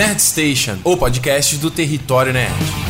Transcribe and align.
Nerd 0.00 0.18
Station, 0.18 0.78
o 0.82 0.96
podcast 0.96 1.58
do 1.58 1.70
Território 1.70 2.32
Nerd. 2.32 2.89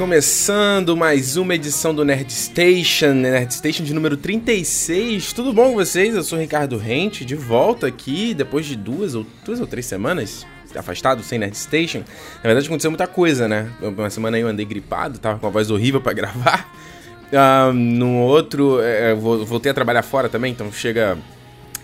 Começando 0.00 0.96
mais 0.96 1.36
uma 1.36 1.54
edição 1.54 1.94
do 1.94 2.06
Nerd 2.06 2.32
Station, 2.32 3.12
Nerd 3.12 3.52
Station 3.52 3.84
de 3.84 3.92
número 3.92 4.16
36. 4.16 5.34
Tudo 5.34 5.52
bom 5.52 5.68
com 5.68 5.74
vocês? 5.74 6.14
Eu 6.14 6.22
sou 6.22 6.38
o 6.38 6.40
Ricardo 6.40 6.78
Rente, 6.78 7.22
de 7.22 7.34
volta 7.34 7.86
aqui 7.86 8.32
depois 8.32 8.64
de 8.64 8.76
duas 8.76 9.14
ou 9.14 9.26
duas 9.44 9.60
ou 9.60 9.66
três 9.66 9.84
semanas 9.84 10.46
afastado 10.74 11.22
sem 11.22 11.38
Nerd 11.38 11.54
Station. 11.54 11.98
Na 12.36 12.44
verdade 12.44 12.66
aconteceu 12.66 12.90
muita 12.90 13.06
coisa, 13.06 13.46
né? 13.46 13.70
Uma 13.82 14.08
semana 14.08 14.38
eu 14.38 14.48
andei 14.48 14.64
gripado, 14.64 15.18
tava 15.18 15.38
com 15.38 15.46
a 15.46 15.50
voz 15.50 15.70
horrível 15.70 16.00
para 16.00 16.14
gravar. 16.16 16.74
Uh, 17.30 17.70
no 17.74 18.20
outro, 18.20 18.80
é, 18.80 19.14
voltei 19.14 19.70
a 19.70 19.74
trabalhar 19.74 20.02
fora 20.02 20.30
também, 20.30 20.50
então 20.50 20.72
chega 20.72 21.18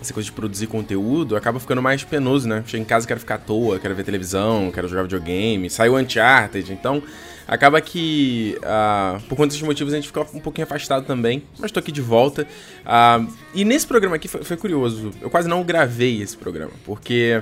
essa 0.01 0.11
coisa 0.11 0.25
de 0.25 0.31
produzir 0.31 0.65
conteúdo 0.65 1.35
acaba 1.35 1.59
ficando 1.59 1.83
mais 1.83 2.03
penoso, 2.03 2.49
né? 2.49 2.63
Chego 2.65 2.81
em 2.81 2.85
casa, 2.85 3.07
quero 3.07 3.19
ficar 3.19 3.35
à 3.35 3.39
toa, 3.39 3.77
quero 3.77 3.93
ver 3.93 4.03
televisão, 4.03 4.71
quero 4.71 4.87
jogar 4.87 5.03
videogame, 5.03 5.69
saiu 5.69 5.95
Uncharted, 5.95 6.73
então 6.73 7.03
acaba 7.47 7.79
que, 7.79 8.57
uh, 8.59 9.21
por 9.23 9.35
conta 9.35 9.47
desses 9.47 9.61
motivos, 9.61 9.93
a 9.93 9.95
gente 9.95 10.07
fica 10.07 10.21
um 10.33 10.39
pouquinho 10.39 10.65
afastado 10.65 11.05
também, 11.05 11.43
mas 11.57 11.71
tô 11.71 11.79
aqui 11.79 11.91
de 11.91 12.01
volta. 12.01 12.45
Uh, 12.85 13.31
e 13.53 13.63
nesse 13.63 13.87
programa 13.87 14.17
aqui 14.17 14.27
foi, 14.27 14.43
foi, 14.43 14.57
curioso, 14.57 15.11
eu 15.21 15.29
quase 15.29 15.47
não 15.47 15.63
gravei 15.63 16.21
esse 16.21 16.35
programa, 16.35 16.73
porque 16.85 17.41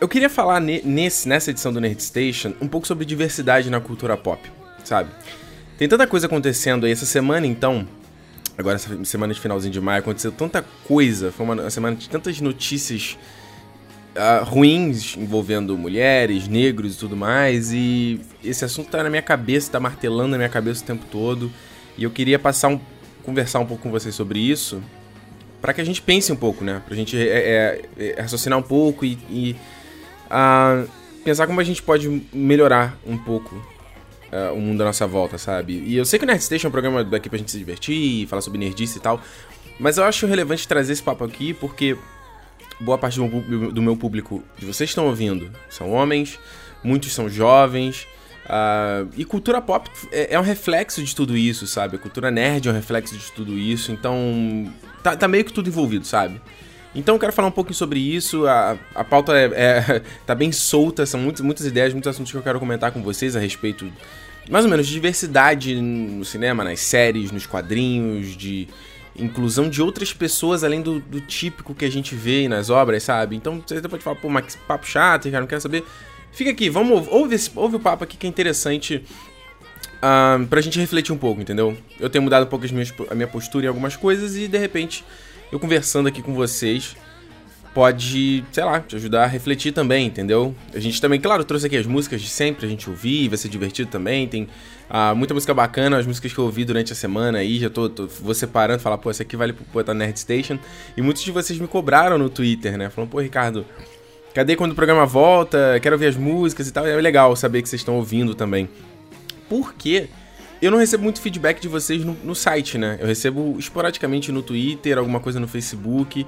eu 0.00 0.08
queria 0.08 0.30
falar 0.30 0.60
ne 0.60 0.80
nesse, 0.82 1.28
nessa 1.28 1.50
edição 1.50 1.72
do 1.72 1.80
Nerd 1.80 2.02
Station 2.02 2.54
um 2.60 2.68
pouco 2.68 2.86
sobre 2.86 3.04
diversidade 3.04 3.68
na 3.68 3.80
cultura 3.80 4.16
pop, 4.16 4.40
sabe? 4.82 5.10
Tem 5.76 5.88
tanta 5.88 6.06
coisa 6.06 6.26
acontecendo 6.26 6.86
aí 6.86 6.92
essa 6.92 7.06
semana, 7.06 7.46
então 7.46 7.86
agora 8.56 8.76
essa 8.76 9.04
semana 9.04 9.34
de 9.34 9.40
finalzinho 9.40 9.72
de 9.72 9.80
maio 9.80 9.98
aconteceu 9.98 10.32
tanta 10.32 10.64
coisa, 10.86 11.30
foi 11.30 11.44
uma 11.44 11.68
semana 11.68 11.96
de 11.96 12.08
tantas 12.08 12.40
notícias 12.40 13.18
uh, 14.14 14.44
ruins 14.44 15.16
envolvendo 15.16 15.76
mulheres, 15.76 16.48
negros 16.48 16.94
e 16.94 16.98
tudo 16.98 17.16
mais, 17.16 17.72
e 17.72 18.20
esse 18.42 18.64
assunto 18.64 18.90
tá 18.90 19.02
na 19.02 19.10
minha 19.10 19.22
cabeça, 19.22 19.72
tá 19.72 19.80
martelando 19.80 20.30
na 20.30 20.36
minha 20.36 20.48
cabeça 20.48 20.82
o 20.82 20.86
tempo 20.86 21.04
todo, 21.10 21.50
e 21.96 22.04
eu 22.04 22.10
queria 22.10 22.38
passar 22.38 22.68
um, 22.68 22.80
conversar 23.24 23.58
um 23.60 23.66
pouco 23.66 23.82
com 23.82 23.90
vocês 23.90 24.14
sobre 24.14 24.38
isso, 24.38 24.82
para 25.60 25.72
que 25.72 25.80
a 25.80 25.84
gente 25.84 26.02
pense 26.02 26.32
um 26.32 26.36
pouco, 26.36 26.64
né, 26.64 26.82
pra 26.86 26.94
gente 26.94 27.16
é, 27.16 27.82
é, 27.98 28.14
é, 28.16 28.20
raciocinar 28.20 28.58
um 28.58 28.62
pouco 28.62 29.04
e, 29.04 29.18
e 29.30 29.56
uh, 30.26 30.88
pensar 31.24 31.46
como 31.46 31.60
a 31.60 31.64
gente 31.64 31.82
pode 31.82 32.22
melhorar 32.32 32.98
um 33.06 33.16
pouco 33.16 33.54
uh, 34.34 34.52
o 34.54 34.60
mundo 34.60 34.82
à 34.82 34.84
nossa 34.84 35.06
volta, 35.06 35.38
sabe? 35.38 35.82
E 35.86 35.96
eu 35.96 36.04
sei 36.04 36.18
que 36.18 36.24
o 36.24 36.28
Nerd 36.28 36.42
Station 36.42 36.66
é 36.66 36.68
um 36.68 36.72
programa 36.72 37.02
daqui 37.02 37.30
pra 37.30 37.38
gente 37.38 37.50
se 37.50 37.58
divertir, 37.58 38.26
falar 38.26 38.42
sobre 38.42 38.58
nerdice 38.58 38.98
e 38.98 39.00
tal, 39.00 39.20
mas 39.80 39.96
eu 39.96 40.04
acho 40.04 40.26
relevante 40.26 40.68
trazer 40.68 40.92
esse 40.92 41.02
papo 41.02 41.24
aqui 41.24 41.54
porque 41.54 41.96
boa 42.80 42.98
parte 42.98 43.18
do 43.18 43.82
meu, 43.82 43.96
público, 43.96 44.42
de 44.58 44.66
vocês 44.66 44.90
estão 44.90 45.06
ouvindo, 45.06 45.50
são 45.68 45.90
homens, 45.90 46.38
muitos 46.82 47.12
são 47.12 47.28
jovens, 47.28 48.06
Uh, 48.44 49.08
e 49.16 49.24
cultura 49.24 49.58
pop 49.58 49.88
é, 50.12 50.34
é, 50.34 50.38
um 50.38 50.42
reflexo 50.42 51.02
de 51.02 51.16
tudo 51.16 51.34
isso, 51.34 51.66
sabe? 51.66 51.96
A 51.96 51.98
cultura 51.98 52.30
nerd 52.30 52.68
é 52.68 52.70
um 52.70 52.74
reflexo 52.74 53.16
de 53.16 53.32
tudo 53.32 53.58
isso, 53.58 53.90
então 53.90 54.70
tá, 55.02 55.16
tá 55.16 55.26
meio 55.26 55.46
que 55.46 55.52
tudo 55.52 55.70
envolvido, 55.70 56.06
sabe? 56.06 56.38
Então 56.94 57.14
eu 57.14 57.18
quero 57.18 57.32
falar 57.32 57.48
um 57.48 57.52
pouquinho 57.52 57.74
sobre 57.74 57.98
isso. 57.98 58.46
A, 58.46 58.76
a 58.94 59.02
pauta 59.02 59.32
é, 59.32 59.44
é, 59.54 60.02
tá 60.26 60.34
bem 60.34 60.52
solta, 60.52 61.06
são 61.06 61.20
muitas, 61.20 61.40
muitas 61.40 61.64
ideias, 61.64 61.94
muitos 61.94 62.08
assuntos 62.08 62.30
que 62.30 62.36
eu 62.36 62.42
quero 62.42 62.60
comentar 62.60 62.92
com 62.92 63.02
vocês 63.02 63.34
a 63.34 63.40
respeito 63.40 63.90
mais 64.50 64.64
ou 64.64 64.70
menos, 64.70 64.86
de 64.86 64.92
diversidade 64.92 65.80
no 65.80 66.24
cinema, 66.24 66.62
nas 66.62 66.80
séries, 66.80 67.30
nos 67.30 67.46
quadrinhos, 67.46 68.36
de 68.36 68.68
inclusão 69.16 69.68
de 69.68 69.80
outras 69.80 70.12
pessoas 70.12 70.64
além 70.64 70.82
do, 70.82 70.98
do 70.98 71.20
típico 71.20 71.74
que 71.74 71.84
a 71.84 71.90
gente 71.90 72.14
vê 72.14 72.48
nas 72.48 72.70
obras, 72.70 73.02
sabe? 73.02 73.36
Então 73.36 73.62
você 73.66 73.80
pode 73.82 74.02
falar, 74.02 74.16
pô, 74.16 74.28
mas 74.28 74.56
papo 74.66 74.86
chato, 74.86 75.30
cara, 75.30 75.40
não 75.40 75.46
quero 75.46 75.60
saber. 75.60 75.84
Fica 76.32 76.50
aqui, 76.50 76.68
vamos, 76.68 77.06
ouve, 77.08 77.36
esse, 77.36 77.50
ouve 77.54 77.76
o 77.76 77.80
papo 77.80 78.02
aqui 78.02 78.16
que 78.16 78.26
é 78.26 78.28
interessante 78.28 79.04
uh, 79.96 80.44
pra 80.46 80.60
gente 80.60 80.80
refletir 80.80 81.12
um 81.12 81.18
pouco, 81.18 81.40
entendeu? 81.40 81.76
Eu 82.00 82.10
tenho 82.10 82.22
mudado 82.22 82.44
um 82.44 82.48
pouco 82.48 82.66
minhas, 82.72 82.92
a 83.08 83.14
minha 83.14 83.28
postura 83.28 83.66
em 83.66 83.68
algumas 83.68 83.94
coisas 83.94 84.36
e 84.36 84.48
de 84.48 84.58
repente 84.58 85.04
eu 85.52 85.60
conversando 85.60 86.08
aqui 86.08 86.20
com 86.20 86.34
vocês 86.34 86.96
pode, 87.74 88.44
sei 88.52 88.64
lá, 88.64 88.78
te 88.78 88.94
ajudar 88.94 89.24
a 89.24 89.26
refletir 89.26 89.72
também, 89.72 90.06
entendeu? 90.06 90.54
A 90.72 90.78
gente 90.78 91.00
também, 91.00 91.20
claro, 91.20 91.44
trouxe 91.44 91.66
aqui 91.66 91.76
as 91.76 91.86
músicas 91.86 92.22
de 92.22 92.28
sempre, 92.28 92.64
a 92.64 92.68
gente 92.68 92.88
ouvir, 92.88 93.28
vai 93.28 93.36
ser 93.36 93.48
divertido 93.48 93.90
também. 93.90 94.28
Tem 94.28 94.48
ah, 94.88 95.12
muita 95.12 95.34
música 95.34 95.52
bacana, 95.52 95.98
as 95.98 96.06
músicas 96.06 96.32
que 96.32 96.38
eu 96.38 96.44
ouvi 96.44 96.64
durante 96.64 96.92
a 96.92 96.96
semana 96.96 97.38
aí, 97.38 97.58
já 97.58 97.68
tô, 97.68 97.88
tô 97.88 98.06
vou 98.06 98.32
separando, 98.32 98.80
falar, 98.80 98.96
pô, 98.96 99.10
essa 99.10 99.24
aqui 99.24 99.36
vale 99.36 99.52
pro 99.52 99.64
Poeta 99.64 99.92
Nerd 99.92 100.18
Station. 100.20 100.56
E 100.96 101.02
muitos 101.02 101.24
de 101.24 101.32
vocês 101.32 101.58
me 101.58 101.66
cobraram 101.66 102.16
no 102.16 102.30
Twitter, 102.30 102.78
né? 102.78 102.88
Falando, 102.90 103.10
pô, 103.10 103.20
Ricardo, 103.20 103.66
cadê 104.32 104.54
quando 104.54 104.70
o 104.70 104.76
programa 104.76 105.04
volta? 105.04 105.80
Quero 105.82 105.96
ouvir 105.96 106.06
as 106.06 106.16
músicas 106.16 106.68
e 106.68 106.72
tal. 106.72 106.86
É 106.86 106.94
legal 107.00 107.34
saber 107.34 107.60
que 107.60 107.68
vocês 107.68 107.80
estão 107.80 107.96
ouvindo 107.96 108.36
também. 108.36 108.68
Por 109.48 109.74
quê? 109.74 110.08
Eu 110.62 110.70
não 110.70 110.78
recebo 110.78 111.02
muito 111.02 111.20
feedback 111.20 111.60
de 111.60 111.68
vocês 111.68 112.04
no, 112.04 112.16
no, 112.24 112.34
site, 112.34 112.78
né? 112.78 112.96
Eu 113.00 113.06
recebo 113.06 113.56
esporadicamente 113.58 114.30
no 114.30 114.42
Twitter, 114.42 114.96
alguma 114.96 115.20
coisa 115.20 115.38
no 115.40 115.48
Facebook. 115.48 116.24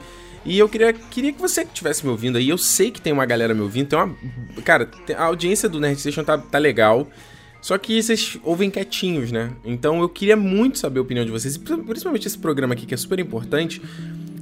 E 0.46 0.58
eu 0.58 0.68
queria, 0.68 0.92
queria 0.92 1.32
que 1.32 1.40
você 1.40 1.62
estivesse 1.62 2.04
me 2.04 2.10
ouvindo 2.10 2.38
aí. 2.38 2.48
Eu 2.48 2.56
sei 2.56 2.90
que 2.92 3.00
tem 3.00 3.12
uma 3.12 3.26
galera 3.26 3.52
me 3.52 3.60
ouvindo. 3.60 3.88
Tem 3.88 3.98
uma. 3.98 4.14
Cara, 4.64 4.88
a 5.16 5.24
audiência 5.24 5.68
do 5.68 5.80
Nerd 5.80 6.00
Station 6.00 6.22
tá, 6.22 6.38
tá 6.38 6.58
legal. 6.58 7.08
Só 7.60 7.76
que 7.76 8.00
vocês 8.00 8.38
ouvem 8.44 8.70
quietinhos, 8.70 9.32
né? 9.32 9.50
Então 9.64 10.00
eu 10.00 10.08
queria 10.08 10.36
muito 10.36 10.78
saber 10.78 11.00
a 11.00 11.02
opinião 11.02 11.24
de 11.26 11.32
vocês, 11.32 11.56
principalmente 11.58 12.28
esse 12.28 12.38
programa 12.38 12.74
aqui 12.74 12.86
que 12.86 12.94
é 12.94 12.96
super 12.96 13.18
importante. 13.18 13.82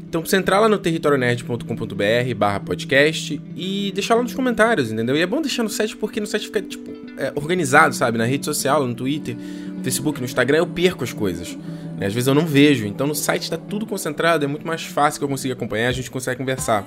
Então 0.07 0.25
você 0.25 0.37
entrar 0.37 0.61
lá 0.61 0.69
no 0.69 0.77
territorionerd.com.br 0.77 2.35
barra 2.37 2.61
podcast 2.61 3.41
e 3.57 3.91
deixar 3.95 4.15
lá 4.15 4.23
nos 4.23 4.35
comentários, 4.35 4.93
entendeu? 4.93 5.17
E 5.17 5.23
é 5.23 5.27
bom 5.27 5.41
deixar 5.41 5.63
no 5.63 5.71
site 5.71 5.97
porque 5.97 6.21
no 6.21 6.27
site 6.27 6.47
fica, 6.47 6.61
tipo, 6.61 6.89
é, 7.17 7.33
organizado, 7.35 7.95
sabe? 7.95 8.19
Na 8.19 8.25
rede 8.25 8.45
social, 8.45 8.87
no 8.87 8.95
Twitter, 8.95 9.35
no 9.75 9.83
Facebook, 9.83 10.21
no 10.21 10.27
Instagram, 10.27 10.59
eu 10.59 10.67
perco 10.67 11.03
as 11.03 11.13
coisas. 11.13 11.57
Né? 11.97 12.07
Às 12.07 12.15
vezes 12.15 12.27
eu 12.27 12.35
não 12.35 12.47
vejo. 12.47 12.87
Então 12.87 13.07
no 13.07 13.15
site 13.15 13.43
está 13.43 13.57
tudo 13.57 13.87
concentrado, 13.87 14.45
é 14.45 14.49
muito 14.49 14.67
mais 14.67 14.83
fácil 14.85 15.19
que 15.19 15.25
eu 15.25 15.29
consiga 15.29 15.55
acompanhar, 15.55 15.89
a 15.89 15.93
gente 15.93 16.11
consegue 16.11 16.39
conversar. 16.39 16.87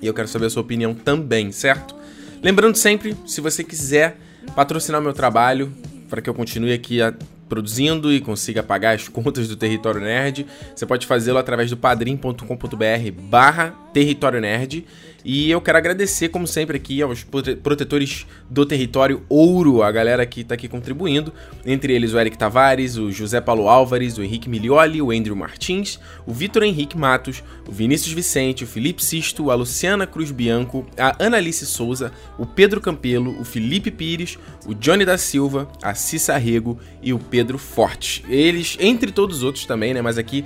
E 0.00 0.06
eu 0.06 0.14
quero 0.14 0.28
saber 0.28 0.46
a 0.46 0.50
sua 0.50 0.62
opinião 0.62 0.94
também, 0.94 1.50
certo? 1.50 1.94
Lembrando 2.42 2.76
sempre, 2.76 3.16
se 3.26 3.40
você 3.40 3.64
quiser 3.64 4.16
patrocinar 4.54 5.00
meu 5.00 5.12
trabalho, 5.12 5.72
para 6.08 6.22
que 6.22 6.30
eu 6.30 6.34
continue 6.34 6.72
aqui 6.72 7.02
a, 7.02 7.12
produzindo 7.48 8.12
e 8.12 8.20
consiga 8.20 8.62
pagar 8.62 8.94
as 8.94 9.06
contas 9.08 9.48
do 9.48 9.56
Território 9.56 10.00
Nerd, 10.00 10.46
você 10.74 10.86
pode 10.86 11.06
fazê-lo 11.06 11.38
através 11.38 11.70
do 11.70 11.76
padrim.com.br 11.76 13.12
barra 13.28 13.74
Território 13.92 14.40
Nerd. 14.40 14.84
E 15.24 15.50
eu 15.50 15.60
quero 15.60 15.76
agradecer, 15.76 16.28
como 16.28 16.46
sempre, 16.46 16.76
aqui 16.76 17.02
aos 17.02 17.24
protetores 17.24 18.26
do 18.48 18.64
território 18.64 19.22
Ouro, 19.28 19.82
a 19.82 19.90
galera 19.90 20.24
que 20.24 20.42
está 20.42 20.54
aqui 20.54 20.68
contribuindo. 20.68 21.32
Entre 21.66 21.92
eles 21.92 22.14
o 22.14 22.18
Eric 22.18 22.38
Tavares, 22.38 22.96
o 22.96 23.10
José 23.10 23.40
Paulo 23.40 23.68
Álvares, 23.68 24.16
o 24.16 24.22
Henrique 24.22 24.48
Milioli, 24.48 25.02
o 25.02 25.10
Andrew 25.10 25.34
Martins, 25.34 25.98
o 26.24 26.32
Vitor 26.32 26.62
Henrique 26.62 26.96
Matos, 26.96 27.42
o 27.68 27.72
Vinícius 27.72 28.12
Vicente, 28.12 28.64
o 28.64 28.66
Felipe 28.66 29.04
Sisto, 29.04 29.50
a 29.50 29.54
Luciana 29.54 30.06
Cruz 30.06 30.30
Bianco, 30.30 30.86
a 30.96 31.24
Analice 31.26 31.66
Souza, 31.66 32.12
o 32.38 32.46
Pedro 32.46 32.80
Campelo, 32.80 33.38
o 33.40 33.44
Felipe 33.44 33.90
Pires, 33.90 34.38
o 34.66 34.74
Johnny 34.74 35.04
da 35.04 35.18
Silva, 35.18 35.68
a 35.82 35.94
Cissa 35.94 36.36
Rego 36.38 36.78
e 37.02 37.12
o 37.12 37.18
Pedro 37.18 37.37
Forte. 37.58 38.24
Eles, 38.28 38.76
entre 38.80 39.12
todos 39.12 39.38
os 39.38 39.42
outros 39.42 39.64
também, 39.66 39.94
né? 39.94 40.02
Mas 40.02 40.18
aqui 40.18 40.44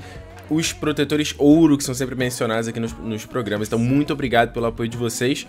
os 0.51 0.73
protetores 0.73 1.35
ouro 1.39 1.79
que 1.79 1.85
são 1.85 1.95
sempre 1.95 2.15
mencionados 2.15 2.69
aqui 2.69 2.79
nos, 2.79 2.93
nos 2.93 3.25
programas. 3.25 3.69
Então, 3.69 3.79
muito 3.79 4.13
obrigado 4.13 4.53
pelo 4.53 4.67
apoio 4.67 4.89
de 4.89 4.97
vocês. 4.97 5.47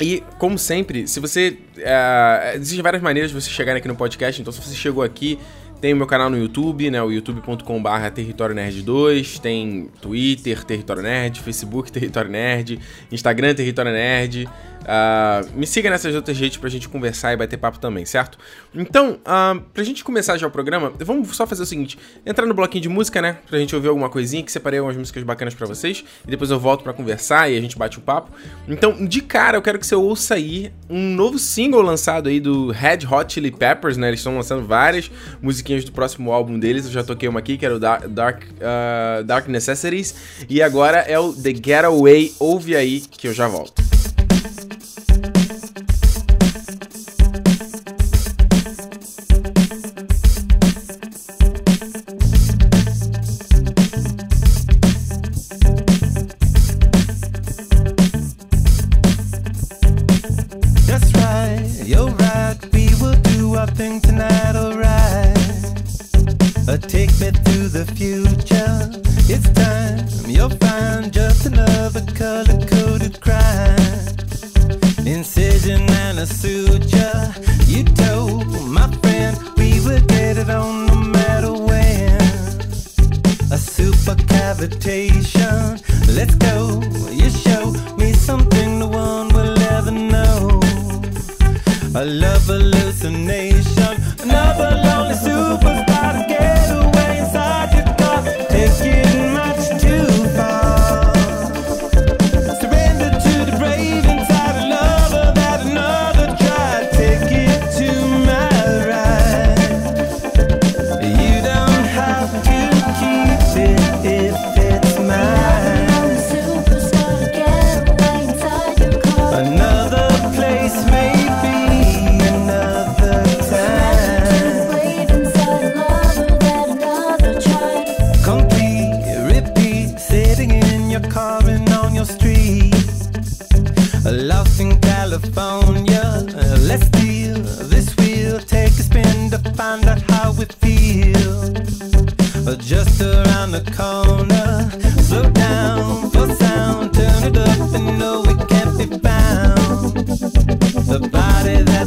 E, 0.00 0.22
como 0.38 0.58
sempre, 0.58 1.06
se 1.06 1.20
você. 1.20 1.56
Uh, 1.76 2.56
existem 2.56 2.82
várias 2.82 3.02
maneiras 3.02 3.30
de 3.30 3.40
você 3.40 3.48
chegar 3.48 3.76
aqui 3.76 3.86
no 3.86 3.94
podcast, 3.94 4.40
então 4.40 4.52
se 4.52 4.60
você 4.60 4.74
chegou 4.74 5.02
aqui 5.02 5.38
tem 5.84 5.92
o 5.92 5.96
meu 5.98 6.06
canal 6.06 6.30
no 6.30 6.38
YouTube, 6.38 6.90
né? 6.90 7.02
O 7.02 7.10
youtube.com.br 7.12 8.10
Território 8.14 8.54
Nerd 8.54 8.80
2. 8.80 9.38
Tem 9.38 9.90
Twitter, 10.00 10.64
Território 10.64 11.02
Nerd, 11.02 11.42
Facebook, 11.42 11.92
Território 11.92 12.30
Nerd, 12.30 12.80
Instagram, 13.12 13.54
Território 13.54 13.92
Nerd. 13.92 14.48
Uh, 14.84 15.58
me 15.58 15.66
siga 15.66 15.88
nessas 15.88 16.14
outras 16.14 16.38
redes 16.38 16.58
pra 16.58 16.68
gente 16.68 16.88
conversar 16.88 17.32
e 17.32 17.36
bater 17.36 17.56
papo 17.56 17.78
também, 17.78 18.04
certo? 18.04 18.38
Então, 18.74 19.18
uh, 19.22 19.60
pra 19.72 19.82
gente 19.82 20.04
começar 20.04 20.36
já 20.36 20.46
o 20.46 20.50
programa, 20.50 20.92
vamos 20.98 21.34
só 21.34 21.46
fazer 21.46 21.62
o 21.62 21.66
seguinte: 21.66 21.98
entrar 22.24 22.46
no 22.46 22.54
bloquinho 22.54 22.82
de 22.82 22.88
música, 22.88 23.22
né? 23.22 23.38
Pra 23.48 23.58
gente 23.58 23.74
ouvir 23.74 23.88
alguma 23.88 24.10
coisinha, 24.10 24.42
que 24.42 24.52
separei 24.52 24.78
algumas 24.78 24.96
músicas 24.96 25.22
bacanas 25.22 25.54
para 25.54 25.66
vocês. 25.66 26.04
E 26.26 26.30
depois 26.30 26.50
eu 26.50 26.58
volto 26.58 26.84
para 26.84 26.92
conversar 26.92 27.50
e 27.50 27.56
a 27.56 27.60
gente 27.60 27.78
bate 27.78 27.98
o 27.98 28.02
papo. 28.02 28.30
Então, 28.68 29.06
de 29.06 29.22
cara, 29.22 29.56
eu 29.56 29.62
quero 29.62 29.78
que 29.78 29.86
você 29.86 29.94
ouça 29.94 30.34
aí 30.34 30.72
um 30.88 31.14
novo 31.14 31.38
single 31.38 31.82
lançado 31.82 32.28
aí 32.28 32.40
do 32.40 32.70
Red 32.70 33.06
Hot 33.10 33.32
Chili 33.32 33.50
Peppers, 33.50 33.96
né? 33.96 34.08
Eles 34.08 34.20
estão 34.20 34.36
lançando 34.36 34.66
várias 34.66 35.10
musiquinhas 35.40 35.84
do 35.84 35.92
próximo 35.92 36.32
álbum 36.32 36.58
deles. 36.58 36.86
Eu 36.86 36.92
já 36.92 37.02
toquei 37.02 37.28
uma 37.28 37.38
aqui, 37.38 37.56
que 37.56 37.64
era 37.64 37.74
o 37.74 37.78
Dark, 37.78 38.06
Dark, 38.08 38.42
uh, 38.42 39.24
Dark 39.24 39.48
Necessities. 39.48 40.14
E 40.48 40.62
agora 40.62 40.98
é 40.98 41.18
o 41.18 41.32
The 41.32 41.54
Getaway. 41.54 42.32
Ouve 42.38 42.76
aí 42.76 43.00
que 43.00 43.28
eu 43.28 43.32
já 43.32 43.48
volto. 43.48 44.03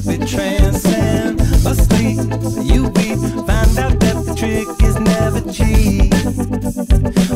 We 0.05 0.17
transcend 0.19 1.41
asleep 1.41 2.19
you 2.61 2.89
be 2.91 3.15
find 3.47 3.77
out 3.79 3.99
that 3.99 4.23
the 4.25 4.35
trick 4.35 4.67
is 4.87 4.95
never 4.99 5.41
cheap. 5.51 6.13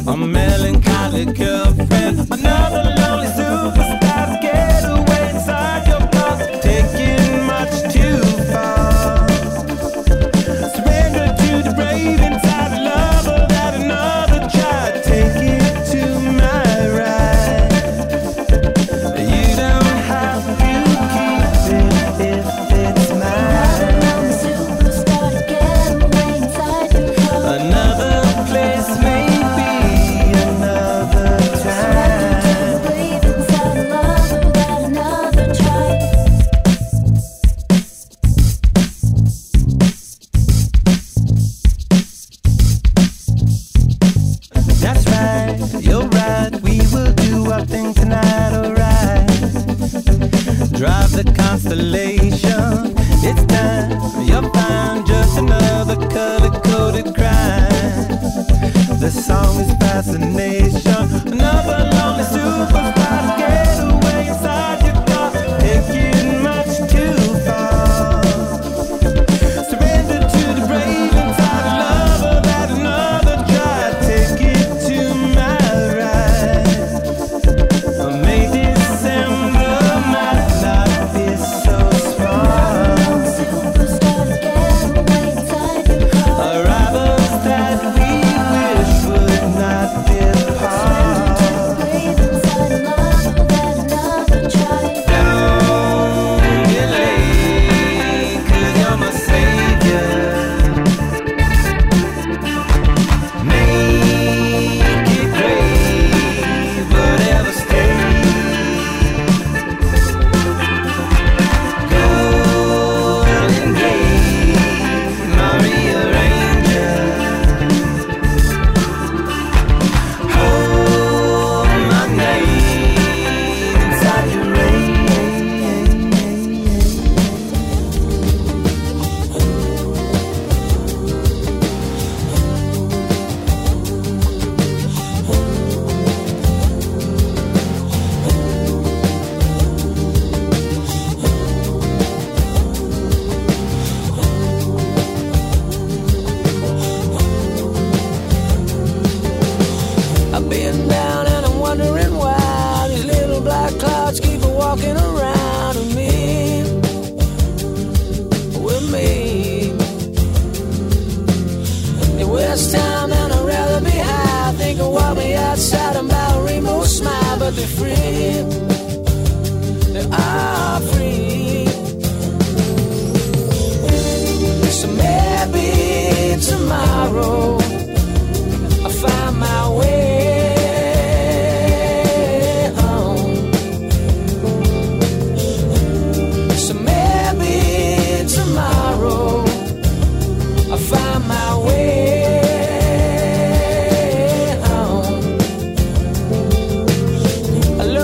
A 0.08 0.16
girl. 1.34 1.71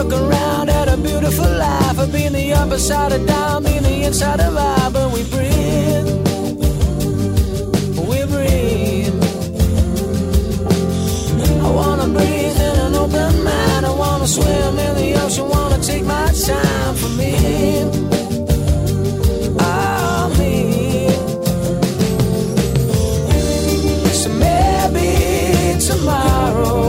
look 0.04 0.14
around 0.14 0.70
at 0.70 0.88
a 0.88 0.98
beautiful 0.98 1.50
life 1.50 1.98
of 1.98 2.12
being 2.12 2.32
the 2.32 2.54
upper 2.54 2.78
side 2.78 3.12
of 3.12 3.26
down, 3.26 3.64
being 3.64 3.82
the 3.82 4.04
inside 4.04 4.40
of 4.40 4.56
I, 4.56 4.90
but 4.94 5.12
we 5.12 5.24
breathe. 5.34 6.08
We 8.10 8.20
breathe. 8.34 9.18
I 11.66 11.70
wanna 11.80 12.08
breathe 12.16 12.60
in 12.68 12.76
an 12.86 12.94
open 13.04 13.44
mind. 13.44 13.86
I 13.88 13.94
wanna 14.04 14.28
swim 14.28 14.78
in 14.86 14.94
the 15.02 15.10
ocean. 15.24 15.50
Wanna 15.50 15.80
take 15.80 16.06
my 16.06 16.28
time 16.48 16.94
for 17.02 17.12
me. 17.20 17.34
Oh, 19.60 20.30
me. 20.38 20.56
So 24.20 24.30
maybe 24.46 25.10
tomorrow. 25.90 26.87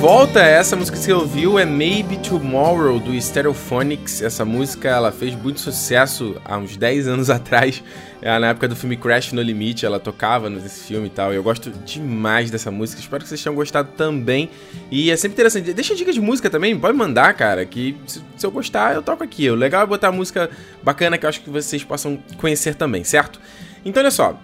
Volta. 0.00 0.40
Essa 0.40 0.76
música 0.76 0.96
que 0.96 1.02
você 1.04 1.12
ouviu 1.12 1.58
é 1.58 1.64
Maybe 1.66 2.16
Tomorrow 2.18 2.98
do 2.98 3.20
Stereophonics. 3.20 4.22
Essa 4.22 4.44
música 4.44 4.88
ela 4.88 5.12
fez 5.12 5.34
muito 5.34 5.60
sucesso 5.60 6.40
há 6.44 6.56
uns 6.56 6.76
10 6.76 7.06
anos 7.06 7.28
atrás, 7.30 7.82
é, 8.22 8.38
na 8.38 8.48
época 8.48 8.66
do 8.66 8.74
filme 8.74 8.96
Crash 8.96 9.32
no 9.32 9.42
Limite. 9.42 9.84
Ela 9.84 10.00
tocava 10.00 10.48
nesse 10.48 10.84
filme 10.86 11.08
e 11.08 11.10
tal. 11.10 11.32
Eu 11.34 11.42
gosto 11.42 11.70
demais 11.84 12.50
dessa 12.50 12.70
música. 12.70 13.00
Espero 13.00 13.22
que 13.22 13.28
vocês 13.28 13.42
tenham 13.42 13.54
gostado 13.54 13.90
também. 13.96 14.48
E 14.90 15.10
é 15.10 15.16
sempre 15.16 15.34
interessante. 15.34 15.72
Deixa 15.72 15.94
dica 15.94 16.12
de 16.12 16.20
música 16.20 16.48
também, 16.48 16.78
pode 16.78 16.96
mandar, 16.96 17.34
cara. 17.34 17.64
Que 17.66 17.94
se, 18.06 18.22
eu 18.42 18.50
gostar, 18.50 18.94
eu 18.94 19.02
toco 19.02 19.22
aqui. 19.22 19.50
O 19.50 19.54
legal 19.54 19.82
é 19.82 19.86
botar 19.86 20.10
música 20.10 20.48
bacana 20.82 21.18
que 21.18 21.26
eu 21.26 21.28
acho 21.28 21.42
que 21.42 21.50
vocês 21.50 21.84
possam 21.84 22.18
conhecer 22.38 22.74
também, 22.74 23.04
certo? 23.04 23.38
Então, 23.84 24.02
olha 24.02 24.10
só. 24.10 24.38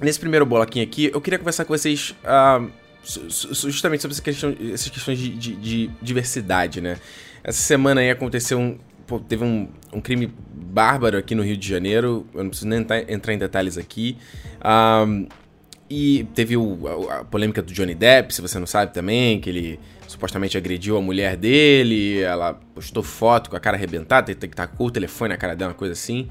Nesse 0.00 0.20
primeiro 0.20 0.44
bloquinho 0.44 0.84
aqui, 0.84 1.10
eu 1.12 1.20
queria 1.20 1.38
conversar 1.38 1.64
com 1.64 1.74
vocês. 1.76 2.00
su- 2.00 2.14
justamente 3.52 4.00
sobre 4.02 4.14
essa 4.14 4.22
questão, 4.22 4.54
essas 4.72 4.88
questões 4.88 5.18
de, 5.18 5.28
de- 5.30 5.56
de 5.56 5.90
diversidade, 6.02 6.80
né? 6.80 6.96
Essa 7.44 7.60
semana 7.62 8.00
aí 8.00 8.10
aconteceu 8.10 8.58
um. 8.58 8.78
pô, 9.06 9.20
teve 9.20 9.44
um, 9.44 9.68
um 9.92 10.00
crime 10.00 10.32
bárbaro 10.52 11.16
aqui 11.16 11.34
no 11.34 11.42
Rio 11.42 11.56
de 11.56 11.68
Janeiro. 11.68 12.26
Eu 12.34 12.42
não 12.42 12.50
preciso 12.50 12.68
nem 12.68 12.80
entrar, 13.08 13.32
em 13.32 13.38
detalhes 13.38 13.78
aqui. 13.78 14.18
Ahn, 14.60 15.26
e 15.88 16.26
teve 16.34 16.56
o- 16.56 17.08
a, 17.08 17.20
a 17.20 17.24
polêmica 17.24 17.62
do 17.62 17.72
Johnny 17.72 17.94
Depp, 17.94 18.34
se 18.34 18.42
você 18.42 18.58
não 18.58 18.66
sabe 18.66 18.92
também, 18.92 19.40
que 19.40 19.48
ele 19.48 19.80
supostamente 20.08 20.56
agrediu 20.58 20.96
a 20.96 21.00
mulher 21.00 21.36
dele. 21.36 22.20
Ela 22.20 22.54
postou 22.74 23.02
foto 23.04 23.48
com 23.50 23.56
a 23.56 23.60
cara 23.60 23.76
arrebentada, 23.76 24.34
tem 24.34 24.50
que 24.50 24.56
tacou 24.56 24.88
o 24.88 24.90
telefone 24.90 25.28
na 25.30 25.36
cara 25.36 25.54
dela, 25.54 25.70
uma 25.70 25.76
coisa 25.78 25.92
assim. 25.92 26.28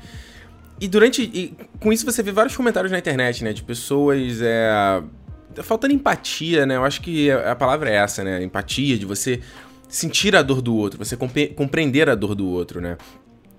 E 0.82 0.90
durante. 0.90 1.22
e 1.24 1.54
com 1.80 1.94
isso 1.94 2.06
você 2.06 2.22
vê 2.22 2.34
vários 2.34 2.58
comentários 2.58 2.92
na 2.92 3.00
internet, 3.00 3.42
né? 3.46 3.54
De 3.54 3.64
pessoas. 3.64 4.42
É, 4.42 5.02
faltando 5.64 5.94
empatia, 5.94 6.66
né? 6.66 6.76
Eu 6.76 6.84
acho 6.84 7.02
que 7.02 7.32
a 7.32 7.56
palavra 7.56 7.90
é 7.90 7.96
essa, 7.96 8.24
né? 8.24 8.44
Empatia, 8.44 8.98
de 8.98 9.06
você 9.06 9.40
sentir 9.88 10.36
a 10.36 10.42
dor 10.42 10.62
do 10.62 10.76
outro, 10.76 10.98
você 11.04 11.16
compre- 11.16 11.48
compreender 11.48 12.10
a 12.10 12.16
dor 12.16 12.36
do 12.36 12.48
outro, 12.48 12.82
né? 12.82 12.98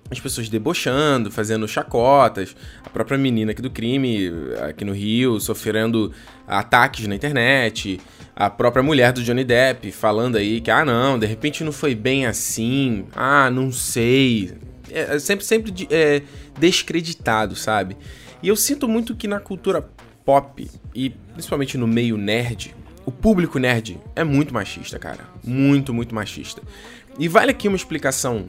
As 0.09 0.19
pessoas 0.19 0.47
debochando, 0.47 1.29
fazendo 1.29 1.67
chacotas, 1.67 2.55
a 2.85 2.89
própria 2.89 3.17
menina 3.17 3.51
aqui 3.51 3.61
do 3.61 3.69
crime, 3.69 4.31
aqui 4.67 4.85
no 4.85 4.93
Rio, 4.93 5.37
sofrendo 5.39 6.13
ataques 6.47 7.05
na 7.07 7.15
internet, 7.15 7.99
a 8.33 8.49
própria 8.49 8.81
mulher 8.81 9.11
do 9.11 9.21
Johnny 9.21 9.43
Depp 9.43 9.91
falando 9.91 10.37
aí 10.37 10.61
que, 10.61 10.71
ah, 10.71 10.85
não, 10.85 11.19
de 11.19 11.25
repente 11.25 11.61
não 11.61 11.73
foi 11.73 11.93
bem 11.93 12.25
assim, 12.25 13.05
ah, 13.13 13.49
não 13.49 13.69
sei. 13.69 14.53
É 14.89 15.15
é 15.15 15.19
sempre, 15.19 15.43
sempre 15.45 15.73
é, 15.91 16.21
descreditado, 16.57 17.55
sabe? 17.55 17.97
E 18.41 18.47
eu 18.47 18.55
sinto 18.55 18.87
muito 18.87 19.13
que 19.13 19.27
na 19.27 19.41
cultura 19.41 19.89
pop, 20.23 20.69
e 20.95 21.13
principalmente 21.37 21.77
no 21.77 21.87
meio 21.87 22.17
nerd, 22.17 22.73
o 23.05 23.11
público 23.11 23.59
nerd 23.59 23.97
é 24.15 24.23
muito 24.23 24.51
machista, 24.53 24.97
cara. 24.97 25.19
Muito, 25.43 25.93
muito 25.93 26.13
machista. 26.15 26.61
E 27.19 27.27
vale 27.27 27.51
aqui 27.51 27.67
uma 27.67 27.77
explicação 27.77 28.47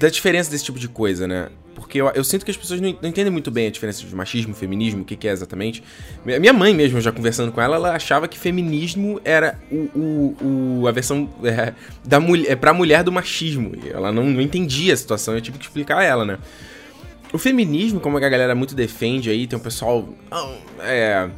da 0.00 0.08
diferença 0.08 0.50
desse 0.50 0.64
tipo 0.64 0.78
de 0.78 0.88
coisa, 0.88 1.28
né? 1.28 1.48
Porque 1.74 2.00
eu, 2.00 2.08
eu 2.14 2.24
sinto 2.24 2.44
que 2.44 2.50
as 2.50 2.56
pessoas 2.56 2.80
não, 2.80 2.88
entendem 2.88 3.30
muito 3.30 3.50
bem 3.50 3.66
a 3.68 3.70
diferença 3.70 4.04
de 4.04 4.14
machismo, 4.14 4.54
feminismo, 4.54 5.02
o 5.02 5.04
que, 5.04 5.14
que 5.16 5.28
é 5.28 5.30
exatamente. 5.30 5.82
Mi- 6.24 6.38
Minha 6.38 6.52
mãe 6.52 6.74
mesmo, 6.74 7.00
já 7.00 7.12
conversando 7.12 7.52
com 7.52 7.60
ela, 7.60 7.76
ela 7.76 7.94
achava 7.94 8.26
que 8.26 8.38
feminismo 8.38 9.20
era 9.24 9.58
o, 9.70 9.76
o, 9.94 10.80
o- 10.82 10.88
a 10.88 10.92
versão 10.92 11.28
é, 11.44 11.72
da 12.04 12.18
mulher, 12.18 12.50
é 12.52 12.56
pra 12.56 12.72
mulher 12.74 13.02
do 13.04 13.12
machismo. 13.12 13.72
Ela 13.88 14.10
não, 14.10 14.24
não 14.24 14.40
entendia 14.40 14.92
a 14.92 14.96
situação, 14.96 15.34
eu 15.34 15.40
tive 15.40 15.58
que 15.58 15.64
explicar 15.64 15.98
a 15.98 16.02
ela, 16.04 16.24
né? 16.24 16.38
O 17.32 17.38
feminismo, 17.38 18.00
como 18.00 18.16
a 18.16 18.20
galera 18.20 18.54
muito 18.54 18.74
defende 18.74 19.30
aí, 19.30 19.46
tem 19.46 19.58
um 19.58 19.62
pessoal. 19.62 20.08
"Não, 20.30 20.56
É. 20.80 21.28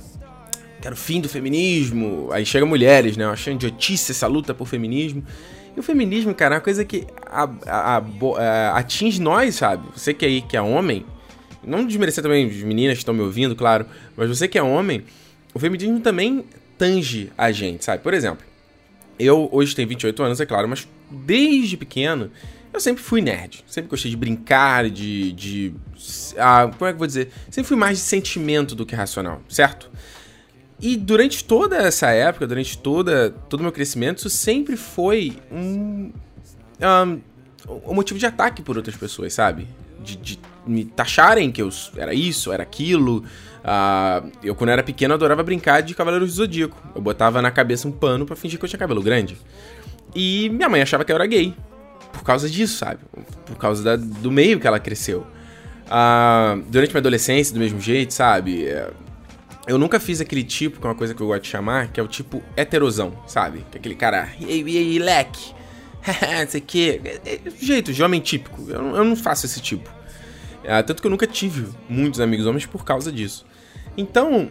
Quero 0.81 0.97
o 0.97 0.99
fim 0.99 1.21
do 1.21 1.29
feminismo. 1.29 2.29
Aí 2.33 2.45
chega 2.45 2.67
mulheres, 2.67 3.17
né? 3.17 3.25
Achando 3.27 3.55
idiotice 3.55 4.11
essa 4.11 4.27
luta 4.27 4.53
por 4.53 4.67
feminismo. 4.67 5.23
E 5.77 5.79
o 5.79 5.83
feminismo, 5.83 6.35
cara, 6.35 6.57
é 6.57 6.59
uma 6.59 6.61
coisa 6.61 6.85
que 6.85 7.07
a- 7.25 7.49
a- 7.67 7.97
a- 7.99 8.03
a- 8.39 8.79
atinge 8.79 9.21
nós, 9.23 9.55
sabe? 9.55 9.87
Você 9.97 10.13
que 10.13 10.25
aí 10.27 10.43
que 10.43 10.57
é 10.57 10.61
homem, 10.61 11.07
não 11.65 11.87
desmerecer 11.87 12.21
também 12.21 12.47
as 12.47 12.57
meninas 12.57 12.95
que 12.95 13.03
estão 13.03 13.15
me 13.15 13.21
ouvindo, 13.21 13.55
claro, 13.55 13.87
mas 14.17 14.29
você 14.29 14.49
que 14.49 14.59
é 14.59 14.63
homem, 14.63 15.05
o 15.55 15.59
feminismo 15.61 16.01
também 16.01 16.45
tange 16.77 17.31
a 17.39 17.53
gente, 17.53 17.85
sabe? 17.85 18.03
Por 18.03 18.13
exemplo, 18.13 18.45
eu 19.21 19.49
hoje 19.53 19.77
tenho 19.77 19.87
28 19.87 20.21
anos, 20.25 20.41
é 20.41 20.47
claro, 20.47 20.69
mas 20.69 20.89
desde 21.09 21.77
pequeno 21.77 22.29
eu 22.73 22.81
sempre 22.81 23.03
fui 23.03 23.21
nerd. 23.21 23.65
Sempre 23.67 23.91
gostei 23.91 24.11
de 24.11 24.17
brincar, 24.17 24.89
de. 24.89 25.33
de 25.33 25.75
ah, 26.39 26.71
como 26.77 26.89
é 26.89 26.93
que 26.93 26.95
eu 26.95 26.99
vou 26.99 27.07
dizer? 27.07 27.31
Sempre 27.51 27.69
fui 27.69 27.77
mais 27.77 27.99
de 27.99 28.05
sentimento 28.05 28.75
do 28.75 28.87
que 28.87 28.95
racional, 28.95 29.43
certo? 29.49 29.91
E 30.81 30.97
durante 30.97 31.45
toda 31.45 31.77
essa 31.77 32.11
época, 32.11 32.47
durante 32.47 32.77
toda, 32.77 33.31
todo 33.49 33.61
o 33.61 33.63
meu 33.63 33.73
crescimento, 33.73 34.19
isso 34.19 34.31
sempre 34.31 34.77
foi 34.77 35.39
um, 35.51 36.11
um, 36.81 37.21
um 37.87 37.95
motivo 37.95 38.19
de 38.19 38.27
ataque 38.27 38.63
por 38.63 38.77
outras 38.77 38.97
pessoas, 38.97 39.33
sabe? 39.33 39.69
De, 40.03 40.17
de 40.17 40.41
me 40.67 40.85
taxarem 40.85 41.53
que 41.53 41.63
eu 41.63 41.71
era 41.97 42.13
isso, 42.13 42.51
era 42.53 42.65
aquilo. 42.65 43.19
Uh, 43.63 44.33
eu, 44.43 44.57
quando 44.57 44.71
era 44.71 44.83
pequeno, 44.83 45.15
adorava 45.15 45.43
brincar 45.45 45.83
de 45.83 45.95
Cavaleiros 45.95 46.31
do 46.31 46.35
Zodíaco. 46.35 46.77
Eu 46.95 47.01
botava 47.01 47.41
na 47.41 47.51
cabeça 47.51 47.87
um 47.87 47.93
pano 47.93 48.27
para 48.27 48.35
fingir 48.35 48.59
que 48.59 48.65
eu 48.65 48.69
tinha 48.69 48.79
cabelo 48.79 49.03
grande. 49.03 49.39
E 50.15 50.51
minha 50.51 50.69
mãe 50.69 50.83
achava 50.83 51.05
que 51.05 51.13
eu 51.13 51.17
era 51.17 51.27
gay. 51.27 51.55
Por 52.13 52.23
causa 52.23 52.49
disso, 52.49 52.77
sabe? 52.77 53.01
Por 53.47 53.57
causa 53.57 53.83
da, 53.83 53.97
do 53.97 54.31
meio 54.31 54.61
que 54.61 54.67
ela 54.67 54.79
cresceu. 54.79 55.27
Uh, 55.87 56.63
durante 56.69 56.91
minha 56.91 57.01
adolescência, 57.01 57.53
do 57.53 57.61
mesmo 57.61 57.81
jeito, 57.81 58.15
sabe? 58.15 58.67
É, 58.67 58.91
eu 59.67 59.79
nunca 59.79 60.01
fiz 60.01 60.21
aquele 60.21 60.43
tipo, 60.43 60.81
que 60.81 60.87
é 60.87 60.91
uma 60.91 60.97
coisa 60.97 61.15
que 61.15 61.21
eu 61.21 61.27
gosto 61.27 61.43
de 61.43 61.49
chamar, 61.49 61.89
que 61.89 62.01
é 62.01 62.03
o 62.03 62.09
tipo 62.09 62.43
heterosão, 62.57 63.13
sabe? 63.27 63.65
Que 63.71 63.77
é 63.77 63.81
aquele 63.81 63.95
cara, 63.95 64.29
e 64.39 64.45
aí, 64.47 64.63
e 64.63 64.79
aí, 64.79 64.99
leque? 64.99 65.55
não 66.41 66.49
sei 66.49 66.61
o 66.61 66.65
quê. 66.65 67.01
É, 67.05 67.35
é, 67.35 67.41
jeito 67.61 67.93
de 67.93 68.03
homem 68.03 68.21
típico. 68.21 68.65
Eu, 68.69 68.97
eu 68.97 69.05
não 69.05 69.17
faço 69.17 69.47
esse 69.47 69.61
tipo. 69.61 69.91
É, 70.65 70.83
tanto 70.83 71.01
que 71.01 71.07
eu 71.07 71.11
nunca 71.11 71.27
tive 71.27 71.69
muitos 71.89 72.21
amigos 72.21 72.47
homens 72.47 72.67
por 72.67 72.85
causa 72.85 73.11
disso. 73.11 73.45
Então, 73.97 74.49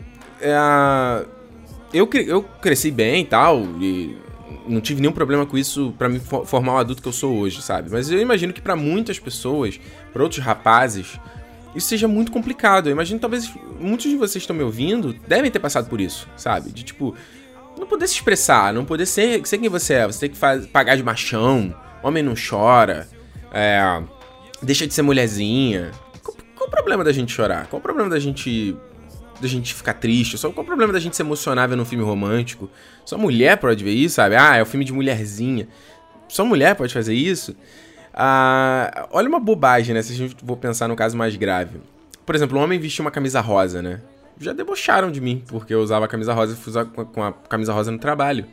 eu, 1.93 2.09
eu 2.13 2.43
cresci 2.43 2.91
bem 2.91 3.23
e 3.23 3.25
tal, 3.25 3.63
e 3.81 4.17
não 4.67 4.81
tive 4.81 5.01
nenhum 5.01 5.13
problema 5.13 5.45
com 5.45 5.57
isso 5.57 5.93
para 5.97 6.07
me 6.07 6.19
formar 6.19 6.73
o 6.73 6.77
adulto 6.77 7.01
que 7.01 7.07
eu 7.07 7.13
sou 7.13 7.37
hoje, 7.37 7.61
sabe? 7.61 7.89
Mas 7.91 8.09
eu 8.11 8.19
imagino 8.19 8.53
que 8.53 8.61
para 8.61 8.75
muitas 8.75 9.19
pessoas, 9.19 9.79
para 10.13 10.23
outros 10.23 10.43
rapazes, 10.43 11.19
isso 11.75 11.87
seja 11.87 12.07
muito 12.07 12.31
complicado. 12.31 12.87
Eu 12.87 12.91
imagino 12.91 13.19
talvez 13.19 13.51
muitos 13.79 14.09
de 14.09 14.15
vocês 14.15 14.33
que 14.33 14.39
estão 14.39 14.55
me 14.55 14.63
ouvindo 14.63 15.13
devem 15.27 15.49
ter 15.49 15.59
passado 15.59 15.89
por 15.89 15.99
isso, 15.99 16.27
sabe? 16.35 16.71
De 16.71 16.83
tipo, 16.83 17.15
não 17.77 17.87
poder 17.87 18.07
se 18.07 18.15
expressar, 18.15 18.73
não 18.73 18.85
poder 18.85 19.05
ser, 19.05 19.45
ser 19.45 19.57
quem 19.57 19.69
você 19.69 19.95
é. 19.95 20.07
Você 20.07 20.21
tem 20.21 20.29
que 20.29 20.37
faz, 20.37 20.65
pagar 20.65 20.95
de 20.95 21.03
machão, 21.03 21.73
homem 22.03 22.23
não 22.23 22.33
chora, 22.35 23.07
é, 23.53 24.01
deixa 24.61 24.85
de 24.85 24.93
ser 24.93 25.01
mulherzinha. 25.01 25.91
Qual, 26.23 26.35
qual, 26.55 26.67
o 26.67 26.71
problema 26.71 27.03
da 27.03 27.11
gente 27.11 27.31
chorar? 27.31 27.67
Qual 27.67 27.79
o 27.79 27.83
problema 27.83 28.09
da 28.09 28.19
gente 28.19 28.75
da 29.41 29.47
gente 29.47 29.73
ficar 29.73 29.95
triste? 29.95 30.37
Só 30.37 30.51
qual 30.51 30.63
o 30.63 30.65
problema 30.65 30.93
da 30.93 30.99
gente 30.99 31.15
se 31.15 31.21
emocionar 31.21 31.67
vendo 31.67 31.81
um 31.81 31.85
filme 31.85 32.03
romântico? 32.03 32.69
Só 33.05 33.17
mulher 33.17 33.57
pode 33.57 33.83
ver 33.83 33.91
isso, 33.91 34.15
sabe? 34.15 34.35
Ah, 34.35 34.57
é 34.57 34.63
um 34.63 34.65
filme 34.65 34.85
de 34.85 34.93
mulherzinha. 34.93 35.67
Só 36.27 36.45
mulher 36.45 36.75
pode 36.75 36.93
fazer 36.93 37.13
isso? 37.13 37.55
Ah, 38.13 39.07
olha 39.11 39.27
uma 39.27 39.39
bobagem, 39.39 39.93
né? 39.93 40.01
Se 40.01 40.13
a 40.13 40.15
gente 40.15 40.35
for 40.45 40.57
pensar 40.57 40.87
no 40.87 40.95
caso 40.95 41.17
mais 41.17 41.35
grave. 41.35 41.79
Por 42.25 42.35
exemplo, 42.35 42.57
um 42.57 42.61
homem 42.61 42.79
vestiu 42.79 43.03
uma 43.03 43.11
camisa 43.11 43.41
rosa, 43.41 43.81
né? 43.81 44.01
Já 44.39 44.53
debocharam 44.53 45.11
de 45.11 45.19
mim, 45.19 45.43
porque 45.47 45.73
eu 45.73 45.81
usava 45.81 46.05
a 46.05 46.07
camisa 46.07 46.33
rosa 46.33 46.53
e 46.53 46.55
fui 46.55 46.69
usar 46.69 46.85
com 46.85 47.23
a 47.23 47.31
camisa 47.31 47.73
rosa 47.73 47.91
no 47.91 47.99
trabalho. 47.99 48.45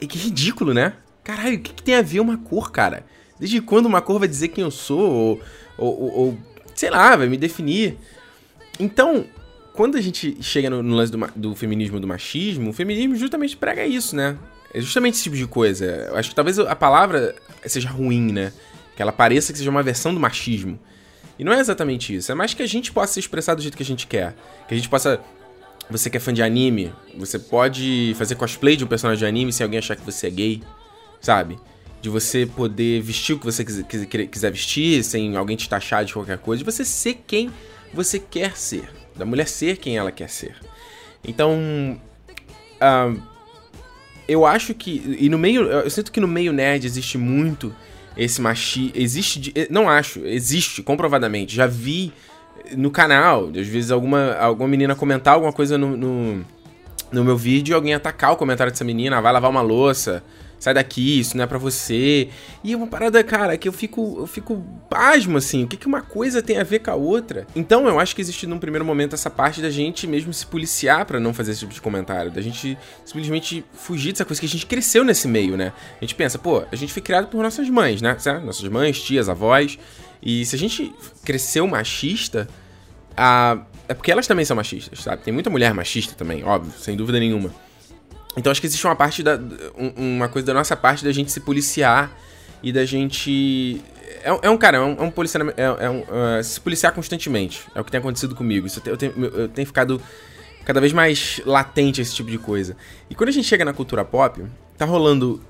E 0.00 0.06
que 0.06 0.18
ridículo, 0.18 0.72
né? 0.72 0.94
Caralho, 1.24 1.56
o 1.56 1.60
que, 1.60 1.72
que, 1.72 1.82
tem 1.82 1.94
a 1.94 2.02
ver 2.02 2.20
uma 2.20 2.38
cor, 2.38 2.70
cara? 2.70 3.04
Desde 3.38 3.60
quando 3.60 3.86
uma 3.86 4.00
cor 4.00 4.18
vai 4.18 4.28
dizer 4.28 4.48
quem 4.48 4.62
eu 4.62 4.70
sou? 4.70 5.00
Ou, 5.00 5.40
ou, 5.76 6.00
ou, 6.00 6.18
ou 6.18 6.38
sei 6.74 6.90
lá, 6.90 7.16
vai 7.16 7.28
me 7.28 7.36
definir. 7.36 7.98
Então, 8.78 9.24
quando 9.78 9.96
a 9.96 10.00
gente 10.00 10.36
chega 10.40 10.68
no, 10.68 10.82
no 10.82 10.96
lance 10.96 11.12
do, 11.12 11.30
do 11.36 11.54
feminismo 11.54 12.00
do 12.00 12.06
machismo, 12.08 12.70
o 12.70 12.72
feminismo 12.72 13.14
justamente 13.14 13.56
prega 13.56 13.86
isso, 13.86 14.16
né? 14.16 14.36
É 14.74 14.80
justamente 14.80 15.14
esse 15.14 15.22
tipo 15.22 15.36
de 15.36 15.46
coisa. 15.46 15.84
Eu 15.84 16.16
acho 16.16 16.30
que 16.30 16.34
talvez 16.34 16.58
a 16.58 16.74
palavra 16.74 17.36
seja 17.64 17.88
ruim, 17.88 18.32
né? 18.32 18.52
Que 18.96 19.02
ela 19.02 19.12
pareça 19.12 19.52
que 19.52 19.58
seja 19.60 19.70
uma 19.70 19.80
versão 19.80 20.12
do 20.12 20.18
machismo. 20.18 20.80
E 21.38 21.44
não 21.44 21.52
é 21.52 21.60
exatamente 21.60 22.12
isso. 22.12 22.32
É 22.32 22.34
mais 22.34 22.54
que 22.54 22.62
a 22.64 22.66
gente 22.66 22.90
possa 22.90 23.12
se 23.12 23.20
expressar 23.20 23.54
do 23.54 23.62
jeito 23.62 23.76
que 23.76 23.82
a 23.84 23.86
gente 23.86 24.08
quer. 24.08 24.34
Que 24.66 24.74
a 24.74 24.76
gente 24.76 24.88
possa. 24.88 25.20
Você 25.88 26.10
que 26.10 26.16
é 26.16 26.20
fã 26.20 26.34
de 26.34 26.42
anime, 26.42 26.92
você 27.16 27.38
pode 27.38 28.16
fazer 28.18 28.34
cosplay 28.34 28.74
de 28.74 28.82
um 28.82 28.88
personagem 28.88 29.20
de 29.20 29.26
anime 29.26 29.52
sem 29.52 29.62
alguém 29.62 29.78
achar 29.78 29.94
que 29.94 30.04
você 30.04 30.26
é 30.26 30.30
gay, 30.30 30.62
sabe? 31.20 31.56
De 32.02 32.08
você 32.08 32.46
poder 32.46 33.00
vestir 33.00 33.36
o 33.36 33.38
que 33.38 33.44
você 33.44 33.64
quiser 33.64 34.50
vestir, 34.50 35.04
sem 35.04 35.36
alguém 35.36 35.56
te 35.56 35.68
taxar 35.68 36.04
de 36.04 36.12
qualquer 36.12 36.38
coisa. 36.38 36.64
De 36.64 36.68
você 36.68 36.84
ser 36.84 37.22
quem 37.28 37.48
você 37.94 38.18
quer 38.18 38.56
ser. 38.56 38.98
Da 39.18 39.26
mulher 39.26 39.46
ser 39.46 39.76
quem 39.76 39.96
ela 39.96 40.12
quer 40.12 40.28
ser. 40.28 40.56
Então. 41.24 42.00
Uh, 42.80 43.20
eu 44.28 44.46
acho 44.46 44.74
que. 44.74 45.16
E 45.18 45.28
no 45.28 45.38
meio. 45.38 45.62
Eu 45.64 45.90
sinto 45.90 46.12
que 46.12 46.20
no 46.20 46.28
meio 46.28 46.52
nerd 46.52 46.86
existe 46.86 47.18
muito 47.18 47.74
esse 48.16 48.40
machismo. 48.40 48.92
Existe. 48.94 49.52
Não 49.70 49.88
acho, 49.88 50.20
existe, 50.20 50.82
comprovadamente. 50.82 51.54
Já 51.54 51.66
vi 51.66 52.12
no 52.76 52.90
canal, 52.90 53.48
às 53.48 53.66
vezes, 53.66 53.90
alguma, 53.90 54.34
alguma 54.34 54.68
menina 54.68 54.94
comentar 54.94 55.34
alguma 55.34 55.52
coisa 55.52 55.78
no, 55.78 55.96
no, 55.96 56.44
no 57.10 57.24
meu 57.24 57.36
vídeo 57.36 57.72
e 57.72 57.74
alguém 57.74 57.94
atacar 57.94 58.32
o 58.32 58.36
comentário 58.36 58.72
dessa 58.72 58.84
menina, 58.84 59.20
vai 59.20 59.32
lavar 59.32 59.50
uma 59.50 59.62
louça 59.62 60.22
sai 60.58 60.74
daqui, 60.74 61.20
isso 61.20 61.36
não 61.36 61.44
é 61.44 61.46
para 61.46 61.58
você. 61.58 62.28
E 62.62 62.72
é 62.72 62.76
uma 62.76 62.86
parada, 62.86 63.22
cara, 63.22 63.56
que 63.56 63.68
eu 63.68 63.72
fico, 63.72 64.16
eu 64.18 64.26
fico 64.26 64.64
pasmo, 64.88 65.38
assim, 65.38 65.64
o 65.64 65.68
que, 65.68 65.76
que 65.76 65.86
uma 65.86 66.02
coisa 66.02 66.42
tem 66.42 66.58
a 66.58 66.64
ver 66.64 66.80
com 66.80 66.90
a 66.90 66.94
outra? 66.94 67.46
Então 67.54 67.86
eu 67.86 67.98
acho 68.00 68.14
que 68.14 68.20
existe 68.20 68.46
num 68.46 68.58
primeiro 68.58 68.84
momento 68.84 69.14
essa 69.14 69.30
parte 69.30 69.60
da 69.60 69.70
gente 69.70 70.06
mesmo 70.06 70.32
se 70.32 70.46
policiar 70.46 71.04
para 71.06 71.20
não 71.20 71.32
fazer 71.32 71.52
esse 71.52 71.60
tipo 71.60 71.72
de 71.72 71.80
comentário, 71.80 72.30
da 72.30 72.40
gente 72.40 72.76
simplesmente 73.04 73.64
fugir 73.72 74.12
dessa 74.12 74.24
coisa 74.24 74.40
que 74.40 74.46
a 74.46 74.50
gente 74.50 74.66
cresceu 74.66 75.04
nesse 75.04 75.28
meio, 75.28 75.56
né? 75.56 75.72
A 76.00 76.04
gente 76.04 76.14
pensa, 76.14 76.38
pô, 76.38 76.64
a 76.70 76.76
gente 76.76 76.92
foi 76.92 77.02
criado 77.02 77.28
por 77.28 77.42
nossas 77.42 77.68
mães, 77.68 78.02
né? 78.02 78.16
Nossas 78.44 78.68
mães, 78.68 79.00
tias, 79.02 79.28
avós. 79.28 79.78
E 80.22 80.44
se 80.44 80.56
a 80.56 80.58
gente 80.58 80.92
cresceu 81.24 81.66
machista, 81.66 82.48
a... 83.16 83.58
é 83.88 83.94
porque 83.94 84.10
elas 84.10 84.26
também 84.26 84.44
são 84.44 84.56
machistas, 84.56 85.00
sabe? 85.00 85.22
Tem 85.22 85.32
muita 85.32 85.50
mulher 85.50 85.72
machista 85.72 86.14
também, 86.14 86.42
óbvio, 86.44 86.72
sem 86.78 86.96
dúvida 86.96 87.18
nenhuma. 87.20 87.50
Então 88.38 88.50
acho 88.50 88.60
que 88.60 88.66
existe 88.66 88.86
uma 88.86 88.96
parte 88.96 89.22
da. 89.22 89.38
uma 89.96 90.28
coisa 90.28 90.46
da 90.46 90.54
nossa 90.54 90.76
parte 90.76 91.04
da 91.04 91.12
gente 91.12 91.32
se 91.32 91.40
policiar 91.40 92.10
e 92.62 92.72
da 92.72 92.84
gente. 92.84 93.82
É, 94.22 94.46
é 94.46 94.50
um 94.50 94.56
cara, 94.56 94.78
é 94.78 94.80
um, 94.80 94.96
é 94.98 95.02
um 95.02 95.10
policiamento. 95.10 95.60
É, 95.60 95.64
é 95.86 95.90
um, 95.90 96.00
uh, 96.00 96.42
se 96.42 96.60
policiar 96.60 96.92
constantemente. 96.92 97.64
É 97.74 97.80
o 97.80 97.84
que 97.84 97.90
tem 97.90 97.98
acontecido 97.98 98.34
comigo. 98.34 98.66
Isso 98.66 98.80
eu, 98.86 98.96
tenho, 98.96 99.12
eu 99.24 99.48
tenho 99.48 99.66
ficado 99.66 100.00
cada 100.64 100.80
vez 100.80 100.92
mais 100.92 101.40
latente 101.44 102.00
esse 102.00 102.14
tipo 102.14 102.30
de 102.30 102.38
coisa. 102.38 102.76
E 103.10 103.14
quando 103.14 103.28
a 103.30 103.32
gente 103.32 103.46
chega 103.46 103.64
na 103.64 103.72
cultura 103.72 104.04
pop, 104.04 104.44
tá 104.76 104.84
rolando. 104.84 105.42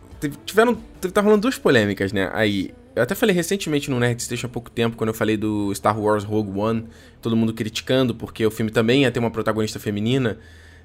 Tiveram. 0.44 0.74
Tá 1.12 1.20
rolando 1.20 1.42
duas 1.42 1.58
polêmicas, 1.58 2.12
né? 2.12 2.30
Aí. 2.32 2.74
Eu 2.96 3.02
até 3.04 3.14
falei 3.14 3.32
recentemente 3.32 3.88
no 3.90 4.00
Nerd 4.00 4.20
Station 4.20 4.48
há 4.48 4.50
pouco 4.50 4.68
tempo, 4.68 4.96
quando 4.96 5.10
eu 5.10 5.14
falei 5.14 5.36
do 5.36 5.72
Star 5.72 5.96
Wars 5.96 6.24
Rogue 6.24 6.58
One, 6.58 6.84
todo 7.22 7.36
mundo 7.36 7.54
criticando, 7.54 8.12
porque 8.12 8.44
o 8.44 8.50
filme 8.50 8.72
também 8.72 9.02
ia 9.02 9.10
ter 9.12 9.20
uma 9.20 9.30
protagonista 9.30 9.78
feminina. 9.78 10.36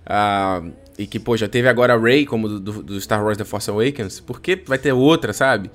Uh, 0.04 0.72
e 0.98 1.08
que, 1.08 1.20
pô, 1.20 1.36
já 1.36 1.48
teve 1.48 1.68
agora 1.68 1.94
a 1.94 1.98
Rey 1.98 2.26
como 2.26 2.48
do, 2.48 2.84
do, 2.84 3.02
Star 3.02 3.24
Wars 3.24 3.38
The 3.38 3.44
Force 3.44 3.70
Awakens, 3.70 4.20
por 4.20 4.42
que 4.42 4.62
vai 4.68 4.78
ter 4.78 4.92
outra, 4.92 5.34
sabe? 5.34 5.72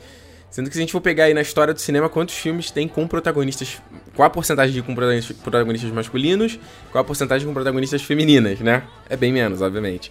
Sendo 0.51 0.69
que 0.69 0.75
se 0.75 0.79
a 0.79 0.83
gente 0.83 0.93
for 0.93 1.01
pegar 1.01 1.25
aí 1.25 1.35
na 1.35 1.43
história 1.43 1.75
do 1.75 1.81
cinema, 1.81 2.09
quantos 2.09 2.35
filmes 2.35 2.71
tem 2.71 2.89
com 2.89 3.07
protagonistas. 3.07 3.83
Qual 4.15 4.27
a 4.27 4.31
porcentagem 4.31 4.75
de 4.75 4.83
com 4.83 4.95
protagonistas 4.95 5.91
masculinos, 5.91 6.59
qual 6.91 7.03
a 7.03 7.05
porcentagem 7.05 7.47
com 7.47 7.53
protagonistas 7.53 8.03
femininas, 8.03 8.59
né? 8.61 8.85
É 9.11 9.17
bem 9.17 9.31
menos, 9.31 9.61
obviamente. 9.61 10.11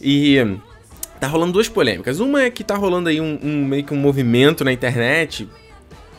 E 0.00 0.38
tá 1.20 1.26
rolando 1.26 1.52
duas 1.52 1.68
polêmicas. 1.68 2.20
Uma 2.20 2.44
é 2.44 2.50
que 2.50 2.64
tá 2.64 2.74
rolando 2.74 3.10
aí 3.10 3.20
um, 3.20 3.38
um 3.42 3.64
meio 3.66 3.84
que 3.84 3.92
um 3.92 3.98
movimento 3.98 4.64
na 4.64 4.72
internet 4.72 5.46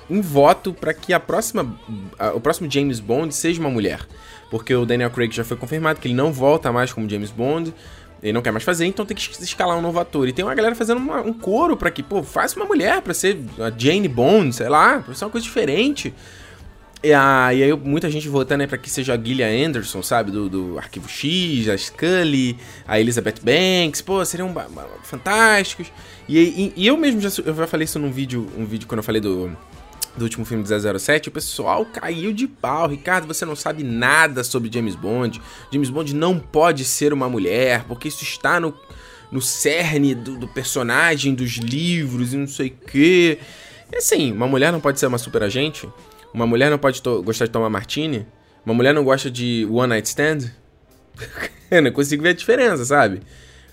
em 0.10 0.22
voto 0.22 0.72
para 0.72 0.94
que 0.94 1.12
a 1.12 1.20
próxima, 1.20 1.76
a, 2.18 2.34
o 2.34 2.40
próximo 2.40 2.70
James 2.70 3.00
Bond 3.00 3.34
seja 3.34 3.60
uma 3.60 3.70
mulher 3.70 4.02
porque 4.50 4.74
o 4.74 4.86
Daniel 4.86 5.10
Craig 5.10 5.34
já 5.34 5.44
foi 5.44 5.58
confirmado 5.58 6.00
que 6.00 6.08
ele 6.08 6.16
não 6.16 6.32
volta 6.32 6.72
mais 6.72 6.94
como 6.94 7.10
James 7.10 7.32
Bond. 7.32 7.74
Ele 8.22 8.34
não 8.34 8.42
quer 8.42 8.52
mais 8.52 8.64
fazer, 8.64 8.86
então 8.86 9.06
tem 9.06 9.16
que 9.16 9.44
escalar 9.44 9.78
um 9.78 9.82
novo 9.82 10.00
ator. 10.00 10.28
E 10.28 10.34
tem 10.34 10.44
uma 10.44 10.56
galera 10.56 10.74
fazendo 10.74 10.98
uma, 10.98 11.22
um 11.22 11.34
coro 11.34 11.78
para 11.78 11.92
que, 11.92 12.02
pô, 12.02 12.24
faça 12.24 12.56
uma 12.56 12.66
mulher 12.66 13.02
para 13.02 13.14
ser 13.14 13.40
a 13.60 13.72
Jane 13.76 14.08
Bond, 14.08 14.56
sei 14.56 14.70
lá, 14.70 15.00
pra 15.00 15.14
ser 15.14 15.26
uma 15.26 15.32
coisa 15.32 15.46
diferente. 15.46 16.14
E, 17.04 17.14
ah, 17.14 17.54
e 17.54 17.62
aí 17.62 17.74
muita 17.74 18.10
gente 18.10 18.28
votando 18.28 18.60
né, 18.60 18.68
pra 18.68 18.78
que 18.78 18.90
seja 18.90 19.14
a 19.14 19.18
Gillian 19.18 19.68
Anderson, 19.68 20.02
sabe? 20.02 20.32
Do, 20.32 20.50
do 20.50 20.78
Arquivo 20.80 21.08
X, 21.08 21.70
a 21.70 21.78
Scully, 21.78 22.58
a 22.88 23.00
Elizabeth 23.00 23.36
Banks, 23.44 24.02
pô, 24.02 24.26
seriam 24.26 24.54
fantásticos. 25.04 25.92
E, 26.28 26.40
e, 26.40 26.74
e, 26.76 26.88
eu 26.88 26.98
mesmo 26.98 27.22
já, 27.22 27.30
eu 27.46 27.54
já 27.54 27.68
falei 27.68 27.86
isso 27.86 28.00
num 28.00 28.12
vídeo, 28.12 28.48
um 28.58 28.66
vídeo 28.66 28.88
quando 28.88 29.00
eu 29.00 29.04
falei 29.04 29.22
do 29.22 29.56
do 30.18 30.24
último 30.24 30.46
filme 30.46 30.64
do 30.64 31.00
007, 31.00 31.30
o 31.30 31.32
pessoal 31.32 31.86
caiu 31.86 32.34
de 32.34 32.48
pau. 32.48 32.88
Ricardo, 32.88 33.28
você 33.28 33.46
não 33.46 33.56
sabe 33.56 33.84
nada 33.84 34.44
sobre 34.44 34.72
James 34.72 34.96
Bond. 34.96 35.42
James 35.72 35.90
Bond 35.90 36.16
não 36.16 36.40
pode 36.40 36.84
ser 36.84 37.14
uma 37.14 37.30
mulher, 37.30 37.84
porque 37.88 38.08
isso 38.08 38.24
está 38.24 38.60
no, 38.60 38.74
no 39.32 39.42
cerne 39.42 40.16
do, 40.16 40.38
do 40.38 40.48
personagem, 40.48 41.34
dos 41.34 41.52
livros 41.58 42.34
e 42.34 42.38
não 42.38 42.48
sei 42.48 42.68
o 42.68 42.86
quê. 42.88 43.40
E 43.92 43.98
assim, 43.98 44.32
uma 44.32 44.48
mulher 44.48 44.72
não 44.72 44.82
pode 44.82 45.00
ser 45.00 45.08
uma 45.08 45.18
super 45.18 45.44
agente? 45.44 45.88
Uma 46.34 46.46
mulher 46.46 46.70
não 46.70 46.78
pode 46.78 47.02
gostar 47.24 47.46
de 47.46 47.52
tomar 47.52 47.70
martini? 47.70 48.26
Uma 48.66 48.74
mulher 48.74 48.94
não 48.94 49.04
gosta 49.04 49.32
de 49.32 49.68
one 49.72 49.88
night 49.88 50.08
stand? 50.08 50.52
Eu 51.72 51.82
não 51.82 51.92
consigo 51.92 52.24
ver 52.24 52.30
a 52.30 52.34
diferença, 52.34 52.84
sabe? 52.84 53.22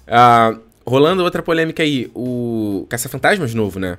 Uh, 0.07 0.61
rolando 0.87 1.23
outra 1.25 1.43
polêmica 1.43 1.83
aí, 1.83 2.11
o 2.15 2.87
Caça-Fantasmas 2.89 3.55
novo, 3.55 3.79
né? 3.79 3.99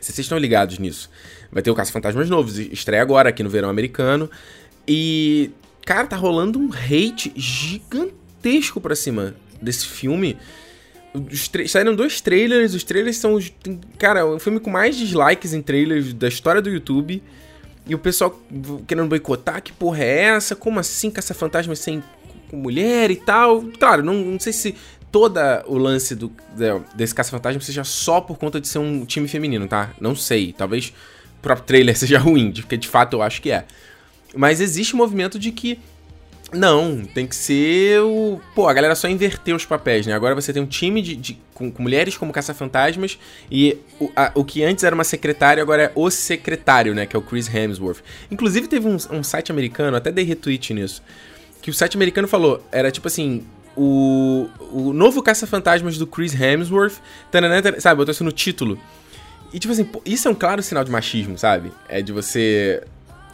Vocês 0.00 0.18
estão 0.18 0.36
ligados 0.36 0.78
nisso. 0.78 1.10
Vai 1.54 1.62
ter 1.62 1.70
o 1.70 1.74
Caça-Fantasmas 1.74 2.28
Novos, 2.28 2.58
estreia 2.58 3.00
agora 3.00 3.28
aqui 3.28 3.44
no 3.44 3.48
verão 3.48 3.70
americano. 3.70 4.28
E, 4.86 5.52
cara, 5.86 6.04
tá 6.04 6.16
rolando 6.16 6.58
um 6.58 6.68
hate 6.72 7.32
gigantesco 7.36 8.80
pra 8.80 8.96
cima 8.96 9.36
desse 9.62 9.86
filme. 9.86 10.36
Saíram 11.68 11.94
dois 11.94 12.20
trailers, 12.20 12.74
os 12.74 12.82
trailers 12.82 13.18
são. 13.18 13.34
Os, 13.34 13.48
tem, 13.48 13.80
cara, 13.96 14.26
o 14.26 14.40
filme 14.40 14.58
com 14.58 14.68
mais 14.68 14.96
dislikes 14.96 15.54
em 15.54 15.62
trailers 15.62 16.12
da 16.12 16.26
história 16.26 16.60
do 16.60 16.68
YouTube. 16.68 17.22
E 17.86 17.94
o 17.94 17.98
pessoal 17.98 18.36
querendo 18.88 19.08
boicotar, 19.08 19.62
que 19.62 19.72
porra 19.72 20.02
é 20.02 20.22
essa? 20.22 20.56
Como 20.56 20.80
assim 20.80 21.08
caça-fantasmas 21.08 21.78
sem 21.78 22.02
mulher 22.52 23.12
e 23.12 23.16
tal? 23.16 23.62
Claro, 23.78 24.02
não, 24.02 24.14
não 24.14 24.40
sei 24.40 24.52
se 24.52 24.74
toda 25.12 25.62
o 25.68 25.78
lance 25.78 26.16
do, 26.16 26.32
desse 26.96 27.14
caça-fantasma 27.14 27.60
seja 27.60 27.84
só 27.84 28.20
por 28.20 28.38
conta 28.38 28.60
de 28.60 28.66
ser 28.66 28.78
um 28.78 29.04
time 29.04 29.28
feminino, 29.28 29.68
tá? 29.68 29.94
Não 30.00 30.16
sei. 30.16 30.52
Talvez 30.52 30.92
próprio 31.44 31.66
trailer 31.66 31.96
seja 31.98 32.18
ruim, 32.18 32.52
porque 32.52 32.76
de 32.76 32.88
fato 32.88 33.14
eu 33.14 33.22
acho 33.22 33.40
que 33.40 33.50
é. 33.50 33.64
Mas 34.34 34.60
existe 34.60 34.94
um 34.94 34.98
movimento 34.98 35.38
de 35.38 35.52
que 35.52 35.78
não, 36.54 37.02
tem 37.04 37.26
que 37.26 37.34
ser 37.34 38.00
o. 38.00 38.40
Pô, 38.54 38.68
a 38.68 38.72
galera 38.72 38.94
só 38.94 39.08
inverteu 39.08 39.56
os 39.56 39.64
papéis, 39.64 40.06
né? 40.06 40.12
Agora 40.12 40.34
você 40.34 40.52
tem 40.52 40.62
um 40.62 40.66
time 40.66 41.02
de, 41.02 41.16
de 41.16 41.38
com, 41.52 41.70
com, 41.70 41.82
mulheres 41.82 42.16
como 42.16 42.32
caça-fantasmas 42.32 43.18
e 43.50 43.76
o, 43.98 44.10
a, 44.14 44.30
o 44.34 44.44
que 44.44 44.62
antes 44.62 44.84
era 44.84 44.94
uma 44.94 45.04
secretária 45.04 45.62
agora 45.62 45.84
é 45.84 45.92
o 45.94 46.10
secretário, 46.10 46.94
né? 46.94 47.06
Que 47.06 47.16
é 47.16 47.18
o 47.18 47.22
Chris 47.22 47.52
Hemsworth. 47.52 48.02
Inclusive 48.30 48.68
teve 48.68 48.86
um, 48.86 48.96
um 49.10 49.22
site 49.22 49.50
americano, 49.50 49.96
até 49.96 50.12
dei 50.12 50.24
retweet 50.24 50.72
nisso, 50.74 51.02
que 51.60 51.70
o 51.70 51.74
site 51.74 51.96
americano 51.96 52.28
falou, 52.28 52.64
era 52.70 52.90
tipo 52.90 53.08
assim, 53.08 53.44
o, 53.76 54.48
o 54.70 54.92
novo 54.92 55.22
caça-fantasmas 55.22 55.98
do 55.98 56.06
Chris 56.06 56.38
Hemsworth, 56.38 57.00
tanana, 57.30 57.60
tanana, 57.60 57.80
sabe? 57.80 57.96
Botou 57.96 58.12
isso 58.12 58.24
no 58.24 58.32
título. 58.32 58.78
E 59.54 59.58
tipo 59.60 59.72
assim, 59.72 59.84
pô, 59.84 60.02
isso 60.04 60.26
é 60.26 60.30
um 60.32 60.34
claro 60.34 60.60
sinal 60.64 60.82
de 60.82 60.90
machismo, 60.90 61.38
sabe? 61.38 61.72
É 61.88 62.02
de 62.02 62.12
você. 62.12 62.82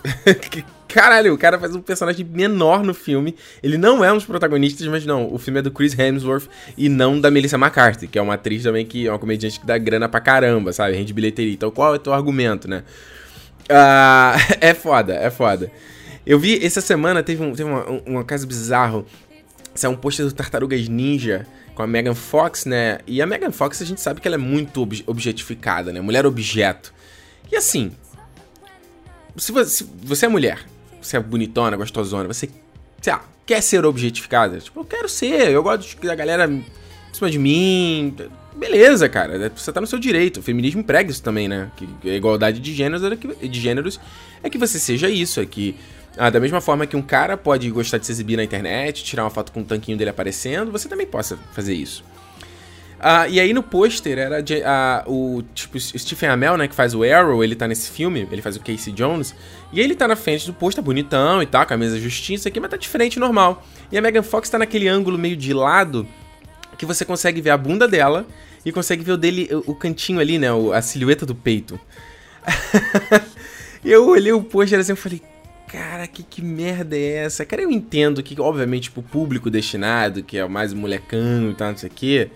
Caralho, 0.86 1.32
o 1.32 1.38
cara 1.38 1.58
faz 1.58 1.74
um 1.74 1.80
personagem 1.80 2.26
menor 2.26 2.82
no 2.82 2.92
filme. 2.92 3.34
Ele 3.62 3.78
não 3.78 4.04
é 4.04 4.12
um 4.12 4.16
dos 4.16 4.26
protagonistas, 4.26 4.86
mas 4.88 5.06
não, 5.06 5.32
o 5.32 5.38
filme 5.38 5.60
é 5.60 5.62
do 5.62 5.70
Chris 5.70 5.98
Hemsworth 5.98 6.46
e 6.76 6.90
não 6.90 7.18
da 7.18 7.30
Melissa 7.30 7.56
McCarthy, 7.56 8.06
que 8.06 8.18
é 8.18 8.22
uma 8.22 8.34
atriz 8.34 8.64
também 8.64 8.84
que 8.84 9.06
é 9.06 9.10
uma 9.10 9.18
comediante 9.18 9.60
que 9.60 9.64
dá 9.64 9.78
grana 9.78 10.10
pra 10.10 10.20
caramba, 10.20 10.74
sabe? 10.74 10.94
Rende 10.94 11.14
bilheteria. 11.14 11.54
Então 11.54 11.70
qual 11.70 11.94
é 11.94 11.96
o 11.96 11.98
teu 11.98 12.12
argumento, 12.12 12.68
né? 12.68 12.82
Uh, 13.70 14.56
é 14.60 14.74
foda, 14.74 15.14
é 15.14 15.30
foda. 15.30 15.72
Eu 16.26 16.38
vi, 16.38 16.62
essa 16.62 16.82
semana 16.82 17.22
teve, 17.22 17.42
um, 17.42 17.52
teve 17.52 17.70
uma, 17.70 17.84
uma 18.04 18.24
caso 18.24 18.46
bizarro. 18.46 19.06
Isso 19.74 19.86
é 19.86 19.88
um 19.88 19.96
pôster 19.96 20.26
do 20.26 20.32
Tartarugas 20.32 20.86
Ninja 20.86 21.46
com 21.74 21.82
a 21.82 21.86
Megan 21.86 22.14
Fox, 22.14 22.64
né? 22.64 22.98
E 23.06 23.20
a 23.22 23.26
Megan 23.26 23.52
Fox 23.52 23.80
a 23.80 23.84
gente 23.84 24.00
sabe 24.00 24.20
que 24.20 24.28
ela 24.28 24.36
é 24.36 24.38
muito 24.38 24.82
ob 24.82 25.02
objetificada, 25.06 25.92
né? 25.92 26.00
Mulher 26.00 26.26
objeto. 26.26 26.92
E 27.50 27.56
assim, 27.56 27.92
se 29.36 29.52
você, 29.52 29.70
se 29.70 29.90
você 30.02 30.26
é 30.26 30.28
mulher 30.28 30.64
você 31.00 31.16
é 31.16 31.20
bonitona, 31.20 31.76
gostosona, 31.76 32.28
você, 32.28 32.48
sei 33.00 33.12
lá, 33.12 33.24
quer 33.46 33.62
ser 33.62 33.84
objetificada? 33.84 34.58
Tipo, 34.58 34.80
eu 34.80 34.84
quero 34.84 35.08
ser, 35.08 35.50
eu 35.50 35.62
gosto 35.62 36.00
da 36.06 36.14
galera 36.14 36.46
em 36.46 36.64
cima 37.12 37.30
de 37.30 37.38
mim. 37.38 38.14
Beleza, 38.54 39.08
cara, 39.08 39.50
você 39.54 39.72
tá 39.72 39.80
no 39.80 39.86
seu 39.86 39.98
direito. 39.98 40.40
O 40.40 40.42
feminismo 40.42 40.84
prega 40.84 41.10
isso 41.10 41.22
também, 41.22 41.48
né? 41.48 41.70
Que 41.76 42.10
a 42.10 42.14
igualdade 42.14 42.60
de 42.60 42.74
gêneros, 42.74 43.02
é 43.02 43.16
que, 43.16 43.48
de 43.48 43.60
gêneros 43.60 43.98
é 44.42 44.50
que 44.50 44.58
você 44.58 44.78
seja 44.78 45.08
isso, 45.08 45.40
é 45.40 45.46
que 45.46 45.74
ah, 46.16 46.30
da 46.30 46.40
mesma 46.40 46.60
forma 46.60 46.86
que 46.86 46.96
um 46.96 47.02
cara 47.02 47.36
pode 47.36 47.70
gostar 47.70 47.98
de 47.98 48.06
se 48.06 48.12
exibir 48.12 48.36
na 48.36 48.44
internet, 48.44 49.04
tirar 49.04 49.24
uma 49.24 49.30
foto 49.30 49.52
com 49.52 49.60
o 49.60 49.64
tanquinho 49.64 49.96
dele 49.96 50.10
aparecendo, 50.10 50.72
você 50.72 50.88
também 50.88 51.06
possa 51.06 51.38
fazer 51.52 51.74
isso. 51.74 52.04
Uh, 53.00 53.30
e 53.30 53.40
aí 53.40 53.54
no 53.54 53.62
pôster 53.62 54.18
era 54.18 54.44
uh, 55.08 55.10
o 55.10 55.42
tipo 55.54 55.80
Stephen 55.80 56.28
Amell, 56.28 56.58
né, 56.58 56.68
que 56.68 56.74
faz 56.74 56.94
o 56.94 57.02
Arrow, 57.02 57.42
ele 57.42 57.56
tá 57.56 57.66
nesse 57.66 57.90
filme, 57.90 58.28
ele 58.30 58.42
faz 58.42 58.56
o 58.56 58.60
Casey 58.60 58.92
Jones, 58.92 59.34
e 59.72 59.80
ele 59.80 59.94
tá 59.94 60.06
na 60.06 60.14
frente 60.14 60.44
do 60.44 60.52
pôster, 60.52 60.84
bonitão 60.84 61.42
e 61.42 61.46
tal, 61.46 61.64
camisa 61.64 61.98
justiça 61.98 62.50
aqui, 62.50 62.60
mas 62.60 62.70
tá 62.70 62.76
de 62.76 62.86
frente 62.86 63.18
normal. 63.18 63.66
E 63.90 63.96
a 63.96 64.02
Megan 64.02 64.22
Fox 64.22 64.50
tá 64.50 64.58
naquele 64.58 64.86
ângulo 64.86 65.16
meio 65.16 65.34
de 65.34 65.54
lado 65.54 66.06
que 66.76 66.84
você 66.84 67.02
consegue 67.02 67.40
ver 67.40 67.50
a 67.50 67.56
bunda 67.56 67.88
dela 67.88 68.26
e 68.66 68.70
consegue 68.70 69.02
ver 69.02 69.12
o 69.12 69.16
dele, 69.16 69.48
o, 69.50 69.70
o 69.70 69.74
cantinho 69.74 70.20
ali, 70.20 70.38
né, 70.38 70.48
a 70.74 70.82
silhueta 70.82 71.24
do 71.24 71.34
peito. 71.34 71.80
eu 73.82 74.08
olhei 74.08 74.32
o 74.32 74.42
pôster 74.42 74.78
assim 74.78 74.92
e 74.92 74.96
falei, 74.96 75.22
cara, 75.70 76.06
que, 76.06 76.22
que 76.22 76.42
merda 76.42 76.96
é 76.96 77.24
essa? 77.24 77.44
Cara, 77.44 77.62
eu 77.62 77.70
entendo 77.70 78.22
que, 78.22 78.40
obviamente, 78.40 78.90
pro 78.90 79.02
público 79.02 79.50
destinado, 79.50 80.22
que 80.22 80.36
é 80.38 80.44
o 80.44 80.50
mais 80.50 80.72
molecão 80.72 81.50
e 81.50 81.54
tal, 81.54 81.70
não 81.70 81.76
sei 81.78 81.88
o 81.88 81.92
quê 81.92 82.30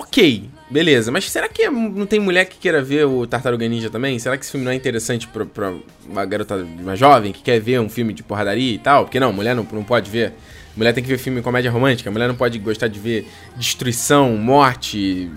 ok, 0.00 0.48
beleza. 0.70 1.10
Mas 1.10 1.30
será 1.30 1.48
que 1.48 1.68
não 1.68 2.06
tem 2.06 2.18
mulher 2.18 2.46
que 2.46 2.58
queira 2.58 2.82
ver 2.82 3.04
o 3.04 3.26
Tartaruga 3.26 3.68
Ninja 3.68 3.90
também? 3.90 4.18
Será 4.18 4.36
que 4.36 4.44
esse 4.44 4.50
filme 4.50 4.64
não 4.64 4.72
é 4.72 4.74
interessante 4.74 5.28
pra, 5.28 5.44
pra 5.44 5.74
uma 6.06 6.24
garota 6.24 6.66
mais 6.82 6.98
jovem 6.98 7.32
que 7.32 7.42
quer 7.42 7.60
ver 7.60 7.80
um 7.80 7.88
filme 7.88 8.12
de 8.12 8.22
porradaria 8.22 8.74
e 8.74 8.78
tal? 8.78 9.04
Porque 9.04 9.20
não, 9.20 9.32
mulher 9.32 9.54
não, 9.54 9.66
não 9.70 9.84
pode 9.84 10.10
ver. 10.10 10.32
Mulher 10.76 10.92
tem 10.92 11.02
que 11.02 11.08
ver 11.08 11.18
filme 11.18 11.42
comédia 11.42 11.70
romântica. 11.70 12.10
Mulher 12.10 12.28
não 12.28 12.34
pode 12.34 12.58
gostar 12.58 12.88
de 12.88 12.98
ver 12.98 13.26
destruição, 13.56 14.36
morte. 14.36 15.30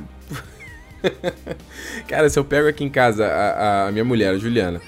Cara, 2.08 2.30
se 2.30 2.40
eu 2.40 2.46
pego 2.46 2.68
aqui 2.68 2.84
em 2.84 2.90
casa 2.90 3.26
a, 3.26 3.88
a 3.88 3.92
minha 3.92 4.06
mulher, 4.06 4.34
a 4.34 4.38
Juliana. 4.38 4.82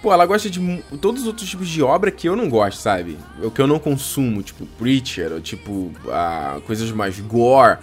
Pô, 0.00 0.12
ela 0.12 0.24
gosta 0.26 0.48
de 0.48 0.60
todos 1.00 1.22
os 1.22 1.26
outros 1.26 1.48
tipos 1.48 1.68
de 1.68 1.82
obra 1.82 2.10
que 2.10 2.28
eu 2.28 2.36
não 2.36 2.48
gosto, 2.48 2.78
sabe? 2.78 3.18
O 3.42 3.50
que 3.50 3.60
eu 3.60 3.66
não 3.66 3.80
consumo, 3.80 4.42
tipo 4.42 4.64
Preacher, 4.78 5.32
ou 5.32 5.40
tipo 5.40 5.92
a, 6.08 6.60
coisas 6.66 6.90
mais 6.92 7.18
gore 7.18 7.78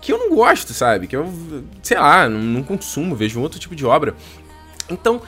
que 0.00 0.12
eu 0.12 0.18
não 0.18 0.34
gosto, 0.34 0.72
sabe? 0.72 1.06
Que 1.06 1.16
eu, 1.16 1.32
sei 1.82 1.98
lá, 1.98 2.28
não, 2.28 2.38
não 2.38 2.62
consumo, 2.62 3.16
vejo 3.16 3.40
um 3.40 3.42
outro 3.42 3.58
tipo 3.58 3.74
de 3.74 3.84
obra. 3.84 4.14
Então, 4.88 5.20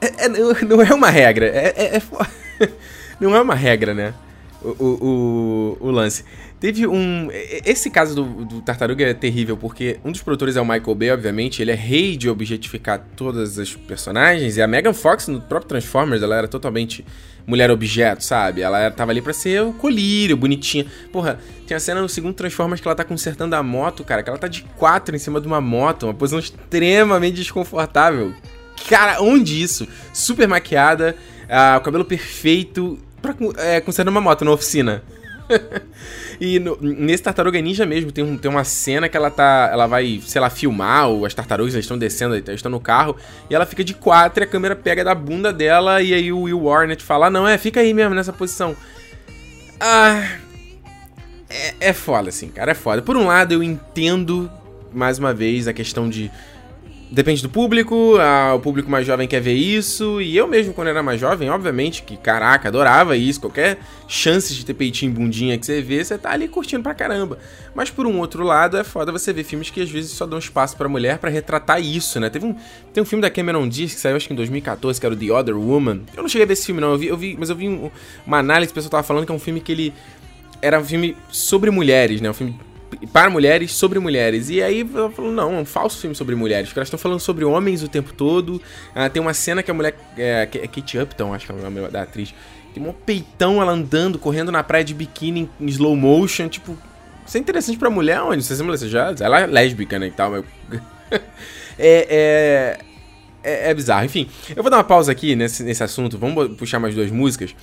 é, 0.00 0.24
é, 0.24 0.28
não 0.28 0.80
é 0.82 0.94
uma 0.94 1.10
regra. 1.10 1.46
É, 1.46 1.74
é, 1.76 1.96
é 1.96 2.68
não 3.20 3.34
é 3.34 3.40
uma 3.40 3.54
regra, 3.54 3.94
né? 3.94 4.14
O, 4.62 4.68
o, 4.68 5.76
o, 5.80 5.88
o, 5.88 5.90
lance. 5.90 6.24
Teve 6.64 6.86
um. 6.86 7.28
Esse 7.30 7.90
caso 7.90 8.14
do, 8.14 8.44
do, 8.46 8.62
Tartaruga 8.62 9.04
é 9.04 9.12
terrível, 9.12 9.54
porque 9.54 9.98
um 10.02 10.10
dos 10.10 10.22
produtores 10.22 10.56
é 10.56 10.62
o 10.62 10.64
Michael 10.64 10.94
Bay, 10.94 11.10
obviamente. 11.10 11.60
Ele 11.60 11.70
é 11.70 11.74
rei 11.74 12.16
de 12.16 12.26
objetificar 12.26 13.04
todas 13.14 13.58
as 13.58 13.74
personagens. 13.74 14.56
E 14.56 14.62
a 14.62 14.66
Megan 14.66 14.94
Fox, 14.94 15.28
no 15.28 15.42
próprio 15.42 15.68
Transformers, 15.68 16.22
ela 16.22 16.36
era 16.36 16.48
totalmente 16.48 17.04
mulher 17.46 17.70
objeto, 17.70 18.24
sabe? 18.24 18.62
Ela 18.62 18.90
tava 18.90 19.10
ali 19.10 19.20
pra 19.20 19.34
ser 19.34 19.60
o 19.60 19.74
colírio, 19.74 20.38
bonitinha. 20.38 20.86
Porra, 21.12 21.38
tem 21.66 21.76
a 21.76 21.80
cena 21.80 22.00
no 22.00 22.08
segundo 22.08 22.32
Transformers 22.32 22.80
que 22.80 22.88
ela 22.88 22.94
tá 22.94 23.04
consertando 23.04 23.54
a 23.54 23.62
moto, 23.62 24.02
cara, 24.02 24.22
que 24.22 24.30
ela 24.30 24.38
tá 24.38 24.48
de 24.48 24.62
quatro 24.78 25.14
em 25.14 25.18
cima 25.18 25.42
de 25.42 25.46
uma 25.46 25.60
moto, 25.60 26.04
uma 26.04 26.14
posição 26.14 26.38
extremamente 26.38 27.34
desconfortável. 27.34 28.32
Cara, 28.88 29.20
onde 29.20 29.62
isso? 29.62 29.86
Super 30.14 30.48
maquiada, 30.48 31.14
ah, 31.46 31.76
o 31.78 31.84
cabelo 31.84 32.06
perfeito, 32.06 32.98
pra 33.20 33.34
é, 33.58 33.82
consertando 33.82 34.12
uma 34.12 34.22
moto 34.22 34.46
na 34.46 34.50
oficina. 34.50 35.02
e 36.40 36.58
no, 36.58 36.78
nesse 36.80 37.22
Tartaruga 37.22 37.60
Ninja 37.60 37.86
mesmo, 37.86 38.10
tem, 38.10 38.24
um, 38.24 38.36
tem 38.36 38.50
uma 38.50 38.64
cena 38.64 39.08
que 39.08 39.16
ela 39.16 39.30
tá. 39.30 39.68
Ela 39.72 39.86
vai, 39.86 40.20
sei 40.24 40.40
lá, 40.40 40.50
filmar, 40.50 41.08
ou 41.08 41.26
as 41.26 41.34
tartarugas 41.34 41.74
estão 41.74 41.98
descendo, 41.98 42.36
estão 42.36 42.70
no 42.70 42.80
carro, 42.80 43.16
e 43.48 43.54
ela 43.54 43.66
fica 43.66 43.84
de 43.84 43.94
quatro 43.94 44.42
e 44.42 44.44
a 44.44 44.46
câmera 44.46 44.74
pega 44.74 45.04
da 45.04 45.14
bunda 45.14 45.52
dela, 45.52 46.02
e 46.02 46.14
aí 46.14 46.32
o 46.32 46.42
Will 46.42 46.62
Warner 46.62 47.00
fala: 47.00 47.26
ah, 47.26 47.30
não, 47.30 47.46
é, 47.46 47.58
fica 47.58 47.80
aí 47.80 47.92
mesmo 47.92 48.14
nessa 48.14 48.32
posição. 48.32 48.76
Ah. 49.80 50.38
É, 51.48 51.88
é 51.88 51.92
foda, 51.92 52.30
assim, 52.30 52.48
cara, 52.48 52.72
é 52.72 52.74
foda. 52.74 53.00
Por 53.02 53.16
um 53.16 53.26
lado, 53.26 53.52
eu 53.52 53.62
entendo, 53.62 54.50
mais 54.92 55.18
uma 55.18 55.32
vez, 55.32 55.68
a 55.68 55.72
questão 55.72 56.08
de 56.08 56.30
Depende 57.14 57.42
do 57.42 57.48
público, 57.48 58.16
a, 58.18 58.54
o 58.56 58.58
público 58.58 58.90
mais 58.90 59.06
jovem 59.06 59.28
quer 59.28 59.40
ver 59.40 59.54
isso, 59.54 60.20
e 60.20 60.36
eu 60.36 60.48
mesmo, 60.48 60.74
quando 60.74 60.88
era 60.88 61.00
mais 61.00 61.20
jovem, 61.20 61.48
obviamente 61.48 62.02
que, 62.02 62.16
caraca, 62.16 62.66
adorava 62.66 63.16
isso, 63.16 63.40
qualquer 63.40 63.78
chance 64.08 64.52
de 64.52 64.66
ter 64.66 64.74
peitinho 64.74 65.12
bundinha 65.12 65.56
que 65.56 65.64
você 65.64 65.80
vê, 65.80 66.02
você 66.02 66.18
tá 66.18 66.32
ali 66.32 66.48
curtindo 66.48 66.82
pra 66.82 66.92
caramba. 66.92 67.38
Mas 67.72 67.88
por 67.88 68.04
um 68.04 68.18
outro 68.18 68.42
lado, 68.42 68.76
é 68.76 68.82
foda 68.82 69.12
você 69.12 69.32
ver 69.32 69.44
filmes 69.44 69.70
que 69.70 69.80
às 69.80 69.88
vezes 69.88 70.10
só 70.10 70.26
dão 70.26 70.40
espaço 70.40 70.76
pra 70.76 70.88
mulher 70.88 71.18
para 71.18 71.30
retratar 71.30 71.80
isso, 71.80 72.18
né? 72.18 72.28
Teve 72.28 72.46
um, 72.46 72.56
tem 72.92 73.00
um 73.00 73.06
filme 73.06 73.22
da 73.22 73.30
Cameron 73.30 73.68
Diaz 73.68 73.94
que 73.94 74.00
saiu 74.00 74.16
acho 74.16 74.26
que 74.26 74.32
em 74.32 74.36
2014, 74.36 74.98
que 74.98 75.06
era 75.06 75.14
o 75.14 75.16
The 75.16 75.30
Other 75.30 75.56
Woman. 75.56 76.00
Eu 76.16 76.22
não 76.22 76.28
cheguei 76.28 76.42
a 76.42 76.46
ver 76.48 76.54
esse 76.54 76.66
filme 76.66 76.80
não, 76.80 76.90
eu 76.90 76.98
vi, 76.98 77.06
eu 77.06 77.16
vi 77.16 77.36
mas 77.38 77.48
eu 77.48 77.54
vi 77.54 77.68
um, 77.68 77.92
uma 78.26 78.38
análise, 78.38 78.72
o 78.72 78.74
pessoal 78.74 78.90
tava 78.90 79.04
falando 79.04 79.24
que 79.24 79.30
é 79.30 79.34
um 79.36 79.38
filme 79.38 79.60
que 79.60 79.70
ele 79.70 79.94
era 80.60 80.80
um 80.80 80.84
filme 80.84 81.16
sobre 81.30 81.70
mulheres, 81.70 82.20
né? 82.20 82.28
Um 82.28 82.34
filme 82.34 82.58
para 83.12 83.30
mulheres 83.30 83.72
sobre 83.72 83.98
mulheres. 83.98 84.50
E 84.50 84.62
aí 84.62 84.80
eu 84.80 85.10
falo, 85.10 85.30
não, 85.30 85.54
é 85.54 85.60
um 85.60 85.64
falso 85.64 85.98
filme 85.98 86.14
sobre 86.14 86.34
mulheres, 86.34 86.68
porque 86.68 86.78
elas 86.78 86.88
estão 86.88 86.98
falando 86.98 87.20
sobre 87.20 87.44
homens 87.44 87.82
o 87.82 87.88
tempo 87.88 88.12
todo. 88.12 88.60
Ah, 88.94 89.08
tem 89.08 89.20
uma 89.20 89.34
cena 89.34 89.62
que 89.62 89.70
a 89.70 89.74
mulher. 89.74 89.96
É, 90.16 90.48
é 90.52 90.66
Kate 90.66 90.98
Upton, 90.98 91.34
acho 91.34 91.46
que 91.46 91.52
é 91.52 91.54
o 91.54 91.58
nome 91.58 91.88
da 91.88 92.02
atriz. 92.02 92.34
Tem 92.74 92.84
um 92.84 92.92
peitão 92.92 93.62
ela 93.62 93.72
andando, 93.72 94.18
correndo 94.18 94.50
na 94.50 94.62
praia 94.62 94.84
de 94.84 94.92
biquíni 94.92 95.48
em 95.60 95.66
slow 95.66 95.94
motion. 95.94 96.48
Tipo, 96.48 96.76
isso 97.26 97.36
é 97.36 97.40
interessante 97.40 97.78
pra 97.78 97.88
mulher 97.88 98.20
onde? 98.20 98.42
Você, 98.42 98.54
você 98.62 98.88
já. 98.88 99.14
Ela 99.20 99.40
é 99.40 99.46
lésbica, 99.46 99.98
né? 99.98 100.08
E 100.08 100.10
tal, 100.10 100.30
mas. 100.32 100.44
é, 101.78 102.06
é, 102.08 102.78
é, 103.44 103.70
é, 103.70 103.74
bizarro. 103.74 104.04
Enfim, 104.04 104.28
eu 104.56 104.62
vou 104.62 104.70
dar 104.70 104.78
uma 104.78 104.84
pausa 104.84 105.12
aqui 105.12 105.36
nesse, 105.36 105.62
nesse 105.62 105.84
assunto. 105.84 106.18
Vamos 106.18 106.56
puxar 106.56 106.80
mais 106.80 106.94
duas 106.94 107.10
músicas. 107.10 107.54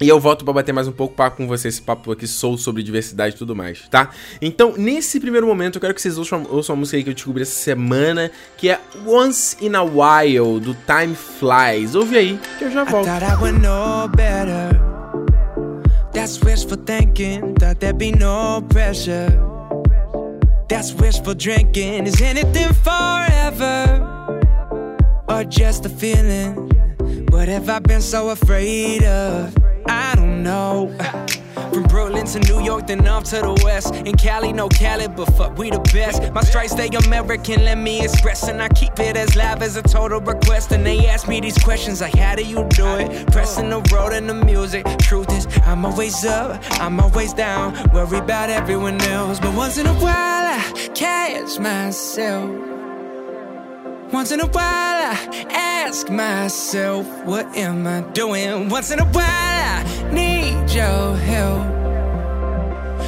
E 0.00 0.08
eu 0.08 0.18
volto 0.18 0.44
para 0.44 0.54
bater 0.54 0.72
mais 0.72 0.88
um 0.88 0.92
pouco 0.92 1.14
papo 1.14 1.36
com 1.36 1.46
vocês, 1.46 1.74
esse 1.74 1.82
papo 1.82 2.10
aqui 2.10 2.26
sou 2.26 2.58
sobre 2.58 2.82
diversidade 2.82 3.36
e 3.36 3.38
tudo 3.38 3.54
mais, 3.54 3.88
tá? 3.88 4.10
Então, 4.42 4.74
nesse 4.76 5.20
primeiro 5.20 5.46
momento, 5.46 5.76
eu 5.76 5.80
quero 5.80 5.94
que 5.94 6.02
vocês 6.02 6.18
ouçam, 6.18 6.44
ouçam 6.50 6.74
a 6.74 6.78
música 6.78 6.96
aí 6.96 7.04
que 7.04 7.10
eu 7.10 7.14
descobri 7.14 7.42
essa 7.42 7.52
semana, 7.52 8.30
que 8.56 8.68
é 8.68 8.80
Once 9.06 9.56
in 9.60 9.74
a 9.76 9.82
While, 9.82 10.58
do 10.58 10.74
Time 10.86 11.14
Flies. 11.14 11.94
Ouve 11.94 12.16
aí, 12.18 12.40
que 12.58 12.64
eu 12.64 12.70
já 12.72 12.82
volto. 12.84 13.06
That's 16.12 16.40
wishful 16.42 16.76
thinking, 16.76 17.54
thought 17.54 17.80
there'd 17.80 17.98
be 17.98 18.12
no 18.12 18.62
pressure. 18.68 19.28
That's 20.68 20.94
wishful 20.94 21.34
drinking. 21.34 22.06
Is 22.06 22.22
anything 22.22 22.72
forever? 22.72 24.00
Or 25.28 25.44
just 25.44 25.86
a 25.86 25.88
feeling? 25.88 26.54
What 27.30 27.48
have 27.48 27.68
I 27.68 27.80
been 27.80 28.00
so 28.00 28.30
afraid 28.30 29.02
of? 29.04 29.63
Know. 30.44 30.94
From 31.72 31.84
Brooklyn 31.84 32.26
to 32.26 32.38
New 32.40 32.62
York, 32.62 32.86
then 32.86 33.08
off 33.08 33.24
to 33.24 33.36
the 33.36 33.58
west. 33.64 33.94
In 33.94 34.14
Cali, 34.14 34.52
no 34.52 34.68
Cali, 34.68 35.08
but 35.08 35.24
fuck, 35.36 35.56
we 35.56 35.70
the 35.70 35.78
best. 35.90 36.30
My 36.34 36.42
stripes 36.42 36.72
stay 36.72 36.90
American, 37.06 37.64
let 37.64 37.78
me 37.78 38.04
express. 38.04 38.46
And 38.46 38.60
I 38.60 38.68
keep 38.68 38.98
it 38.98 39.16
as 39.16 39.36
live 39.36 39.62
as 39.62 39.76
a 39.76 39.82
total 39.82 40.20
request. 40.20 40.70
And 40.72 40.84
they 40.84 41.06
ask 41.06 41.26
me 41.28 41.40
these 41.40 41.56
questions 41.56 42.02
like, 42.02 42.14
how 42.14 42.34
do 42.34 42.44
you 42.44 42.68
do 42.68 42.86
it? 42.96 43.32
Pressing 43.32 43.70
the 43.70 43.80
road 43.90 44.12
and 44.12 44.28
the 44.28 44.34
music. 44.34 44.84
Truth 44.98 45.32
is, 45.32 45.48
I'm 45.64 45.86
always 45.86 46.26
up, 46.26 46.62
I'm 46.72 47.00
always 47.00 47.32
down. 47.32 47.72
Worry 47.94 48.18
about 48.18 48.50
everyone 48.50 49.00
else. 49.00 49.40
But 49.40 49.56
once 49.56 49.78
in 49.78 49.86
a 49.86 49.94
while, 49.94 50.12
I 50.12 50.90
catch 50.94 51.58
myself. 51.58 52.73
Once 54.12 54.30
in 54.30 54.40
a 54.40 54.46
while, 54.46 54.62
I 54.62 55.46
ask 55.50 56.08
myself, 56.08 57.06
what 57.24 57.46
am 57.56 57.86
I 57.86 58.02
doing? 58.12 58.68
Once 58.68 58.90
in 58.90 59.00
a 59.00 59.04
while, 59.04 59.24
I 59.24 60.10
need 60.12 60.70
your 60.70 61.16
help. 61.16 61.64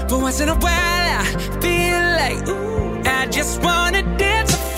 But 0.09 0.21
once 0.21 0.41
in 0.41 0.49
a 0.49 0.55
while, 0.55 0.73
I 0.73 1.25
feel 1.61 2.01
like, 2.21 2.49
ooh, 2.49 3.03
I 3.05 3.27
just 3.27 3.63
wanna 3.63 4.03
dance. 4.17 4.76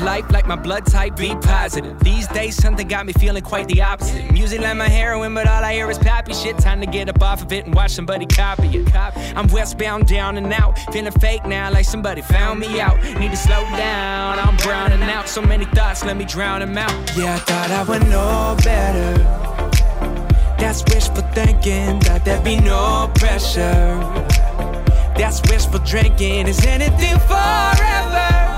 Live 0.00 0.04
life 0.04 0.30
like 0.32 0.46
my 0.46 0.56
blood 0.56 0.86
type 0.86 1.16
be 1.16 1.34
positive. 1.36 1.98
These 2.00 2.26
days, 2.28 2.56
something 2.56 2.86
got 2.88 3.06
me 3.06 3.12
feeling 3.12 3.42
quite 3.42 3.68
the 3.68 3.82
opposite. 3.82 4.30
Music 4.32 4.60
like 4.60 4.76
my 4.76 4.88
heroin, 4.88 5.34
but 5.34 5.46
all 5.46 5.62
I 5.62 5.74
hear 5.74 5.90
is 5.90 5.98
poppy 5.98 6.34
shit. 6.34 6.58
Time 6.58 6.80
to 6.80 6.86
get 6.86 7.08
up 7.08 7.22
off 7.22 7.42
of 7.42 7.52
it 7.52 7.66
and 7.66 7.74
watch 7.74 7.92
somebody 7.92 8.26
copy 8.26 8.68
it. 8.68 8.94
I'm 9.36 9.46
westbound, 9.48 10.06
down 10.06 10.36
and 10.36 10.52
out. 10.52 10.78
Feeling 10.92 11.12
fake 11.12 11.44
now, 11.46 11.70
like 11.70 11.84
somebody 11.84 12.22
found 12.22 12.60
me 12.60 12.80
out. 12.80 13.02
Need 13.18 13.30
to 13.30 13.36
slow 13.36 13.62
down, 13.76 14.38
I'm 14.38 14.56
browning 14.58 15.02
out. 15.02 15.28
So 15.28 15.40
many 15.40 15.64
thoughts, 15.66 16.04
let 16.04 16.16
me 16.16 16.24
drown 16.24 16.60
them 16.60 16.76
out. 16.76 17.16
Yeah, 17.16 17.34
I 17.34 17.38
thought 17.38 17.70
I 17.70 17.82
would 17.84 18.02
know 18.08 18.56
better. 18.64 19.22
That's 20.58 20.82
wishful 20.84 21.22
thinking, 21.32 22.00
thought 22.00 22.24
there'd 22.24 22.44
be 22.44 22.58
no 22.58 23.10
pressure. 23.14 23.98
That's 25.16 25.40
wishful 25.50 25.80
drinking, 25.80 26.48
is 26.48 26.64
anything 26.66 27.18
forever? 27.20 28.55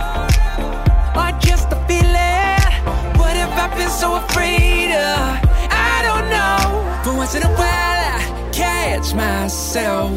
Just 1.40 1.72
a 1.72 1.76
feeling? 1.86 2.72
What 3.18 3.34
have 3.36 3.52
I 3.52 3.66
been 3.76 3.90
so 3.90 4.16
afraid 4.16 4.90
of? 4.92 5.38
I 5.70 6.02
don't 6.06 6.28
know. 6.30 7.02
But 7.04 7.16
once 7.16 7.34
in 7.34 7.42
a 7.42 7.52
while, 7.60 8.02
I 8.16 8.50
catch 8.52 9.14
myself. 9.14 10.10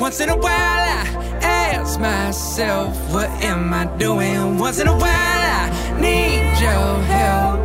Once 0.00 0.20
in 0.20 0.28
a 0.28 0.36
while, 0.36 0.50
I 0.52 1.04
ask 1.42 1.98
myself, 1.98 2.96
what 3.12 3.30
am 3.42 3.72
I 3.72 3.86
doing? 3.96 4.58
Once 4.58 4.78
in 4.78 4.88
a 4.88 4.96
while, 4.96 5.02
I 5.08 6.00
need 6.00 6.60
your 6.60 7.02
help. 7.14 7.58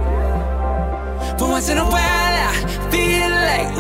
But 1.38 1.50
once 1.50 1.70
in 1.70 1.78
a 1.78 1.86
while, 1.86 2.36
I 2.50 2.54
feel 2.92 3.30
like, 3.52 3.72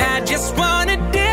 I 0.00 0.20
just 0.24 0.56
wanna 0.56 0.96
dance. 1.12 1.25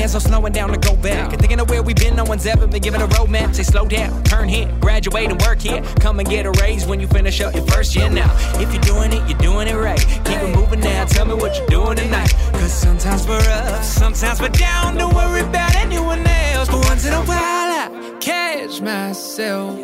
There's 0.00 0.14
no 0.14 0.18
slowing 0.18 0.52
down 0.52 0.70
to 0.70 0.78
go 0.78 0.96
back. 0.96 1.32
And 1.32 1.40
thinking 1.40 1.60
of 1.60 1.68
where 1.68 1.82
we've 1.82 1.96
been, 1.96 2.16
no 2.16 2.24
one's 2.24 2.46
ever 2.46 2.66
been 2.66 2.80
given 2.80 3.02
a 3.02 3.08
roadmap. 3.08 3.54
Say 3.54 3.62
slow 3.62 3.86
down, 3.86 4.22
turn 4.24 4.48
here, 4.48 4.66
graduate 4.80 5.30
and 5.30 5.40
work 5.42 5.60
here. 5.60 5.82
Come 6.00 6.18
and 6.20 6.28
get 6.28 6.46
a 6.46 6.52
raise 6.52 6.86
when 6.86 7.00
you 7.00 7.06
finish 7.06 7.40
up 7.40 7.54
your 7.54 7.66
first 7.66 7.94
year 7.94 8.08
now. 8.08 8.30
If 8.54 8.72
you're 8.72 8.82
doing 8.82 9.12
it, 9.12 9.28
you're 9.28 9.38
doing 9.38 9.68
it 9.68 9.74
right. 9.74 10.00
Keep 10.00 10.40
it 10.42 10.56
moving 10.56 10.80
now, 10.80 11.04
tell 11.04 11.26
me 11.26 11.34
what 11.34 11.56
you're 11.56 11.66
doing 11.66 11.96
tonight. 11.96 12.32
Cause 12.52 12.72
sometimes 12.72 13.26
we're 13.26 13.38
up, 13.38 13.84
sometimes 13.84 14.40
we're 14.40 14.48
down. 14.48 14.96
Don't 14.96 15.14
worry 15.14 15.42
about 15.42 15.74
anyone 15.76 16.26
else. 16.26 16.68
But 16.68 16.84
once 16.86 17.06
in 17.06 17.12
a 17.12 17.22
while, 17.22 17.38
I 17.38 18.16
catch 18.20 18.80
myself. 18.80 19.78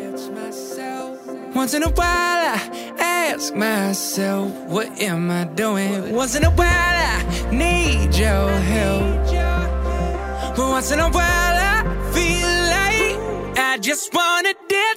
Once 1.55 1.73
in 1.73 1.83
a 1.83 1.89
while, 1.89 2.05
I 2.05 2.95
ask 2.99 3.53
myself, 3.55 4.51
what 4.65 4.87
am 4.99 5.31
I 5.31 5.45
doing? 5.45 6.13
Once 6.13 6.35
in 6.35 6.43
a 6.43 6.51
while, 6.51 6.67
I 6.67 7.49
need 7.51 8.15
your 8.15 8.49
help. 8.49 9.46
But 10.57 10.69
once 10.69 10.89
in 10.89 10.99
a 10.99 11.07
while, 11.07 11.21
I 11.23 11.83
feel 12.13 12.49
like 12.75 13.59
I 13.59 13.77
just 13.79 14.11
wanna 14.11 14.55
dance. 14.67 14.96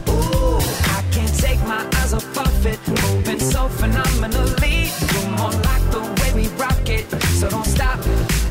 Take 1.41 1.59
my 1.61 1.83
eyes 1.95 2.13
off 2.13 2.65
it, 2.67 2.79
moving 2.87 3.39
so 3.39 3.67
phenomenally. 3.67 4.91
You're 5.11 5.31
more 5.31 5.49
like 5.49 5.85
the 5.89 6.01
way 6.21 6.43
we 6.43 6.47
rock 6.49 6.87
it, 6.87 7.09
so 7.39 7.49
don't 7.49 7.65
stop. 7.65 8.50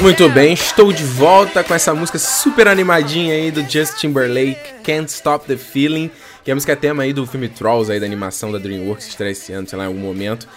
Muito 0.00 0.28
bem, 0.28 0.52
estou 0.52 0.92
de 0.92 1.02
volta 1.02 1.64
com 1.64 1.74
essa 1.74 1.92
música 1.92 2.18
super 2.18 2.68
animadinha 2.68 3.34
aí 3.34 3.50
do 3.50 3.62
Justin 3.68 4.08
Timberlake, 4.08 4.74
Can't 4.84 5.10
Stop 5.10 5.46
the 5.46 5.56
Feeling, 5.56 6.08
que 6.44 6.50
é 6.50 6.52
a 6.52 6.54
música 6.54 6.76
tema 6.76 7.02
aí 7.02 7.12
do 7.12 7.26
filme 7.26 7.48
Trolls 7.48 7.90
aí 7.90 7.98
da 7.98 8.06
animação 8.06 8.52
da 8.52 8.58
DreamWorks 8.58 9.08
estreia 9.08 9.32
esse 9.32 9.52
ano, 9.52 9.66
sei 9.68 9.76
lá, 9.76 9.84
em 9.84 9.86
algum 9.88 9.98
momento. 9.98 10.48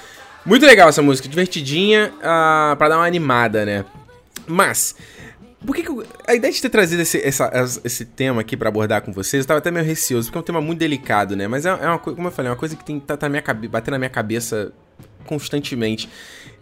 Muito 0.46 0.64
legal 0.66 0.90
essa 0.90 1.02
música, 1.02 1.28
divertidinha, 1.28 2.14
uh, 2.18 2.76
para 2.76 2.90
dar 2.90 2.98
uma 2.98 3.06
animada, 3.06 3.66
né? 3.66 3.84
Mas, 4.48 4.96
por 5.66 5.76
que, 5.76 5.82
que 5.84 5.90
eu, 5.90 6.06
a 6.28 6.36
ideia 6.36 6.54
de 6.54 6.62
ter 6.62 6.70
trazido 6.70 7.02
esse, 7.02 7.20
essa- 7.26 7.52
esse 7.84 8.06
tema 8.06 8.42
aqui 8.42 8.56
pra 8.56 8.70
abordar 8.70 9.02
com 9.02 9.12
vocês, 9.12 9.44
eu 9.44 9.48
tava 9.48 9.58
até 9.58 9.72
meio 9.72 9.86
receoso, 9.86 10.28
porque 10.28 10.38
é 10.38 10.42
um 10.42 10.46
tema 10.46 10.62
muito 10.62 10.80
delicado, 10.80 11.36
né? 11.36 11.48
Mas 11.48 11.66
é, 11.66 11.70
é 11.70 11.88
uma 11.88 11.98
coisa, 12.00 12.16
como 12.16 12.28
eu 12.28 12.32
falei, 12.32 12.50
é 12.50 12.52
uma 12.52 12.58
coisa 12.60 12.76
que 12.76 12.86
tem, 12.86 13.00
tá, 13.00 13.18
tá 13.18 13.28
minha 13.28 13.42
cabe, 13.42 13.68
batendo 13.68 13.94
na 13.94 14.00
minha 14.00 14.10
cabeça 14.10 14.72
constantemente. 15.26 16.10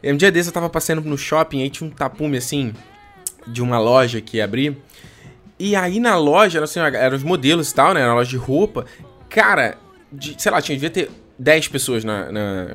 Um 0.04 0.16
dia 0.16 0.32
desse 0.32 0.50
eu 0.50 0.54
tava 0.54 0.70
passeando 0.70 1.02
no 1.02 1.18
shopping, 1.18 1.62
aí 1.64 1.70
tinha 1.70 1.88
um 1.88 1.92
tapume 1.92 2.38
assim, 2.38 2.74
de 3.48 3.62
uma 3.62 3.80
loja 3.80 4.22
que 4.22 4.38
ia 4.38 4.46
abrir. 4.46 4.78
E 5.58 5.76
aí 5.76 6.00
na 6.00 6.16
loja, 6.18 6.64
assim, 6.64 6.80
eram 6.80 7.18
os 7.18 7.24
modelos 7.24 7.70
e 7.72 7.76
tal, 7.76 7.94
né? 7.94 8.00
Era 8.02 8.10
uma 8.10 8.16
loja 8.16 8.30
de 8.30 8.38
roupa. 8.38 8.86
Cara, 9.30 9.78
de- 10.12 10.36
sei 10.42 10.52
lá, 10.52 10.62
tinha, 10.62 10.76
devia 10.78 10.90
ter 10.90 11.12
10 11.38 11.68
pessoas 11.68 12.04
na, 12.06 12.32
na, 12.32 12.68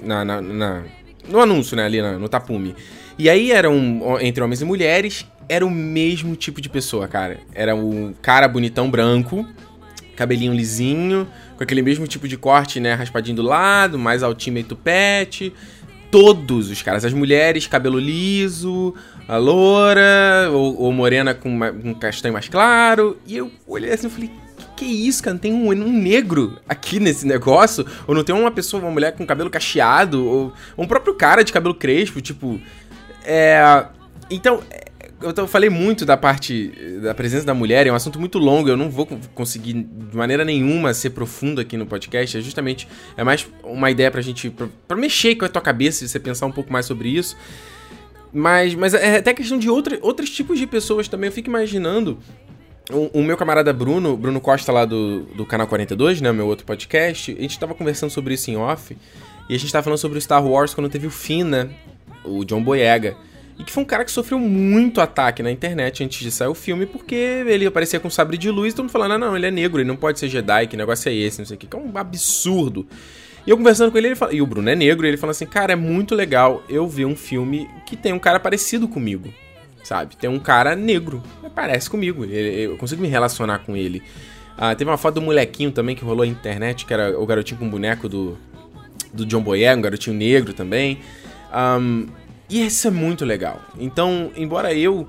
na- 0.00 0.24
na- 0.24 0.40
na- 0.40 0.82
no 1.28 1.40
anúncio, 1.40 1.76
né? 1.76 1.84
Ali 1.84 2.02
na- 2.02 2.18
no 2.18 2.28
tapume. 2.28 2.74
E 3.18 3.30
aí 3.30 3.52
eram, 3.52 4.18
entre 4.20 4.42
homens 4.42 4.60
e 4.60 4.64
mulheres, 4.64 5.24
era 5.48 5.64
o 5.64 5.70
mesmo 5.70 6.34
tipo 6.34 6.60
de 6.60 6.68
pessoa, 6.68 7.06
cara. 7.06 7.38
Era 7.54 7.76
o 7.76 8.12
cara 8.20 8.48
bonitão 8.48 8.90
branco, 8.90 9.46
cabelinho 10.16 10.52
lisinho, 10.52 11.28
com 11.62 11.64
aquele 11.64 11.82
mesmo 11.82 12.06
tipo 12.08 12.26
de 12.26 12.36
corte, 12.36 12.80
né? 12.80 12.94
Raspadinho 12.94 13.36
do 13.36 13.42
lado, 13.42 13.98
mais 13.98 14.22
altinho 14.22 14.54
meio 14.54 14.66
tupete. 14.66 15.52
Todos 16.10 16.68
os 16.68 16.82
caras, 16.82 17.04
as 17.04 17.12
mulheres, 17.12 17.66
cabelo 17.66 17.98
liso, 17.98 18.94
a 19.26 19.36
loura, 19.36 20.50
ou, 20.50 20.78
ou 20.82 20.92
morena 20.92 21.32
com 21.32 21.48
uma- 21.48 21.70
um 21.70 21.94
castanho 21.94 22.34
mais 22.34 22.48
claro. 22.48 23.16
E 23.26 23.36
eu 23.36 23.50
olhei 23.66 23.92
assim 23.92 24.08
e 24.08 24.10
falei, 24.10 24.30
que, 24.76 24.84
é 24.84 24.88
isso, 24.88 25.22
cara? 25.22 25.34
Não 25.34 25.40
tem 25.40 25.52
um, 25.52 25.68
um 25.68 25.92
negro 25.92 26.58
aqui 26.68 26.98
nesse 26.98 27.26
negócio? 27.26 27.86
Ou 28.06 28.14
não 28.14 28.24
tem 28.24 28.34
uma 28.34 28.50
pessoa, 28.50 28.82
uma 28.82 28.90
mulher 28.90 29.12
com 29.12 29.24
cabelo 29.24 29.48
cacheado? 29.48 30.26
Ou, 30.26 30.52
ou 30.76 30.84
um 30.84 30.88
próprio 30.88 31.14
cara 31.14 31.44
de 31.44 31.52
cabelo 31.52 31.74
crespo, 31.74 32.20
tipo... 32.20 32.60
É... 33.24 33.86
Então, 34.28 34.60
eu 35.36 35.46
falei 35.46 35.70
muito 35.70 36.04
da 36.04 36.16
parte 36.16 36.72
da 37.02 37.14
presença 37.14 37.44
da 37.46 37.54
mulher, 37.54 37.86
é 37.86 37.92
um 37.92 37.94
assunto 37.94 38.18
muito 38.18 38.38
longo, 38.38 38.68
eu 38.68 38.76
não 38.76 38.90
vou 38.90 39.06
con- 39.06 39.18
conseguir 39.34 39.72
de 39.72 40.16
maneira 40.16 40.44
nenhuma 40.44 40.92
ser 40.94 41.10
profundo 41.10 41.60
aqui 41.60 41.76
no 41.76 41.86
podcast, 41.86 42.36
é 42.36 42.40
justamente, 42.40 42.88
é 43.16 43.22
mais 43.24 43.46
uma 43.62 43.90
ideia 43.90 44.10
pra 44.10 44.20
gente, 44.20 44.50
pra, 44.50 44.66
pra 44.86 44.96
mexer 44.96 45.34
com 45.36 45.44
a 45.44 45.48
tua 45.48 45.62
cabeça 45.62 46.04
e 46.04 46.08
você 46.08 46.18
pensar 46.18 46.46
um 46.46 46.52
pouco 46.52 46.72
mais 46.72 46.86
sobre 46.86 47.08
isso. 47.08 47.36
Mas, 48.32 48.74
mas 48.74 48.94
é 48.94 49.16
até 49.16 49.34
questão 49.34 49.58
de 49.58 49.68
outra, 49.68 49.98
outros 50.00 50.30
tipos 50.30 50.58
de 50.58 50.66
pessoas 50.66 51.06
também, 51.08 51.28
eu 51.28 51.32
fico 51.32 51.48
imaginando 51.50 52.18
o, 52.90 53.20
o 53.20 53.22
meu 53.22 53.36
camarada 53.36 53.72
Bruno, 53.72 54.16
Bruno 54.16 54.40
Costa 54.40 54.72
lá 54.72 54.84
do, 54.84 55.20
do 55.36 55.44
Canal 55.44 55.66
42, 55.66 56.20
né, 56.20 56.32
meu 56.32 56.46
outro 56.46 56.64
podcast, 56.64 57.30
a 57.38 57.40
gente 57.42 57.58
tava 57.58 57.74
conversando 57.74 58.10
sobre 58.10 58.34
isso 58.34 58.50
em 58.50 58.56
off, 58.56 58.96
e 59.48 59.54
a 59.54 59.58
gente 59.58 59.70
tava 59.70 59.82
falando 59.82 59.98
sobre 59.98 60.18
o 60.18 60.20
Star 60.20 60.44
Wars 60.46 60.72
quando 60.72 60.88
teve 60.88 61.06
o 61.06 61.10
fim, 61.10 61.44
né, 61.44 61.68
o 62.24 62.44
John 62.44 62.62
Boyega. 62.62 63.16
E 63.58 63.64
que 63.64 63.70
foi 63.70 63.82
um 63.82 63.86
cara 63.86 64.04
que 64.04 64.10
sofreu 64.10 64.38
muito 64.38 65.00
ataque 65.00 65.42
na 65.42 65.50
internet 65.50 66.02
antes 66.02 66.20
de 66.20 66.30
sair 66.30 66.48
o 66.48 66.54
filme, 66.54 66.86
porque 66.86 67.14
ele 67.14 67.66
aparecia 67.66 68.00
com 68.00 68.08
sabre 68.08 68.38
de 68.38 68.50
luz 68.50 68.72
e 68.72 68.76
todo 68.76 68.84
mundo 68.84 68.92
falando, 68.92 69.12
ah, 69.12 69.18
não, 69.18 69.36
ele 69.36 69.46
é 69.46 69.50
negro, 69.50 69.80
ele 69.80 69.88
não 69.88 69.96
pode 69.96 70.18
ser 70.18 70.28
Jedi, 70.28 70.66
que 70.66 70.76
negócio 70.76 71.08
é 71.08 71.14
esse, 71.14 71.38
não 71.38 71.46
sei 71.46 71.56
o 71.56 71.58
que, 71.58 71.66
que 71.66 71.76
é 71.76 71.78
um 71.78 71.96
absurdo. 71.96 72.86
E 73.46 73.50
eu 73.50 73.56
conversando 73.56 73.92
com 73.92 73.98
ele, 73.98 74.08
ele 74.08 74.16
fala, 74.16 74.32
e 74.32 74.40
o 74.40 74.46
Bruno 74.46 74.70
é 74.70 74.74
negro, 74.74 75.06
e 75.06 75.08
ele 75.08 75.16
fala 75.16 75.32
assim, 75.32 75.46
cara, 75.46 75.72
é 75.72 75.76
muito 75.76 76.14
legal 76.14 76.62
eu 76.68 76.88
ver 76.88 77.04
um 77.04 77.16
filme 77.16 77.68
que 77.84 77.96
tem 77.96 78.12
um 78.12 78.18
cara 78.18 78.40
parecido 78.40 78.88
comigo, 78.88 79.32
sabe? 79.84 80.16
Tem 80.16 80.30
um 80.30 80.38
cara 80.38 80.74
negro, 80.74 81.22
parece 81.54 81.90
comigo, 81.90 82.24
eu 82.24 82.76
consigo 82.78 83.02
me 83.02 83.08
relacionar 83.08 83.58
com 83.60 83.76
ele. 83.76 84.02
Ah, 84.56 84.74
teve 84.74 84.90
uma 84.90 84.98
foto 84.98 85.16
do 85.16 85.22
molequinho 85.22 85.72
também 85.72 85.96
que 85.96 86.04
rolou 86.04 86.24
na 86.24 86.30
internet, 86.30 86.86
que 86.86 86.92
era 86.92 87.18
o 87.18 87.26
garotinho 87.26 87.58
com 87.58 87.68
boneco 87.68 88.08
do, 88.08 88.38
do 89.12 89.26
John 89.26 89.42
Boyega, 89.42 89.78
um 89.78 89.82
garotinho 89.82 90.16
negro 90.16 90.52
também. 90.52 91.00
Ahn, 91.52 92.06
e 92.52 92.66
isso 92.66 92.86
é 92.86 92.90
muito 92.90 93.24
legal. 93.24 93.60
Então, 93.78 94.30
embora 94.36 94.74
eu 94.74 95.08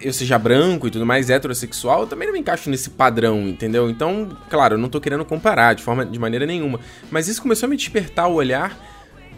eu 0.00 0.14
seja 0.14 0.38
branco 0.38 0.86
e 0.86 0.90
tudo 0.90 1.04
mais, 1.04 1.28
heterossexual, 1.28 2.00
eu 2.00 2.06
também 2.06 2.26
não 2.26 2.32
me 2.32 2.40
encaixo 2.40 2.70
nesse 2.70 2.88
padrão, 2.88 3.46
entendeu? 3.46 3.90
Então, 3.90 4.34
claro, 4.48 4.74
eu 4.74 4.78
não 4.78 4.88
tô 4.88 4.98
querendo 4.98 5.24
comparar 5.26 5.74
de 5.74 5.82
forma 5.82 6.06
de 6.06 6.18
maneira 6.18 6.46
nenhuma. 6.46 6.80
Mas 7.10 7.28
isso 7.28 7.42
começou 7.42 7.66
a 7.66 7.70
me 7.70 7.76
despertar 7.76 8.28
o 8.28 8.34
olhar 8.34 8.78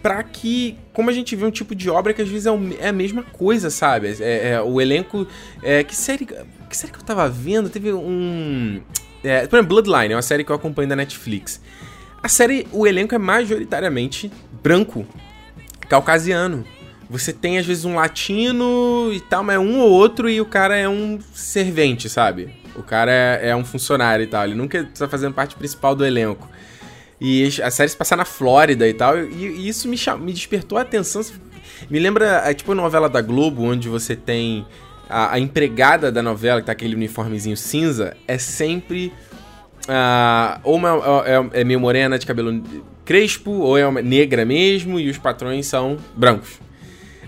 pra 0.01 0.23
que, 0.23 0.79
como 0.93 1.11
a 1.11 1.13
gente 1.13 1.35
vê 1.35 1.45
um 1.45 1.51
tipo 1.51 1.75
de 1.75 1.91
obra 1.91 2.15
que 2.15 2.23
às 2.23 2.29
vezes 2.29 2.47
é, 2.47 2.51
é 2.79 2.89
a 2.91 2.93
mesma 2.93 3.25
coisa, 3.25 3.71
sabe? 3.71 4.17
É, 4.21 4.51
é, 4.51 4.63
o 4.63 4.81
elenco. 4.81 5.27
É, 5.65 5.83
que 5.83 5.97
série. 5.97 6.27
Que 6.27 6.77
série 6.77 6.93
que 6.93 6.99
eu 7.01 7.05
tava 7.05 7.29
vendo? 7.29 7.69
Teve 7.69 7.93
um. 7.93 8.81
É, 9.25 9.49
por 9.49 9.57
exemplo, 9.57 9.83
Bloodline, 9.83 10.13
é 10.13 10.17
uma 10.17 10.23
série 10.23 10.45
que 10.45 10.53
eu 10.53 10.57
acompanho 10.57 10.89
da 10.89 10.95
Netflix. 10.95 11.61
A 12.23 12.29
série, 12.29 12.69
o 12.73 12.87
elenco 12.87 13.17
é 13.17 13.19
majoritariamente 13.19 14.31
branco, 14.63 15.05
caucasiano. 15.89 16.65
Você 17.09 17.33
tem, 17.33 17.59
às 17.59 17.67
vezes, 17.67 17.85
um 17.85 17.95
latino 17.95 19.11
e 19.13 19.21
tal, 19.21 19.45
mas 19.45 19.57
é 19.57 19.59
um 19.59 19.79
ou 19.81 19.91
outro 19.91 20.29
e 20.29 20.41
o 20.41 20.45
cara 20.45 20.77
é 20.77 20.89
um 20.89 21.21
servente, 21.33 22.09
sabe? 22.09 22.53
O 22.75 22.83
cara 22.83 23.13
é, 23.13 23.51
é 23.51 23.57
um 23.57 23.65
funcionário 23.65 24.25
e 24.25 24.27
tal. 24.27 24.45
Ele 24.45 24.55
nunca 24.55 24.85
tá 24.85 25.09
fazendo 25.09 25.33
parte 25.33 25.55
principal 25.55 25.95
do 25.95 26.05
elenco. 26.05 26.49
E 27.21 27.49
a 27.63 27.71
série 27.71 27.89
se 27.89 27.97
passar 27.97 28.17
na 28.17 28.25
Flórida 28.25 28.87
e 28.89 28.93
tal. 28.93 29.19
E, 29.19 29.47
e 29.47 29.69
isso 29.69 29.89
me, 29.89 29.97
me 30.21 30.33
despertou 30.33 30.77
a 30.77 30.83
atenção. 30.83 31.23
Me 31.89 31.99
lembra, 31.99 32.43
é, 32.45 32.53
tipo 32.53 32.73
a 32.73 32.75
novela 32.75 33.09
da 33.09 33.21
Globo, 33.21 33.63
onde 33.63 33.89
você 33.89 34.17
tem 34.17 34.67
a, 35.09 35.35
a, 35.35 35.39
empregada 35.39 36.11
da 36.11 36.23
novela, 36.23 36.61
que 36.61 36.67
tá 36.67 36.73
aquele 36.73 36.95
uniformezinho 36.95 37.57
cinza, 37.57 38.17
é 38.27 38.37
sempre. 38.37 39.13
Uh, 39.85 40.61
ou 40.65 40.75
uma, 40.75 41.25
é, 41.25 41.61
é, 41.61 41.65
meio 41.65 41.79
morena 41.79 42.19
de 42.19 42.27
cabelo 42.27 42.61
crespo, 43.05 43.53
ou 43.53 43.79
é 43.79 44.03
negra 44.03 44.45
mesmo, 44.45 44.99
e 44.99 45.09
os 45.09 45.17
patrões 45.17 45.67
são 45.67 45.97
brancos. 46.17 46.66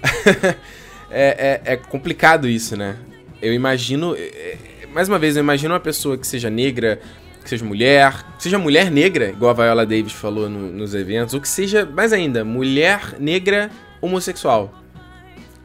é, 1.10 1.60
é, 1.64 1.72
é, 1.72 1.76
complicado 1.76 2.48
isso, 2.48 2.76
né? 2.76 2.96
Eu 3.40 3.52
imagino. 3.52 4.14
É, 4.14 4.20
é, 4.20 4.58
mais 4.92 5.08
uma 5.08 5.18
vez, 5.18 5.36
eu 5.36 5.42
imagino 5.42 5.74
uma 5.74 5.80
pessoa 5.80 6.16
que 6.16 6.26
seja 6.26 6.48
negra, 6.50 7.00
que 7.42 7.48
seja 7.48 7.64
mulher, 7.64 8.24
que 8.36 8.42
seja 8.42 8.58
mulher 8.58 8.90
negra, 8.90 9.30
igual 9.30 9.50
a 9.50 9.54
Viola 9.54 9.86
Davis 9.86 10.12
falou 10.12 10.48
no, 10.48 10.72
nos 10.72 10.94
eventos, 10.94 11.34
ou 11.34 11.40
que 11.40 11.48
seja, 11.48 11.84
mais 11.86 12.12
ainda, 12.12 12.44
mulher 12.44 13.16
negra 13.18 13.70
homossexual. 14.00 14.72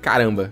Caramba, 0.01 0.51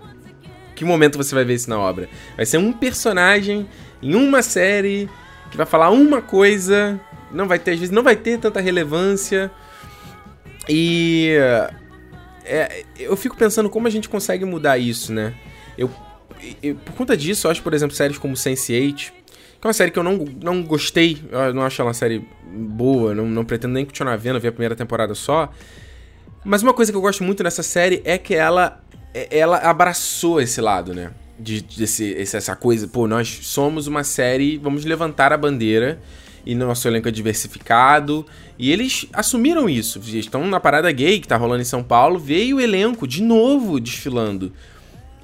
que 0.74 0.84
momento 0.84 1.18
você 1.18 1.34
vai 1.34 1.44
ver 1.44 1.54
isso 1.54 1.68
na 1.68 1.78
obra? 1.78 2.08
Vai 2.36 2.46
ser 2.46 2.58
um 2.58 2.72
personagem 2.72 3.68
em 4.02 4.14
uma 4.14 4.42
série 4.42 5.08
que 5.50 5.56
vai 5.56 5.66
falar 5.66 5.90
uma 5.90 6.22
coisa, 6.22 6.98
não 7.30 7.46
vai 7.46 7.58
ter, 7.58 7.72
às 7.72 7.78
vezes, 7.78 7.94
não 7.94 8.02
vai 8.02 8.16
ter 8.16 8.38
tanta 8.38 8.60
relevância. 8.60 9.50
E 10.68 11.36
é, 12.44 12.84
eu 12.98 13.16
fico 13.16 13.36
pensando 13.36 13.68
como 13.70 13.86
a 13.86 13.90
gente 13.90 14.08
consegue 14.08 14.44
mudar 14.44 14.78
isso, 14.78 15.12
né? 15.12 15.34
Eu, 15.76 15.90
eu, 16.62 16.74
por 16.76 16.94
conta 16.94 17.16
disso, 17.16 17.46
eu 17.46 17.50
acho, 17.50 17.62
por 17.62 17.72
exemplo, 17.74 17.94
séries 17.94 18.18
como 18.18 18.34
Sense8, 18.34 18.94
que 18.94 19.12
é 19.62 19.66
uma 19.66 19.72
série 19.72 19.90
que 19.90 19.98
eu 19.98 20.02
não, 20.02 20.16
não 20.42 20.62
gostei, 20.62 21.22
eu 21.30 21.54
não 21.54 21.62
acho 21.62 21.80
ela 21.80 21.88
uma 21.88 21.94
série 21.94 22.26
boa, 22.44 23.14
não, 23.14 23.26
não 23.26 23.44
pretendo 23.44 23.74
nem 23.74 23.84
continuar 23.84 24.16
vendo, 24.16 24.40
ver 24.40 24.48
a 24.48 24.52
primeira 24.52 24.74
temporada 24.74 25.14
só. 25.14 25.50
Mas 26.44 26.62
uma 26.62 26.74
coisa 26.74 26.90
que 26.90 26.98
eu 26.98 27.02
gosto 27.02 27.22
muito 27.22 27.42
nessa 27.42 27.62
série 27.62 28.02
é 28.04 28.18
que 28.18 28.34
ela, 28.34 28.82
ela 29.30 29.58
abraçou 29.58 30.40
esse 30.40 30.60
lado, 30.60 30.92
né? 30.92 31.12
De, 31.38 31.60
desse, 31.60 32.14
essa 32.20 32.54
coisa, 32.54 32.86
pô, 32.86 33.06
nós 33.06 33.40
somos 33.42 33.86
uma 33.86 34.04
série, 34.04 34.58
vamos 34.58 34.84
levantar 34.84 35.32
a 35.32 35.36
bandeira 35.36 36.00
e 36.44 36.54
nosso 36.54 36.86
elenco 36.88 37.08
é 37.08 37.10
diversificado. 37.10 38.26
E 38.58 38.70
eles 38.70 39.06
assumiram 39.12 39.68
isso. 39.68 40.00
Estão 40.14 40.46
na 40.46 40.60
parada 40.60 40.90
gay 40.92 41.20
que 41.20 41.28
tá 41.28 41.36
rolando 41.36 41.62
em 41.62 41.66
São 41.66 41.82
Paulo, 41.82 42.18
veio 42.18 42.56
o 42.56 42.60
elenco 42.60 43.06
de 43.06 43.22
novo 43.22 43.80
desfilando. 43.80 44.52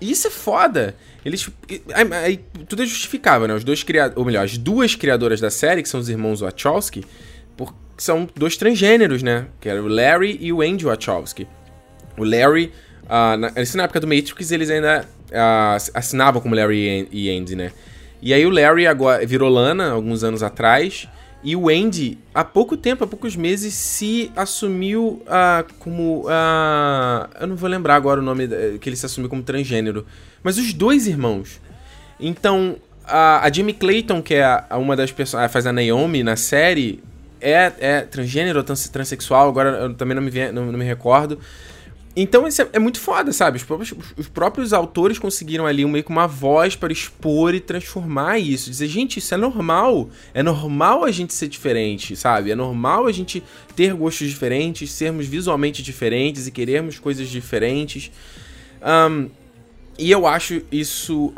E 0.00 0.10
isso 0.10 0.26
é 0.26 0.30
foda. 0.30 0.96
Eles. 1.24 1.50
Aí, 2.24 2.40
tudo 2.68 2.82
é 2.82 2.86
justificável, 2.86 3.48
né? 3.48 3.54
Os 3.54 3.64
dois 3.64 3.82
criadores. 3.82 4.16
Ou 4.18 4.24
melhor, 4.24 4.44
as 4.44 4.56
duas 4.56 4.94
criadoras 4.94 5.40
da 5.40 5.50
série, 5.50 5.82
que 5.82 5.88
são 5.88 6.00
os 6.00 6.08
irmãos 6.08 6.40
Wachowski, 6.40 7.04
são 7.96 8.28
dois 8.34 8.56
transgêneros, 8.56 9.22
né? 9.22 9.46
Que 9.60 9.68
era 9.68 9.82
o 9.82 9.88
Larry 9.88 10.38
e 10.40 10.52
o 10.52 10.62
Andy 10.62 10.84
Wachowski. 10.84 11.46
O 12.16 12.24
Larry. 12.24 12.72
Uh, 13.04 13.36
na, 13.38 13.52
na 13.74 13.82
época 13.84 14.00
do 14.00 14.06
Matrix, 14.06 14.50
eles 14.50 14.68
ainda 14.68 15.06
uh, 15.30 15.90
assinavam 15.94 16.42
como 16.42 16.54
Larry 16.54 17.08
e 17.10 17.30
Andy, 17.30 17.56
né? 17.56 17.72
E 18.20 18.34
aí 18.34 18.44
o 18.44 18.50
Larry 18.50 18.86
agora 18.86 19.24
virou 19.26 19.48
Lana 19.48 19.90
alguns 19.90 20.24
anos 20.24 20.42
atrás. 20.42 21.08
E 21.42 21.54
o 21.54 21.68
Andy, 21.68 22.18
há 22.34 22.42
pouco 22.42 22.76
tempo, 22.76 23.04
há 23.04 23.06
poucos 23.06 23.36
meses, 23.36 23.72
se 23.72 24.32
assumiu 24.34 25.22
uh, 25.22 25.72
como. 25.78 26.22
Uh, 26.26 27.28
eu 27.40 27.46
não 27.46 27.54
vou 27.54 27.70
lembrar 27.70 27.94
agora 27.94 28.20
o 28.20 28.22
nome 28.22 28.48
que 28.80 28.88
ele 28.88 28.96
se 28.96 29.06
assumiu 29.06 29.30
como 29.30 29.42
transgênero. 29.42 30.04
Mas 30.42 30.58
os 30.58 30.72
dois 30.72 31.06
irmãos. 31.06 31.60
Então, 32.18 32.76
a, 33.04 33.46
a 33.46 33.52
Jimmy 33.52 33.72
Clayton, 33.72 34.20
que 34.20 34.34
é 34.34 34.64
a 34.68 34.76
uma 34.78 34.96
das 34.96 35.12
pessoas. 35.12 35.50
faz 35.50 35.64
a 35.64 35.72
Naomi 35.72 36.24
na 36.24 36.34
série, 36.34 37.02
é, 37.40 37.72
é 37.78 38.00
transgênero 38.00 38.58
ou 38.58 38.64
trans, 38.64 38.88
transexual, 38.88 39.48
agora 39.48 39.70
eu 39.70 39.94
também 39.94 40.16
não 40.16 40.22
me, 40.22 40.52
não, 40.52 40.66
não 40.66 40.78
me 40.78 40.84
recordo. 40.84 41.38
Então 42.20 42.48
isso 42.48 42.60
é, 42.60 42.68
é, 42.72 42.78
muito 42.80 42.98
foda, 42.98 43.32
sabe? 43.32 43.58
Os 43.58 43.62
próprios, 43.62 43.94
os 44.16 44.26
próprios 44.26 44.72
autores 44.72 45.20
conseguiram 45.20 45.64
ali 45.64 45.84
meio 45.84 46.02
que 46.02 46.10
uma 46.10 46.26
voz 46.26 46.74
para 46.74 46.92
expor 46.92 47.54
e 47.54 47.60
transformar 47.60 48.40
isso. 48.40 48.68
Dizer, 48.68 48.88
gente, 48.88 49.20
isso 49.20 49.32
é 49.32 49.36
normal. 49.36 50.10
É 50.34 50.42
normal 50.42 51.04
a 51.04 51.12
gente 51.12 51.32
ser 51.32 51.46
diferente, 51.46 52.16
sabe? 52.16 52.50
É 52.50 52.56
normal 52.56 53.06
a 53.06 53.12
gente 53.12 53.40
ter 53.76 53.94
gostos 53.94 54.28
diferentes, 54.28 54.90
sermos 54.90 55.28
visualmente 55.28 55.80
diferentes 55.80 56.48
e 56.48 56.50
querermos 56.50 56.98
coisas 56.98 57.28
diferentes. 57.28 58.10
Um, 58.82 59.30
e 59.96 60.10
eu 60.10 60.26
acho 60.26 60.60
isso 60.72 61.32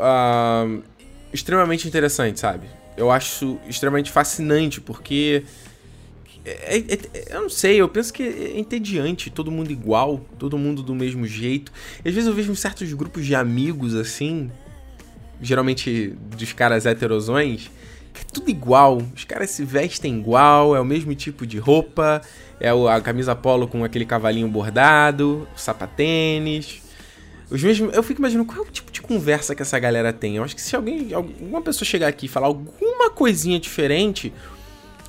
extremamente 1.31 1.87
interessante, 1.87 2.39
sabe? 2.39 2.65
Eu 2.97 3.11
acho 3.11 3.59
extremamente 3.69 4.09
fascinante, 4.09 4.81
porque 4.81 5.43
é, 6.43 6.77
é, 6.77 6.99
é, 7.13 7.35
eu 7.35 7.41
não 7.43 7.49
sei, 7.49 7.77
eu 7.77 7.87
penso 7.87 8.11
que 8.11 8.23
é 8.23 8.59
entediante, 8.59 9.29
todo 9.29 9.51
mundo 9.51 9.71
igual, 9.71 10.19
todo 10.39 10.57
mundo 10.57 10.81
do 10.81 10.95
mesmo 10.95 11.27
jeito. 11.27 11.71
Às 11.99 12.13
vezes 12.13 12.27
eu 12.27 12.33
vejo 12.33 12.55
certos 12.55 12.91
grupos 12.93 13.25
de 13.25 13.35
amigos 13.35 13.95
assim, 13.95 14.49
geralmente 15.39 16.15
dos 16.35 16.51
caras 16.53 16.85
heterosões, 16.85 17.69
que 18.13 18.21
é 18.21 18.25
tudo 18.25 18.49
igual. 18.49 19.01
Os 19.15 19.23
caras 19.23 19.51
se 19.51 19.63
vestem 19.63 20.19
igual, 20.19 20.75
é 20.75 20.79
o 20.79 20.85
mesmo 20.85 21.13
tipo 21.13 21.45
de 21.45 21.59
roupa, 21.59 22.21
é 22.59 22.69
a 22.69 23.01
camisa 23.01 23.35
polo 23.35 23.67
com 23.67 23.83
aquele 23.83 24.05
cavalinho 24.05 24.47
bordado, 24.47 25.47
sapatênis. 25.55 26.81
Os 27.51 27.61
mesmos, 27.61 27.93
eu 27.93 28.01
fico 28.01 28.21
imaginando 28.21 28.47
qual 28.47 28.65
é 28.65 28.67
o 28.67 28.71
tipo 28.71 28.91
de 28.91 29.01
conversa 29.01 29.53
que 29.53 29.61
essa 29.61 29.77
galera 29.77 30.13
tem. 30.13 30.37
Eu 30.37 30.43
acho 30.43 30.55
que 30.55 30.61
se 30.61 30.75
alguém, 30.75 31.13
alguma 31.13 31.61
pessoa 31.61 31.85
chegar 31.85 32.07
aqui 32.07 32.25
e 32.25 32.29
falar 32.29 32.47
alguma 32.47 33.09
coisinha 33.09 33.59
diferente, 33.59 34.33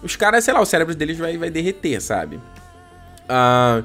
os 0.02 0.16
caras, 0.16 0.44
sei 0.44 0.52
lá, 0.52 0.60
o 0.60 0.66
cérebro 0.66 0.94
deles 0.94 1.18
vai, 1.18 1.38
vai 1.38 1.50
derreter, 1.50 2.00
sabe? 2.00 2.36
Uh, 3.24 3.84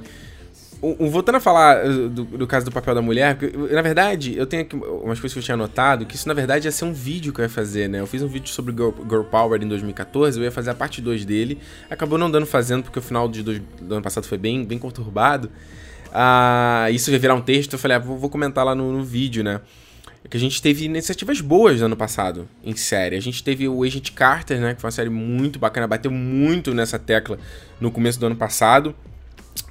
voltando 1.09 1.36
a 1.36 1.39
falar 1.39 1.86
uh, 1.86 2.09
do, 2.09 2.24
do, 2.24 2.47
caso 2.47 2.65
do 2.65 2.72
papel 2.72 2.95
da 2.95 3.01
mulher, 3.01 3.38
na 3.72 3.82
verdade, 3.82 4.36
eu 4.38 4.45
tenho 4.45 4.63
aqui 4.63 4.76
umas 4.76 5.20
coisas 5.20 5.34
que 5.34 5.39
eu 5.39 5.43
tinha 5.43 5.55
anotado, 5.55 6.05
que 6.05 6.15
isso 6.15 6.28
na 6.28 6.34
verdade 6.34 6.68
ia 6.68 6.72
ser 6.72 6.86
um 6.86 6.93
vídeo 6.93 7.34
que 7.34 7.39
eu 7.39 7.43
ia 7.43 7.49
fazer, 7.49 7.88
né? 7.88 7.99
Eu 7.99 8.07
fiz 8.07 8.22
um 8.22 8.28
vídeo 8.28 8.49
sobre 8.49 8.74
Girl, 8.74 8.91
Girl 9.07 9.24
Power 9.24 9.61
em 9.61 9.68
2014, 9.68 10.39
eu 10.39 10.43
ia 10.43 10.51
fazer 10.51 10.72
a 10.72 10.76
parte 10.76 11.01
2 11.01 11.26
dele, 11.26 11.59
acabou 11.89 12.18
não 12.18 12.30
dando 12.30 12.45
fazendo 12.45 12.84
porque 12.84 12.99
o 12.99 13.01
final 13.01 13.28
de 13.28 13.43
dois, 13.43 13.61
do 13.82 13.95
ano 13.95 14.03
passado 14.03 14.26
foi 14.26 14.38
bem, 14.38 14.65
bem 14.65 14.78
conturbado. 14.78 15.51
Uh, 16.07 16.91
isso 16.91 17.11
ia 17.11 17.20
virar 17.20 17.36
um 17.36 17.41
texto, 17.41 17.74
eu 17.74 17.80
falei, 17.80 17.97
ah, 17.97 17.99
vou, 17.99 18.18
vou 18.18 18.30
comentar 18.30 18.65
lá 18.65 18.74
no, 18.74 18.91
no 18.91 19.03
vídeo, 19.03 19.43
né? 19.43 19.61
É 20.28 20.30
que 20.30 20.36
a 20.36 20.39
gente 20.39 20.61
teve 20.61 20.84
iniciativas 20.84 21.39
boas 21.39 21.80
no 21.80 21.86
ano 21.86 21.95
passado 21.95 22.49
em 22.61 22.75
série. 22.75 23.15
A 23.15 23.21
gente 23.21 23.41
teve 23.41 23.67
o 23.67 23.82
Agent 23.82 24.11
Carter, 24.11 24.59
né? 24.59 24.75
Que 24.75 24.82
foi 24.82 24.89
uma 24.89 24.91
série 24.91 25.09
muito 25.09 25.57
bacana, 25.57 25.88
bateu 25.88 26.11
muito 26.11 26.73
nessa 26.73 26.99
tecla 26.99 27.39
no 27.80 27.89
começo 27.89 28.19
do 28.19 28.25
ano 28.25 28.36
passado. 28.36 28.93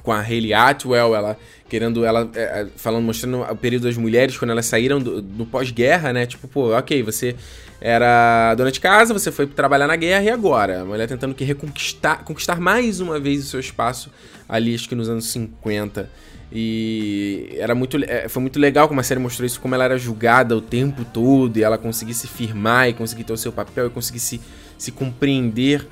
Com 0.02 0.12
a 0.12 0.20
Hayley 0.20 0.54
Atwell, 0.54 1.14
ela 1.14 1.38
querendo, 1.68 2.06
ela 2.06 2.30
é, 2.34 2.62
é 2.62 2.66
falando, 2.74 3.04
mostrando 3.04 3.42
o 3.42 3.56
período 3.56 3.82
das 3.82 3.98
mulheres 3.98 4.38
quando 4.38 4.50
elas 4.50 4.64
saíram 4.64 4.98
do, 4.98 5.20
do 5.20 5.44
pós-guerra, 5.44 6.10
né? 6.12 6.24
Tipo, 6.24 6.48
pô, 6.48 6.74
ok, 6.74 7.02
você 7.02 7.36
era 7.78 8.54
dona 8.54 8.72
de 8.72 8.80
casa, 8.80 9.12
você 9.12 9.30
foi 9.30 9.46
trabalhar 9.46 9.86
na 9.86 9.96
guerra 9.96 10.24
e 10.24 10.30
agora? 10.30 10.80
A 10.80 10.84
mulher 10.86 11.06
tentando 11.06 11.34
que 11.34 11.44
reconquistar 11.44 12.24
conquistar 12.24 12.58
mais 12.58 12.98
uma 12.98 13.20
vez 13.20 13.44
o 13.44 13.46
seu 13.46 13.60
espaço 13.60 14.10
ali, 14.48 14.74
acho 14.74 14.88
que 14.88 14.94
nos 14.94 15.08
anos 15.08 15.30
50. 15.30 16.08
E 16.50 17.54
era 17.58 17.74
muito, 17.74 17.96
é, 18.04 18.28
foi 18.28 18.40
muito 18.40 18.58
legal 18.58 18.86
como 18.86 19.00
a 19.00 19.02
série 19.02 19.18
mostrou 19.18 19.44
isso, 19.44 19.60
como 19.60 19.74
ela 19.74 19.84
era 19.84 19.98
julgada 19.98 20.56
o 20.56 20.60
tempo 20.60 21.04
todo 21.04 21.56
e 21.56 21.62
ela 21.62 21.76
conseguia 21.76 22.14
se 22.14 22.28
firmar 22.28 22.88
e 22.88 22.92
conseguir 22.92 23.24
ter 23.24 23.32
o 23.32 23.36
seu 23.36 23.52
papel 23.52 23.88
e 23.88 23.90
conseguir 23.90 24.20
se, 24.20 24.40
se 24.78 24.92
compreender 24.92 25.86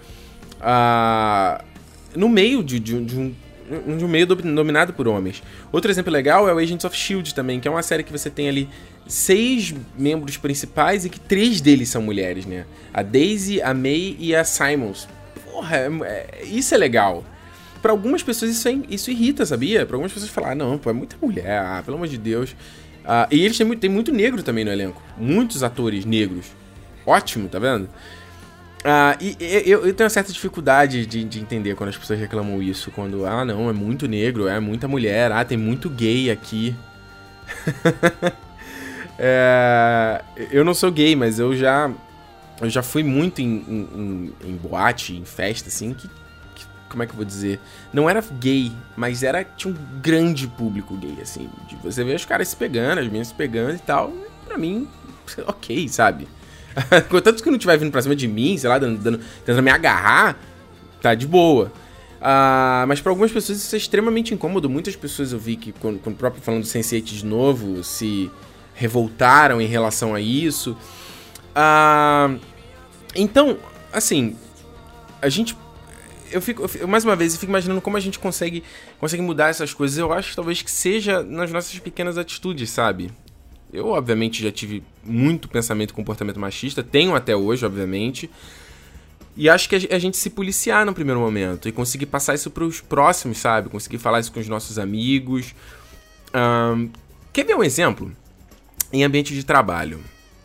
uh, 0.60 1.62
no 2.14 2.28
meio 2.28 2.62
de, 2.62 2.78
de, 2.78 3.04
de 3.04 3.18
um 3.18 3.34
de 3.96 4.04
um 4.04 4.08
meio 4.08 4.26
dominado 4.26 4.92
por 4.92 5.08
homens. 5.08 5.42
Outro 5.72 5.90
exemplo 5.90 6.12
legal 6.12 6.46
é 6.46 6.52
o 6.52 6.58
Agents 6.58 6.84
of 6.84 6.94
Shield 6.94 7.34
também, 7.34 7.58
que 7.58 7.66
é 7.66 7.70
uma 7.70 7.82
série 7.82 8.02
que 8.02 8.12
você 8.12 8.28
tem 8.28 8.46
ali 8.46 8.68
seis 9.06 9.74
membros 9.96 10.36
principais 10.36 11.04
e 11.04 11.08
que 11.08 11.18
três 11.18 11.62
deles 11.62 11.88
são 11.88 12.02
mulheres, 12.02 12.44
né? 12.44 12.66
A 12.92 13.02
Daisy, 13.02 13.62
a 13.62 13.72
May 13.72 14.16
e 14.18 14.34
a 14.34 14.44
Simons. 14.44 15.08
Porra, 15.50 15.76
é, 15.78 15.88
é, 16.04 16.44
isso 16.44 16.74
é 16.74 16.78
legal 16.78 17.24
para 17.84 17.92
algumas 17.92 18.22
pessoas 18.22 18.50
isso, 18.50 18.66
é, 18.66 18.78
isso 18.88 19.10
irrita, 19.10 19.44
sabia? 19.44 19.84
Para 19.84 19.96
algumas 19.96 20.10
pessoas 20.10 20.30
falar, 20.30 20.52
ah, 20.52 20.54
não, 20.54 20.78
pô, 20.78 20.88
é 20.88 20.92
muita 20.94 21.18
mulher, 21.20 21.58
ah, 21.58 21.82
pelo 21.84 21.98
amor 21.98 22.08
de 22.08 22.16
Deus. 22.16 22.56
Ah, 23.04 23.28
e 23.30 23.44
eles 23.44 23.58
têm 23.58 23.66
muito, 23.66 23.80
têm 23.80 23.90
muito 23.90 24.10
negro 24.10 24.42
também 24.42 24.64
no 24.64 24.72
elenco. 24.72 25.02
Muitos 25.18 25.62
atores 25.62 26.06
negros. 26.06 26.46
Ótimo, 27.04 27.46
tá 27.46 27.58
vendo? 27.58 27.86
Ah, 28.82 29.18
e, 29.20 29.36
e 29.38 29.70
eu, 29.70 29.84
eu, 29.84 29.92
tenho 29.92 30.06
uma 30.06 30.08
certa 30.08 30.32
dificuldade 30.32 31.04
de, 31.04 31.24
de, 31.24 31.38
entender 31.38 31.74
quando 31.74 31.90
as 31.90 31.96
pessoas 31.98 32.18
reclamam 32.18 32.62
isso. 32.62 32.90
Quando, 32.90 33.26
ah, 33.26 33.44
não, 33.44 33.68
é 33.68 33.72
muito 33.74 34.08
negro, 34.08 34.48
é 34.48 34.58
muita 34.58 34.88
mulher, 34.88 35.30
ah, 35.30 35.44
tem 35.44 35.58
muito 35.58 35.90
gay 35.90 36.30
aqui. 36.30 36.74
é, 39.18 40.24
eu 40.50 40.64
não 40.64 40.72
sou 40.72 40.90
gay, 40.90 41.14
mas 41.14 41.38
eu 41.38 41.54
já, 41.54 41.92
eu 42.62 42.70
já 42.70 42.82
fui 42.82 43.02
muito 43.02 43.42
em, 43.42 43.62
em, 43.68 43.88
em, 43.94 44.32
em 44.52 44.56
boate, 44.56 45.14
em 45.14 45.26
festa, 45.26 45.68
assim, 45.68 45.92
que 45.92 46.08
como 46.94 47.02
é 47.02 47.06
que 47.06 47.12
eu 47.12 47.16
vou 47.16 47.24
dizer? 47.24 47.60
Não 47.92 48.08
era 48.08 48.24
gay, 48.40 48.72
mas 48.96 49.22
era 49.22 49.44
tinha 49.44 49.74
um 49.74 49.76
grande 50.00 50.46
público 50.46 50.96
gay, 50.96 51.18
assim. 51.20 51.50
De 51.68 51.76
você 51.76 52.04
ver 52.04 52.14
os 52.14 52.24
caras 52.24 52.48
se 52.48 52.56
pegando, 52.56 53.00
as 53.00 53.06
meninas 53.06 53.28
se 53.28 53.34
pegando 53.34 53.74
e 53.74 53.80
tal. 53.80 54.12
Pra 54.46 54.56
mim, 54.56 54.88
ok, 55.46 55.88
sabe? 55.88 56.28
Contanto 57.10 57.42
que 57.42 57.50
não 57.50 57.56
estiver 57.56 57.76
vindo 57.76 57.90
pra 57.90 58.00
cima 58.00 58.14
de 58.14 58.28
mim, 58.28 58.56
sei 58.56 58.70
lá, 58.70 58.78
dando, 58.78 58.98
dando, 58.98 59.18
tentando 59.44 59.62
me 59.62 59.70
agarrar, 59.70 60.38
tá 61.02 61.14
de 61.14 61.26
boa. 61.26 61.72
Uh, 62.20 62.86
mas 62.88 63.00
para 63.00 63.10
algumas 63.10 63.30
pessoas 63.30 63.58
isso 63.58 63.74
é 63.74 63.78
extremamente 63.78 64.32
incômodo. 64.32 64.70
Muitas 64.70 64.96
pessoas 64.96 65.32
eu 65.32 65.38
vi 65.38 65.56
que, 65.56 65.72
quando, 65.72 65.98
quando 65.98 66.16
próprio 66.16 66.42
falando 66.42 66.62
do 66.62 66.68
Sense8 66.68 67.02
de 67.02 67.26
novo, 67.26 67.82
se 67.82 68.30
revoltaram 68.72 69.60
em 69.60 69.66
relação 69.66 70.14
a 70.14 70.20
isso. 70.20 70.76
Uh, 71.50 72.40
então, 73.14 73.58
assim, 73.92 74.36
a 75.20 75.28
gente. 75.28 75.56
Eu 76.34 76.40
fico, 76.40 76.68
eu, 76.80 76.88
mais 76.88 77.04
uma 77.04 77.14
vez, 77.14 77.32
eu 77.32 77.38
fico 77.38 77.52
imaginando 77.52 77.80
como 77.80 77.96
a 77.96 78.00
gente 78.00 78.18
consegue, 78.18 78.64
consegue 78.98 79.22
mudar 79.22 79.50
essas 79.50 79.72
coisas. 79.72 79.96
Eu 79.96 80.12
acho 80.12 80.34
talvez 80.34 80.60
que 80.60 80.70
seja 80.70 81.22
nas 81.22 81.52
nossas 81.52 81.78
pequenas 81.78 82.18
atitudes, 82.18 82.70
sabe? 82.70 83.12
Eu, 83.72 83.86
obviamente, 83.88 84.42
já 84.42 84.50
tive 84.50 84.82
muito 85.04 85.48
pensamento 85.48 85.90
e 85.90 85.94
comportamento 85.94 86.40
machista, 86.40 86.82
tenho 86.82 87.14
até 87.14 87.36
hoje, 87.36 87.64
obviamente. 87.64 88.28
E 89.36 89.48
acho 89.48 89.68
que 89.68 89.76
a 89.76 89.98
gente 89.98 90.16
se 90.16 90.28
policiar 90.28 90.84
no 90.84 90.92
primeiro 90.92 91.20
momento 91.20 91.68
e 91.68 91.72
conseguir 91.72 92.06
passar 92.06 92.34
isso 92.34 92.50
para 92.50 92.64
os 92.64 92.80
próximos, 92.80 93.38
sabe? 93.38 93.68
Conseguir 93.68 93.98
falar 93.98 94.18
isso 94.18 94.32
com 94.32 94.40
os 94.40 94.48
nossos 94.48 94.76
amigos. 94.76 95.54
Um, 96.34 96.90
quer 97.32 97.44
ver 97.44 97.54
um 97.54 97.62
exemplo? 97.62 98.10
Em 98.92 99.04
ambiente 99.04 99.32
de 99.34 99.44
trabalho. 99.44 100.00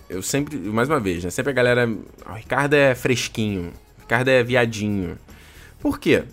Eu 0.07 0.21
sempre, 0.21 0.55
mais 0.55 0.87
uma 0.87 0.99
vez, 0.99 1.23
né? 1.23 1.31
Sempre 1.31 1.51
a 1.51 1.53
galera. 1.53 1.89
O 2.27 2.33
Ricardo 2.33 2.75
é 2.75 2.93
fresquinho. 2.93 3.73
O 3.97 4.01
Ricardo 4.01 4.27
é 4.27 4.43
viadinho. 4.43 5.17
Por 5.79 5.99
quê? 5.99 6.23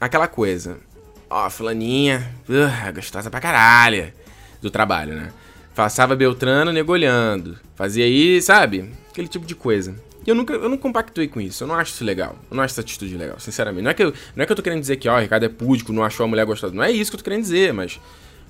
Aquela 0.00 0.26
coisa. 0.26 0.78
Ó, 1.28 1.48
fulaninha. 1.50 2.34
Uh, 2.48 2.92
gostosa 2.94 3.30
pra 3.30 3.40
caralho. 3.40 4.12
Do 4.62 4.70
trabalho, 4.70 5.14
né? 5.14 5.32
Passava 5.74 6.16
Beltrano 6.16 6.72
negolhando. 6.72 7.58
Fazia 7.74 8.04
aí, 8.04 8.40
sabe? 8.40 8.90
Aquele 9.10 9.28
tipo 9.28 9.44
de 9.44 9.54
coisa. 9.54 9.94
E 10.26 10.30
eu 10.30 10.34
nunca, 10.34 10.54
eu 10.54 10.68
não 10.68 10.78
compactuei 10.78 11.28
com 11.28 11.40
isso. 11.40 11.62
Eu 11.64 11.68
não 11.68 11.74
acho 11.74 11.92
isso 11.92 12.04
legal. 12.04 12.36
Eu 12.50 12.56
não 12.56 12.64
acho 12.64 12.72
essa 12.72 12.80
atitude 12.80 13.16
legal, 13.16 13.38
sinceramente. 13.38 13.82
Não 13.84 13.90
é 13.90 13.94
que 13.94 14.02
eu, 14.02 14.12
não 14.34 14.42
é 14.42 14.46
que 14.46 14.52
eu 14.52 14.56
tô 14.56 14.62
querendo 14.62 14.80
dizer 14.80 14.96
que, 14.96 15.08
ó, 15.08 15.16
o 15.16 15.20
Ricardo 15.20 15.44
é 15.44 15.48
púdico, 15.48 15.92
não 15.92 16.02
achou 16.02 16.24
a 16.24 16.26
mulher 16.28 16.46
gostosa. 16.46 16.74
Não 16.74 16.82
é 16.82 16.90
isso 16.90 17.10
que 17.10 17.16
eu 17.16 17.18
tô 17.18 17.24
querendo 17.24 17.42
dizer, 17.42 17.72
mas. 17.72 18.00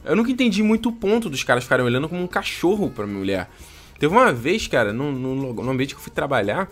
Eu 0.05 0.15
nunca 0.15 0.31
entendi 0.31 0.63
muito 0.63 0.89
o 0.89 0.93
ponto 0.93 1.29
dos 1.29 1.43
caras 1.43 1.65
ficarem 1.65 1.85
olhando 1.85 2.09
como 2.09 2.23
um 2.23 2.29
cachorro 2.29 2.91
pra 2.91 3.05
minha 3.07 3.19
mulher. 3.19 3.51
Teve 3.99 4.15
uma 4.15 4.33
vez, 4.33 4.69
cara, 4.69 4.93
no, 4.93 5.11
no, 5.11 5.53
no 5.53 5.71
ambiente 5.71 5.95
que 5.95 6.01
eu 6.01 6.05
fui 6.05 6.13
trabalhar. 6.13 6.69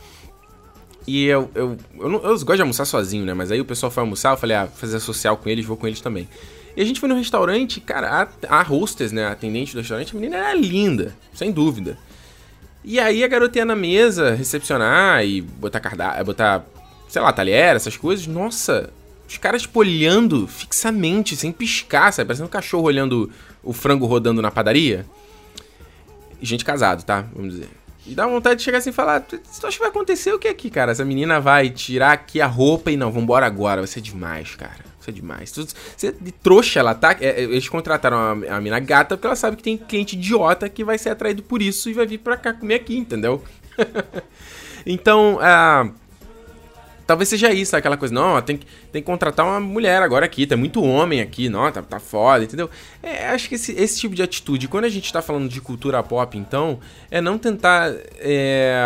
E 1.06 1.26
eu, 1.26 1.50
eu, 1.54 1.76
eu, 1.98 2.08
não, 2.08 2.18
eu, 2.22 2.38
gosto 2.38 2.56
de 2.56 2.62
almoçar 2.62 2.84
sozinho, 2.84 3.24
né? 3.24 3.34
Mas 3.34 3.50
aí 3.50 3.60
o 3.60 3.64
pessoal 3.64 3.90
foi 3.90 4.02
almoçar, 4.02 4.32
eu 4.32 4.36
falei, 4.36 4.56
ah, 4.56 4.66
fazer 4.66 4.98
social 5.00 5.36
com 5.36 5.48
eles, 5.48 5.64
vou 5.64 5.76
com 5.76 5.86
eles 5.86 6.00
também. 6.00 6.28
E 6.76 6.82
a 6.82 6.84
gente 6.84 6.98
foi 6.98 7.08
no 7.08 7.14
restaurante, 7.14 7.80
cara, 7.80 8.28
a, 8.48 8.58
a 8.58 8.62
hostess, 8.62 9.12
né? 9.12 9.26
A 9.26 9.32
atendente 9.32 9.74
do 9.74 9.78
restaurante, 9.78 10.16
a 10.16 10.18
menina 10.18 10.36
era 10.36 10.54
linda, 10.54 11.14
sem 11.32 11.52
dúvida. 11.52 11.98
E 12.82 12.98
aí 12.98 13.22
a 13.22 13.28
garota 13.28 13.58
ia 13.58 13.64
na 13.64 13.76
mesa 13.76 14.34
recepcionar 14.34 15.24
e 15.24 15.40
botar 15.40 15.80
cardápio, 15.80 16.24
botar, 16.24 16.64
sei 17.08 17.22
lá, 17.22 17.32
talher, 17.32 17.76
essas 17.76 17.96
coisas. 17.96 18.26
Nossa, 18.26 18.90
os 19.28 19.38
caras 19.38 19.68
olhando 19.72 20.46
fixamente, 20.46 21.36
sem 21.36 21.52
piscar, 21.52 22.12
sabe? 22.12 22.28
Parecendo 22.28 22.46
um 22.46 22.50
cachorro 22.50 22.84
olhando 22.84 23.30
o 23.62 23.72
frango 23.72 24.06
rodando 24.06 24.42
na 24.42 24.50
padaria. 24.50 25.06
Gente 26.42 26.64
casado, 26.64 27.04
tá? 27.04 27.24
Vamos 27.34 27.54
dizer. 27.54 27.83
E 28.06 28.14
dá 28.14 28.26
vontade 28.26 28.58
de 28.58 28.64
chegar 28.64 28.78
assim 28.78 28.90
e 28.90 28.92
falar: 28.92 29.20
Tu 29.20 29.36
acha 29.62 29.70
que 29.70 29.78
vai 29.78 29.88
acontecer 29.88 30.32
o 30.32 30.38
que 30.38 30.48
aqui, 30.48 30.68
cara? 30.68 30.92
Essa 30.92 31.04
menina 31.04 31.40
vai 31.40 31.70
tirar 31.70 32.12
aqui 32.12 32.40
a 32.40 32.46
roupa 32.46 32.90
e 32.90 32.96
não, 32.96 33.10
vambora 33.10 33.46
agora, 33.46 33.80
vai 33.80 33.86
ser 33.86 34.00
demais, 34.00 34.54
cara. 34.54 34.84
Isso 35.00 35.10
é 35.10 35.12
demais. 35.12 35.52
Você 35.96 36.12
de 36.12 36.32
trouxa, 36.32 36.80
ela 36.80 36.94
tá. 36.94 37.16
É, 37.20 37.26
é, 37.26 37.42
eles 37.42 37.68
contrataram 37.68 38.16
a, 38.16 38.56
a 38.56 38.60
mina 38.60 38.78
gata 38.78 39.16
porque 39.16 39.26
ela 39.26 39.36
sabe 39.36 39.56
que 39.56 39.62
tem 39.62 39.76
cliente 39.76 40.16
idiota 40.16 40.68
que 40.68 40.84
vai 40.84 40.98
ser 40.98 41.10
atraído 41.10 41.42
por 41.42 41.62
isso 41.62 41.88
e 41.88 41.92
vai 41.92 42.06
vir 42.06 42.18
pra 42.18 42.36
cá 42.36 42.52
comer 42.52 42.76
aqui, 42.76 42.96
entendeu? 42.96 43.42
então, 44.84 45.36
uh, 45.36 45.94
talvez 47.06 47.28
seja 47.28 47.52
isso, 47.52 47.76
aquela 47.76 47.96
coisa, 47.96 48.14
não, 48.14 48.40
tem 48.42 48.56
que, 48.56 48.66
tem 48.92 49.02
que 49.02 49.06
contratar 49.06 49.44
uma 49.46 49.60
mulher 49.60 50.02
agora 50.02 50.26
aqui, 50.26 50.46
tem 50.46 50.56
muito 50.56 50.82
homem 50.82 51.20
aqui, 51.20 51.48
não, 51.48 51.70
tá, 51.70 51.82
tá 51.82 52.00
foda, 52.00 52.44
entendeu? 52.44 52.70
É, 53.02 53.28
acho 53.28 53.48
que 53.48 53.54
esse, 53.54 53.72
esse 53.72 54.00
tipo 54.00 54.14
de 54.14 54.22
atitude, 54.22 54.68
quando 54.68 54.84
a 54.84 54.88
gente 54.88 55.12
tá 55.12 55.20
falando 55.22 55.48
de 55.48 55.60
cultura 55.60 56.02
pop, 56.02 56.36
então, 56.36 56.78
é 57.10 57.20
não 57.20 57.38
tentar. 57.38 57.92
É, 58.18 58.82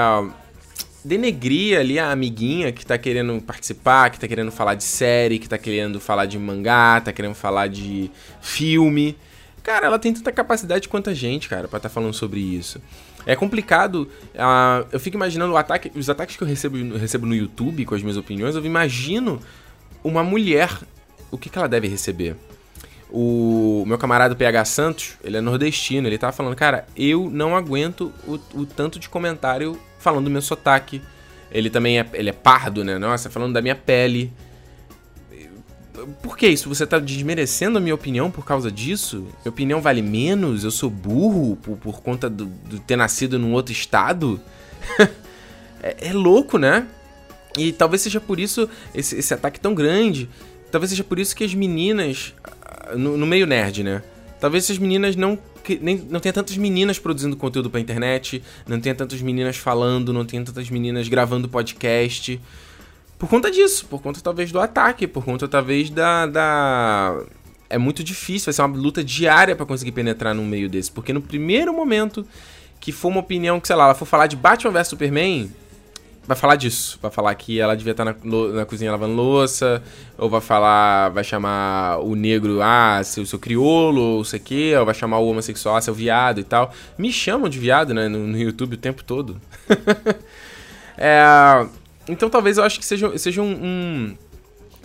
denegrir 1.04 1.78
ali 1.78 1.98
a 1.98 2.10
amiguinha 2.10 2.72
que 2.72 2.84
tá 2.84 2.98
querendo 2.98 3.40
participar, 3.40 4.10
que 4.10 4.20
tá 4.20 4.28
querendo 4.28 4.50
falar 4.50 4.74
de 4.74 4.84
série, 4.84 5.38
que 5.38 5.48
tá 5.48 5.56
querendo 5.56 5.98
falar 5.98 6.26
de 6.26 6.38
mangá, 6.38 7.00
tá 7.00 7.12
querendo 7.12 7.34
falar 7.34 7.68
de 7.68 8.10
filme. 8.42 9.16
Cara, 9.62 9.86
ela 9.86 9.98
tem 9.98 10.12
tanta 10.12 10.32
capacidade 10.32 10.88
quanto 10.88 11.08
a 11.08 11.14
gente, 11.14 11.48
cara, 11.48 11.68
pra 11.68 11.80
tá 11.80 11.88
falando 11.88 12.14
sobre 12.14 12.40
isso. 12.40 12.80
É 13.26 13.36
complicado. 13.36 14.08
Uh, 14.34 14.86
eu 14.92 15.00
fico 15.00 15.16
imaginando 15.16 15.56
ataque, 15.56 15.92
os 15.94 16.08
ataques 16.08 16.36
que 16.36 16.42
eu 16.42 16.48
recebo, 16.48 16.96
recebo 16.96 17.26
no 17.26 17.34
YouTube 17.34 17.84
com 17.84 17.94
as 17.94 18.02
minhas 18.02 18.16
opiniões. 18.16 18.54
Eu 18.54 18.64
imagino 18.64 19.40
uma 20.02 20.22
mulher. 20.22 20.70
O 21.30 21.36
que, 21.36 21.50
que 21.50 21.58
ela 21.58 21.68
deve 21.68 21.88
receber? 21.88 22.36
O 23.10 23.84
meu 23.86 23.96
camarada 23.96 24.34
PH 24.34 24.64
Santos, 24.66 25.18
ele 25.24 25.36
é 25.36 25.40
nordestino, 25.40 26.06
ele 26.06 26.18
tava 26.18 26.32
falando, 26.32 26.54
cara, 26.54 26.86
eu 26.94 27.30
não 27.30 27.56
aguento 27.56 28.12
o, 28.26 28.38
o 28.54 28.66
tanto 28.66 28.98
de 28.98 29.08
comentário 29.08 29.78
falando 29.98 30.24
do 30.24 30.30
meu 30.30 30.42
sotaque. 30.42 31.02
Ele 31.50 31.70
também 31.70 31.98
é, 31.98 32.06
ele 32.12 32.28
é 32.28 32.32
pardo, 32.32 32.84
né? 32.84 32.98
Nossa, 32.98 33.30
falando 33.30 33.54
da 33.54 33.62
minha 33.62 33.74
pele. 33.74 34.32
Por 36.22 36.36
que 36.36 36.46
isso? 36.46 36.68
Você 36.68 36.86
tá 36.86 36.98
desmerecendo 36.98 37.78
a 37.78 37.80
minha 37.80 37.94
opinião 37.94 38.30
por 38.30 38.44
causa 38.44 38.70
disso? 38.70 39.26
Minha 39.42 39.50
opinião 39.50 39.80
vale 39.80 40.02
menos? 40.02 40.64
Eu 40.64 40.70
sou 40.70 40.90
burro 40.90 41.56
por, 41.56 41.76
por 41.76 42.00
conta 42.02 42.28
de 42.30 42.80
ter 42.80 42.96
nascido 42.96 43.38
num 43.38 43.52
outro 43.52 43.72
estado? 43.72 44.40
é, 45.82 46.08
é, 46.08 46.12
louco, 46.12 46.58
né? 46.58 46.86
E 47.56 47.72
talvez 47.72 48.02
seja 48.02 48.20
por 48.20 48.38
isso 48.38 48.68
esse, 48.94 49.16
esse 49.16 49.34
ataque 49.34 49.58
tão 49.58 49.74
grande. 49.74 50.28
Talvez 50.70 50.90
seja 50.90 51.04
por 51.04 51.18
isso 51.18 51.34
que 51.34 51.44
as 51.44 51.54
meninas 51.54 52.34
no, 52.96 53.16
no 53.16 53.26
meio 53.26 53.46
nerd, 53.46 53.82
né? 53.82 54.02
Talvez 54.40 54.64
essas 54.64 54.78
meninas 54.78 55.16
não 55.16 55.38
nem, 55.80 55.96
não 56.08 56.20
tenha 56.20 56.32
tantas 56.32 56.56
meninas 56.56 56.98
produzindo 56.98 57.36
conteúdo 57.36 57.68
pra 57.68 57.80
internet, 57.80 58.42
não 58.66 58.80
tenha 58.80 58.94
tantas 58.94 59.20
meninas 59.20 59.56
falando, 59.56 60.12
não 60.12 60.24
tenha 60.24 60.42
tantas 60.42 60.70
meninas 60.70 61.08
gravando 61.08 61.48
podcast. 61.48 62.40
Por 63.18 63.28
conta 63.28 63.50
disso, 63.50 63.86
por 63.86 64.00
conta 64.00 64.20
talvez 64.20 64.52
do 64.52 64.60
ataque, 64.60 65.06
por 65.06 65.24
conta 65.24 65.48
talvez 65.48 65.90
da. 65.90 66.26
da... 66.26 67.20
É 67.68 67.76
muito 67.76 68.02
difícil, 68.02 68.46
vai 68.46 68.54
ser 68.54 68.62
uma 68.62 68.76
luta 68.78 69.04
diária 69.04 69.54
para 69.54 69.66
conseguir 69.66 69.92
penetrar 69.92 70.34
num 70.34 70.46
meio 70.46 70.70
desse. 70.70 70.90
Porque 70.90 71.12
no 71.12 71.20
primeiro 71.20 71.74
momento 71.74 72.24
que 72.80 72.92
for 72.92 73.08
uma 73.08 73.20
opinião 73.20 73.60
que, 73.60 73.66
sei 73.66 73.76
lá, 73.76 73.84
ela 73.84 73.94
for 73.94 74.06
falar 74.06 74.26
de 74.26 74.36
Batman 74.36 74.70
vs 74.70 74.88
Superman, 74.88 75.50
vai 76.28 76.36
falar 76.36 76.56
disso. 76.56 76.98
Vai 77.00 77.10
falar 77.10 77.34
que 77.34 77.58
ela 77.58 77.74
devia 77.74 77.90
estar 77.90 78.04
na, 78.04 78.14
na 78.54 78.64
cozinha 78.66 78.90
lavando 78.90 79.14
louça, 79.14 79.82
ou 80.16 80.30
vai 80.30 80.40
falar, 80.40 81.08
vai 81.08 81.24
chamar 81.24 81.98
o 82.00 82.14
negro, 82.14 82.60
ah, 82.62 83.02
seu, 83.02 83.26
seu 83.26 83.38
criolo, 83.38 84.00
ou 84.00 84.24
sei 84.24 84.38
o 84.38 84.42
quê, 84.42 84.74
ou 84.78 84.84
vai 84.84 84.94
chamar 84.94 85.18
o 85.18 85.28
homossexual, 85.28 85.76
ah, 85.76 85.80
seu 85.80 85.92
viado 85.92 86.38
e 86.40 86.44
tal. 86.44 86.72
Me 86.96 87.12
chamam 87.12 87.48
de 87.48 87.58
viado, 87.58 87.92
né, 87.92 88.08
no, 88.08 88.26
no 88.26 88.38
YouTube 88.38 88.74
o 88.74 88.78
tempo 88.78 89.02
todo. 89.02 89.40
é, 90.96 91.66
então 92.08 92.30
talvez 92.30 92.58
eu 92.58 92.64
acho 92.64 92.78
que 92.78 92.86
seja, 92.86 93.16
seja 93.18 93.42
um, 93.42 93.52
um, 93.52 94.16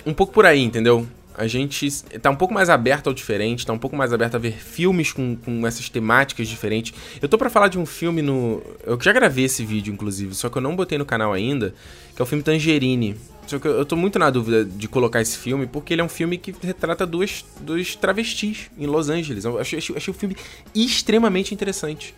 um 0.07 0.13
pouco 0.13 0.33
por 0.33 0.45
aí, 0.45 0.61
entendeu? 0.61 1.07
a 1.35 1.47
gente 1.47 1.89
tá 2.21 2.29
um 2.29 2.35
pouco 2.35 2.53
mais 2.53 2.69
aberto 2.69 3.07
ao 3.07 3.13
diferente, 3.13 3.65
tá 3.65 3.73
um 3.73 3.77
pouco 3.77 3.95
mais 3.95 4.13
aberto 4.13 4.35
a 4.35 4.37
ver 4.37 4.53
filmes 4.53 5.11
com, 5.11 5.35
com 5.35 5.65
essas 5.65 5.89
temáticas 5.89 6.47
diferentes. 6.47 6.93
Eu 7.21 7.27
tô 7.27 7.37
para 7.37 7.49
falar 7.49 7.67
de 7.67 7.79
um 7.79 7.85
filme 7.85 8.21
no. 8.21 8.61
Eu 8.85 8.99
já 9.01 9.11
gravei 9.11 9.45
esse 9.45 9.65
vídeo, 9.65 9.93
inclusive, 9.93 10.35
só 10.35 10.49
que 10.49 10.57
eu 10.57 10.61
não 10.61 10.75
botei 10.75 10.97
no 10.97 11.05
canal 11.05 11.33
ainda, 11.33 11.73
que 12.15 12.21
é 12.21 12.23
o 12.23 12.25
filme 12.25 12.43
Tangerine. 12.43 13.15
Só 13.47 13.59
que 13.59 13.67
eu 13.67 13.85
tô 13.85 13.95
muito 13.95 14.17
na 14.17 14.29
dúvida 14.29 14.63
de 14.63 14.87
colocar 14.87 15.21
esse 15.21 15.37
filme, 15.37 15.67
porque 15.67 15.93
ele 15.93 16.01
é 16.01 16.05
um 16.05 16.09
filme 16.09 16.37
que 16.37 16.55
retrata 16.61 17.05
duas, 17.05 17.43
dois 17.59 17.95
travestis 17.95 18.69
em 18.77 18.85
Los 18.85 19.09
Angeles. 19.09 19.43
Eu 19.43 19.59
achei, 19.59 19.79
achei, 19.79 19.95
achei 19.97 20.11
o 20.11 20.15
filme 20.15 20.37
extremamente 20.73 21.53
interessante. 21.53 22.15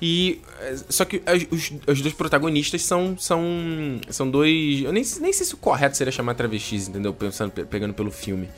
E. 0.00 0.40
Eh, 0.60 0.76
só 0.88 1.04
que 1.04 1.22
os, 1.50 1.72
os 1.86 2.00
dois 2.00 2.14
protagonistas 2.14 2.82
são. 2.82 3.16
São, 3.18 3.42
são 4.10 4.30
dois. 4.30 4.82
Eu 4.82 4.92
nem, 4.92 5.02
nem 5.20 5.32
sei 5.32 5.46
se 5.46 5.54
o 5.54 5.56
correto 5.56 5.96
seria 5.96 6.12
chamar 6.12 6.34
travestis, 6.34 6.88
entendeu? 6.88 7.12
Pensando, 7.12 7.50
pegando 7.50 7.94
pelo 7.94 8.10
filme. 8.10 8.48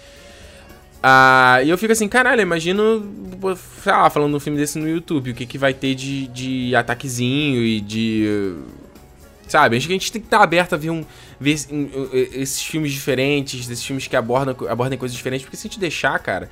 Ah, 1.02 1.60
e 1.62 1.70
eu 1.70 1.78
fico 1.78 1.92
assim, 1.92 2.08
caralho, 2.08 2.42
imagino. 2.42 3.06
Sei 3.82 3.92
lá, 3.92 4.10
falando 4.10 4.36
um 4.36 4.40
filme 4.40 4.58
desse 4.58 4.78
no 4.78 4.88
YouTube, 4.88 5.30
o 5.30 5.34
que, 5.34 5.46
que 5.46 5.58
vai 5.58 5.72
ter 5.72 5.94
de, 5.94 6.26
de 6.28 6.74
ataquezinho 6.74 7.62
e 7.62 7.80
de. 7.80 8.56
Sabe? 9.46 9.76
Acho 9.76 9.86
que 9.86 9.92
a 9.92 9.96
gente 9.96 10.12
tem 10.12 10.20
que 10.20 10.26
estar 10.26 10.42
aberto 10.42 10.74
a 10.74 10.76
ver, 10.76 10.90
um, 10.90 11.02
ver 11.40 11.56
esses 12.34 12.62
filmes 12.62 12.92
diferentes, 12.92 13.70
esses 13.70 13.82
filmes 13.82 14.06
que 14.06 14.14
abordam, 14.14 14.54
abordem 14.68 14.98
coisas 14.98 15.16
diferentes, 15.16 15.46
porque 15.46 15.56
se 15.56 15.66
a 15.66 15.70
gente 15.70 15.80
deixar, 15.80 16.18
cara 16.18 16.50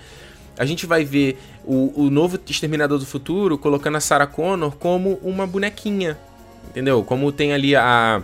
a 0.59 0.65
gente 0.65 0.87
vai 0.87 1.05
ver 1.05 1.39
o, 1.65 2.05
o 2.05 2.11
novo 2.11 2.39
Exterminador 2.49 2.99
do 2.99 3.07
Futuro 3.07 3.59
colocando 3.59 3.97
a 3.97 4.01
Sarah 4.01 4.27
Connor 4.27 4.75
como 4.77 5.19
uma 5.23 5.47
bonequinha. 5.47 6.17
Entendeu? 6.71 7.03
Como 7.03 7.31
tem 7.33 7.53
ali 7.53 7.75
a. 7.75 8.23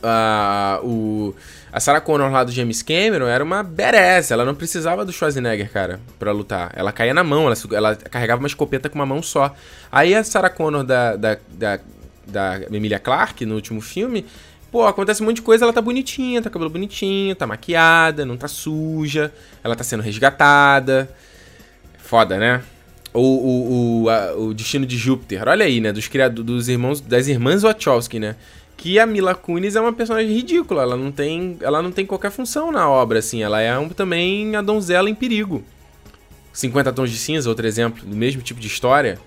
A, 0.00 0.78
o, 0.84 1.34
a 1.72 1.80
Sarah 1.80 2.00
Connor 2.00 2.30
lá 2.30 2.44
do 2.44 2.52
James 2.52 2.82
Cameron 2.82 3.26
era 3.26 3.42
uma 3.42 3.64
badass. 3.64 4.30
Ela 4.30 4.44
não 4.44 4.54
precisava 4.54 5.04
do 5.04 5.12
Schwarzenegger, 5.12 5.72
cara, 5.72 6.00
pra 6.18 6.30
lutar. 6.30 6.70
Ela 6.76 6.92
caía 6.92 7.12
na 7.12 7.24
mão, 7.24 7.46
ela, 7.46 7.56
ela 7.72 7.96
carregava 7.96 8.40
uma 8.40 8.46
escopeta 8.46 8.88
com 8.88 8.94
uma 8.94 9.06
mão 9.06 9.20
só. 9.22 9.52
Aí 9.90 10.14
a 10.14 10.22
Sarah 10.22 10.50
Connor 10.50 10.84
da, 10.84 11.16
da, 11.16 11.36
da, 11.48 11.80
da 12.26 12.60
Emilia 12.70 13.00
Clarke, 13.00 13.44
no 13.44 13.56
último 13.56 13.80
filme, 13.80 14.24
Pô, 14.70 14.86
acontece 14.86 15.22
um 15.22 15.26
monte 15.26 15.36
de 15.36 15.42
coisa, 15.42 15.64
ela 15.64 15.72
tá 15.72 15.80
bonitinha, 15.80 16.42
tá 16.42 16.50
cabelo 16.50 16.68
bonitinho, 16.68 17.34
tá 17.34 17.46
maquiada, 17.46 18.26
não 18.26 18.36
tá 18.36 18.46
suja, 18.46 19.32
ela 19.64 19.74
tá 19.74 19.82
sendo 19.82 20.02
resgatada. 20.02 21.08
Foda, 22.08 22.38
né? 22.38 22.62
O, 23.12 23.20
o, 23.20 24.04
o, 24.04 24.08
a, 24.08 24.34
o 24.34 24.54
Destino 24.54 24.86
de 24.86 24.96
Júpiter, 24.96 25.46
olha 25.46 25.66
aí, 25.66 25.78
né? 25.78 25.92
Dos 25.92 26.08
criados 26.08 26.42
dos 26.42 26.66
irmãos, 26.66 27.02
das 27.02 27.28
irmãs 27.28 27.60
Wachowski, 27.60 28.18
né? 28.18 28.34
Que 28.78 28.98
a 28.98 29.04
Mila 29.04 29.34
Kunis 29.34 29.76
é 29.76 29.80
uma 29.80 29.92
personagem 29.92 30.32
ridícula, 30.32 30.84
ela 30.84 30.96
não 30.96 31.12
tem, 31.12 31.58
ela 31.60 31.82
não 31.82 31.92
tem 31.92 32.06
qualquer 32.06 32.30
função 32.30 32.72
na 32.72 32.88
obra, 32.88 33.18
assim. 33.18 33.42
Ela 33.42 33.60
é 33.60 33.78
um, 33.78 33.90
também 33.90 34.56
a 34.56 34.62
donzela 34.62 35.10
em 35.10 35.14
perigo. 35.14 35.62
50 36.50 36.94
Tons 36.94 37.10
de 37.10 37.18
Cinza, 37.18 37.46
outro 37.46 37.66
exemplo, 37.66 38.02
do 38.06 38.16
mesmo 38.16 38.40
tipo 38.40 38.58
de 38.58 38.68
história. 38.68 39.18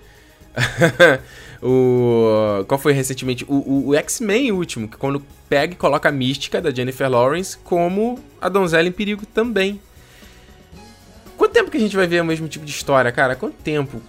o, 1.62 2.64
qual 2.66 2.80
foi 2.80 2.92
recentemente? 2.92 3.44
O, 3.48 3.54
o, 3.54 3.88
o 3.90 3.94
X-Men 3.94 4.50
último, 4.50 4.88
que 4.88 4.96
quando 4.96 5.22
pega 5.48 5.72
e 5.72 5.76
coloca 5.76 6.08
a 6.08 6.12
mística 6.12 6.60
da 6.60 6.72
Jennifer 6.72 7.08
Lawrence 7.08 7.56
como 7.58 8.18
a 8.40 8.48
donzela 8.48 8.88
em 8.88 8.92
perigo 8.92 9.24
também. 9.24 9.80
Quanto 11.42 11.54
tempo 11.54 11.72
que 11.72 11.76
a 11.76 11.80
gente 11.80 11.96
vai 11.96 12.06
ver 12.06 12.22
o 12.22 12.24
mesmo 12.24 12.46
tipo 12.46 12.64
de 12.64 12.70
história, 12.70 13.10
cara? 13.10 13.34
Quanto 13.34 13.56
tempo? 13.56 14.00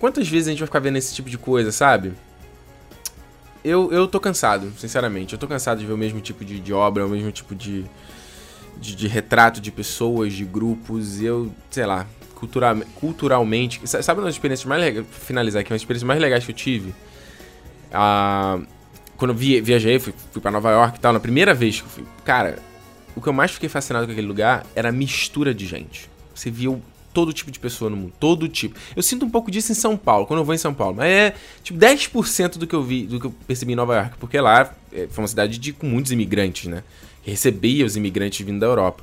Quantas 0.00 0.26
vezes 0.26 0.48
a 0.48 0.50
gente 0.52 0.60
vai 0.60 0.66
ficar 0.66 0.78
vendo 0.78 0.96
esse 0.96 1.14
tipo 1.14 1.28
de 1.28 1.36
coisa, 1.36 1.70
sabe? 1.70 2.14
Eu, 3.62 3.92
eu 3.92 4.08
tô 4.08 4.18
cansado, 4.18 4.72
sinceramente. 4.78 5.34
Eu 5.34 5.38
tô 5.38 5.46
cansado 5.46 5.80
de 5.80 5.84
ver 5.84 5.92
o 5.92 5.98
mesmo 5.98 6.18
tipo 6.22 6.46
de, 6.46 6.58
de 6.58 6.72
obra, 6.72 7.04
o 7.04 7.10
mesmo 7.10 7.30
tipo 7.30 7.54
de, 7.54 7.84
de, 8.78 8.96
de 8.96 9.06
retrato 9.06 9.60
de 9.60 9.70
pessoas, 9.70 10.32
de 10.32 10.46
grupos. 10.46 11.20
Eu, 11.20 11.52
sei 11.70 11.84
lá, 11.84 12.06
cultura, 12.34 12.74
culturalmente. 12.94 13.82
Sabe 13.84 14.20
uma 14.20 14.24
das 14.24 14.36
experiências 14.36 14.64
mais 14.64 14.80
legais. 14.80 15.04
Finalizar 15.10 15.60
aqui, 15.60 15.70
uma 15.70 15.74
das 15.74 15.82
experiências 15.82 16.08
mais 16.08 16.18
legais 16.18 16.46
que 16.46 16.52
eu 16.52 16.56
tive? 16.56 16.94
Ah, 17.92 18.58
quando 19.18 19.32
eu 19.32 19.36
viajei, 19.62 19.98
fui, 19.98 20.14
fui 20.32 20.40
para 20.40 20.50
Nova 20.50 20.70
York 20.70 20.96
e 20.96 21.00
tal, 21.02 21.12
na 21.12 21.20
primeira 21.20 21.52
vez 21.52 21.82
que 21.82 21.86
eu 21.86 21.90
fui. 21.90 22.04
Cara, 22.24 22.58
o 23.14 23.20
que 23.20 23.28
eu 23.28 23.32
mais 23.34 23.50
fiquei 23.50 23.68
fascinado 23.68 24.06
com 24.06 24.12
aquele 24.12 24.26
lugar 24.26 24.64
era 24.74 24.88
a 24.88 24.92
mistura 24.92 25.52
de 25.52 25.66
gente. 25.66 26.08
Você 26.38 26.50
viu 26.50 26.82
todo 27.12 27.32
tipo 27.32 27.50
de 27.50 27.58
pessoa 27.58 27.90
no 27.90 27.96
mundo, 27.96 28.12
todo 28.20 28.48
tipo. 28.48 28.78
Eu 28.94 29.02
sinto 29.02 29.24
um 29.24 29.30
pouco 29.30 29.50
disso 29.50 29.72
em 29.72 29.74
São 29.74 29.96
Paulo, 29.96 30.26
quando 30.26 30.40
eu 30.40 30.44
vou 30.44 30.54
em 30.54 30.58
São 30.58 30.72
Paulo, 30.72 30.96
mas 30.96 31.06
é 31.08 31.34
tipo 31.62 31.78
10% 31.78 32.58
do 32.58 32.66
que 32.66 32.74
eu 32.74 32.82
vi, 32.82 33.06
do 33.06 33.18
que 33.18 33.26
eu 33.26 33.34
percebi 33.46 33.72
em 33.72 33.76
Nova 33.76 33.96
York, 33.96 34.16
porque 34.18 34.40
lá 34.40 34.72
é, 34.92 35.08
foi 35.10 35.22
uma 35.22 35.28
cidade 35.28 35.58
de, 35.58 35.72
com 35.72 35.86
muitos 35.86 36.12
imigrantes, 36.12 36.66
né? 36.66 36.82
recebia 37.28 37.84
os 37.84 37.96
imigrantes 37.96 38.44
vindo 38.44 38.60
da 38.60 38.66
Europa. 38.66 39.02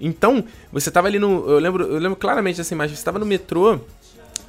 Então, 0.00 0.44
você 0.72 0.90
tava 0.90 1.06
ali 1.08 1.18
no. 1.18 1.48
Eu 1.48 1.58
lembro, 1.58 1.84
eu 1.84 1.98
lembro 1.98 2.16
claramente 2.16 2.56
dessa 2.56 2.74
imagem. 2.74 2.96
Você 2.96 3.04
tava 3.04 3.18
no 3.18 3.26
metrô. 3.26 3.78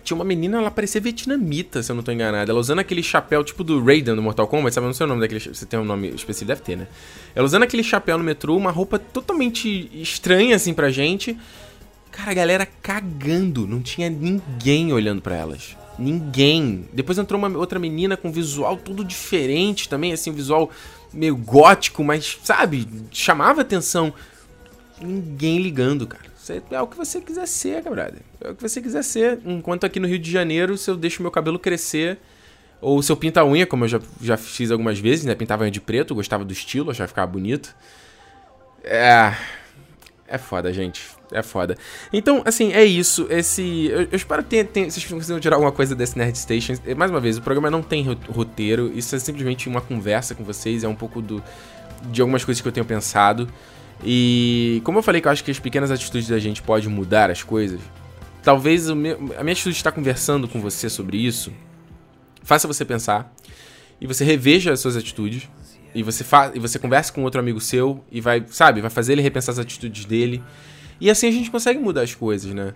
Tinha 0.03 0.15
uma 0.15 0.25
menina, 0.25 0.57
ela 0.57 0.69
parecia 0.69 0.99
vietnamita, 0.99 1.81
se 1.81 1.89
eu 1.89 1.95
não 1.95 2.03
tô 2.03 2.11
enganado. 2.11 2.51
Ela 2.51 2.59
usando 2.59 2.79
aquele 2.79 3.01
chapéu 3.01 3.41
tipo 3.41 3.63
do 3.63 3.81
Raiden 3.81 4.15
do 4.15 4.21
Mortal 4.21 4.47
Kombat, 4.47 4.73
sabe? 4.73 4.87
Não 4.87 4.93
sei 4.93 5.05
o 5.05 5.07
nome 5.07 5.21
daquele. 5.21 5.39
Você 5.39 5.65
tem 5.65 5.79
um 5.79 5.85
nome 5.85 6.09
específico? 6.09 6.47
Deve 6.47 6.61
ter, 6.61 6.75
né? 6.75 6.87
Ela 7.33 7.45
usando 7.45 7.63
aquele 7.63 7.83
chapéu 7.83 8.17
no 8.17 8.23
metrô, 8.23 8.57
uma 8.57 8.71
roupa 8.71 8.99
totalmente 8.99 9.89
estranha, 9.93 10.55
assim, 10.55 10.73
pra 10.73 10.89
gente. 10.89 11.37
Cara, 12.13 12.29
a 12.29 12.33
galera 12.33 12.65
cagando. 12.65 13.67
Não 13.67 13.81
tinha 13.81 14.09
ninguém 14.09 14.93
olhando 14.93 15.21
para 15.21 15.35
elas. 15.35 15.75
Ninguém. 15.97 16.87
Depois 16.93 17.17
entrou 17.17 17.39
uma 17.39 17.57
outra 17.57 17.79
menina 17.79 18.15
com 18.15 18.31
visual 18.31 18.77
tudo 18.77 19.03
diferente 19.03 19.89
também, 19.89 20.13
assim, 20.13 20.29
um 20.29 20.33
visual 20.33 20.69
meio 21.11 21.35
gótico, 21.35 22.03
mas, 22.03 22.39
sabe, 22.43 22.87
chamava 23.11 23.61
atenção. 23.61 24.13
Ninguém 25.01 25.59
ligando, 25.59 26.07
cara. 26.07 26.31
É 26.71 26.81
o 26.81 26.87
que 26.87 26.97
você 26.97 27.19
quiser 27.19 27.47
ser, 27.47 27.83
cabrada. 27.83 28.17
É 28.39 28.51
o 28.51 28.55
que 28.55 28.61
você 28.61 28.81
quiser 28.81 29.03
ser. 29.03 29.39
Enquanto 29.43 29.85
aqui 29.85 29.99
no 29.99 30.07
Rio 30.07 30.19
de 30.19 30.29
Janeiro, 30.29 30.77
se 30.77 30.89
eu 30.91 30.95
deixo 30.95 31.21
meu 31.21 31.31
cabelo 31.31 31.57
crescer, 31.57 32.19
ou 32.79 33.01
se 33.01 33.11
eu 33.11 33.17
pinto 33.17 33.39
a 33.39 33.45
unha, 33.45 33.65
como 33.65 33.85
eu 33.85 33.87
já, 33.87 33.99
já 34.21 34.37
fiz 34.37 34.69
algumas 34.69 34.99
vezes, 34.99 35.25
né? 35.25 35.33
Pintava 35.33 35.63
unha 35.63 35.71
de 35.71 35.81
preto, 35.81 36.13
gostava 36.13 36.45
do 36.45 36.53
estilo, 36.53 36.91
achava 36.91 37.07
ficava 37.07 37.31
bonito. 37.31 37.75
É. 38.83 39.33
É 40.27 40.37
foda, 40.37 40.71
gente. 40.73 41.01
É 41.33 41.41
foda. 41.41 41.75
Então, 42.11 42.41
assim, 42.45 42.71
é 42.73 42.83
isso. 42.83 43.27
Esse. 43.29 43.87
Eu, 43.87 44.01
eu 44.03 44.15
espero 44.15 44.43
que 44.43 44.49
tenha, 44.49 44.63
tenha, 44.63 44.89
vocês 44.89 45.05
consigam 45.05 45.39
tirar 45.39 45.55
alguma 45.55 45.71
coisa 45.71 45.95
desse 45.95 46.17
Nerd 46.17 46.37
Station. 46.37 46.73
Mais 46.95 47.11
uma 47.11 47.19
vez, 47.19 47.37
o 47.37 47.41
programa 47.41 47.69
não 47.69 47.81
tem 47.81 48.05
roteiro. 48.29 48.91
Isso 48.95 49.15
é 49.15 49.19
simplesmente 49.19 49.67
uma 49.67 49.81
conversa 49.81 50.35
com 50.35 50.43
vocês. 50.43 50.83
É 50.83 50.87
um 50.87 50.95
pouco 50.95 51.21
do, 51.21 51.43
de 52.11 52.21
algumas 52.21 52.45
coisas 52.45 52.61
que 52.61 52.67
eu 52.67 52.71
tenho 52.71 52.85
pensado. 52.85 53.47
E 54.03 54.81
como 54.83 54.99
eu 54.99 55.03
falei 55.03 55.21
que 55.21 55.27
eu 55.27 55.31
acho 55.31 55.43
que 55.43 55.51
as 55.51 55.59
pequenas 55.59 55.91
atitudes 55.91 56.27
da 56.27 56.39
gente 56.39 56.61
podem 56.61 56.89
mudar 56.89 57.29
as 57.29 57.41
coisas, 57.41 57.79
talvez 58.41 58.89
meu, 58.89 59.15
a 59.37 59.43
minha 59.43 59.53
atitude 59.53 59.73
de 59.73 59.79
estar 59.79 59.91
conversando 59.91 60.47
com 60.47 60.59
você 60.59 60.89
sobre 60.89 61.17
isso 61.17 61.51
faça 62.43 62.67
você 62.67 62.83
pensar 62.85 63.33
e 63.99 64.05
você 64.05 64.23
reveja 64.23 64.71
as 64.71 64.79
suas 64.81 64.95
atitudes 64.95 65.49
e 65.95 66.03
você 66.03 66.23
fa 66.23 66.51
e 66.53 66.59
você 66.59 66.77
conversa 66.77 67.11
com 67.13 67.23
outro 67.23 67.39
amigo 67.39 67.59
seu 67.59 68.03
e 68.11 68.19
vai, 68.19 68.43
sabe, 68.49 68.81
vai 68.81 68.89
fazer 68.89 69.13
ele 69.13 69.21
repensar 69.21 69.53
as 69.53 69.59
atitudes 69.59 70.05
dele. 70.05 70.43
E 70.99 71.09
assim 71.09 71.27
a 71.27 71.31
gente 71.31 71.51
consegue 71.51 71.79
mudar 71.79 72.01
as 72.01 72.15
coisas, 72.15 72.53
né? 72.53 72.73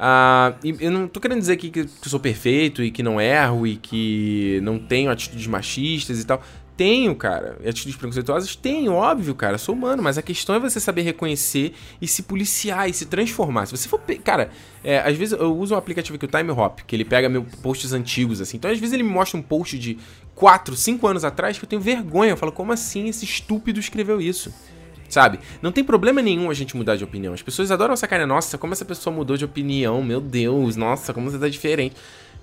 Ah, 0.00 0.54
eu 0.62 0.92
não 0.92 1.08
tô 1.08 1.18
querendo 1.18 1.40
dizer 1.40 1.54
aqui 1.54 1.70
que 1.70 1.80
eu 1.80 1.88
sou 2.06 2.20
perfeito 2.20 2.84
e 2.84 2.90
que 2.90 3.02
não 3.02 3.20
erro 3.20 3.66
e 3.66 3.76
que 3.76 4.60
não 4.62 4.78
tenho 4.78 5.10
atitudes 5.10 5.48
machistas 5.48 6.20
e 6.20 6.24
tal. 6.24 6.40
Tenho, 6.76 7.16
cara. 7.16 7.58
Atitudes 7.66 7.96
preconceituosas? 7.96 8.54
Tenho, 8.54 8.92
óbvio, 8.92 9.34
cara. 9.34 9.58
Sou 9.58 9.74
humano, 9.74 10.00
mas 10.00 10.16
a 10.16 10.22
questão 10.22 10.54
é 10.54 10.60
você 10.60 10.78
saber 10.78 11.02
reconhecer 11.02 11.74
e 12.00 12.06
se 12.06 12.22
policiar 12.22 12.88
e 12.88 12.94
se 12.94 13.06
transformar. 13.06 13.66
Se 13.66 13.76
você 13.76 13.88
for. 13.88 14.00
Cara, 14.22 14.50
é, 14.84 15.00
às 15.00 15.16
vezes 15.16 15.36
eu 15.36 15.58
uso 15.58 15.74
um 15.74 15.76
aplicativo 15.76 16.14
aqui, 16.14 16.26
o 16.26 16.28
Time 16.28 16.52
Hop, 16.52 16.78
que 16.86 16.94
ele 16.94 17.04
pega 17.04 17.28
meus 17.28 17.52
posts 17.56 17.92
antigos, 17.92 18.40
assim. 18.40 18.58
Então, 18.58 18.70
às 18.70 18.78
vezes 18.78 18.92
ele 18.92 19.02
me 19.02 19.10
mostra 19.10 19.36
um 19.36 19.42
post 19.42 19.76
de 19.76 19.98
4, 20.36 20.76
5 20.76 21.04
anos 21.08 21.24
atrás 21.24 21.58
que 21.58 21.64
eu 21.64 21.68
tenho 21.68 21.82
vergonha. 21.82 22.30
Eu 22.30 22.36
falo, 22.36 22.52
como 22.52 22.72
assim 22.72 23.08
esse 23.08 23.24
estúpido 23.24 23.80
escreveu 23.80 24.20
isso? 24.20 24.54
Sabe? 25.08 25.38
Não 25.62 25.72
tem 25.72 25.82
problema 25.82 26.20
nenhum 26.20 26.50
a 26.50 26.54
gente 26.54 26.76
mudar 26.76 26.96
de 26.96 27.04
opinião. 27.04 27.32
As 27.32 27.42
pessoas 27.42 27.70
adoram 27.70 27.94
essa 27.94 28.06
cara, 28.06 28.26
nossa, 28.26 28.58
como 28.58 28.72
essa 28.72 28.84
pessoa 28.84 29.14
mudou 29.14 29.36
de 29.36 29.44
opinião, 29.44 30.02
meu 30.02 30.20
Deus, 30.20 30.76
nossa, 30.76 31.14
como 31.14 31.30
você 31.30 31.38
tá 31.38 31.48
diferente. 31.48 31.96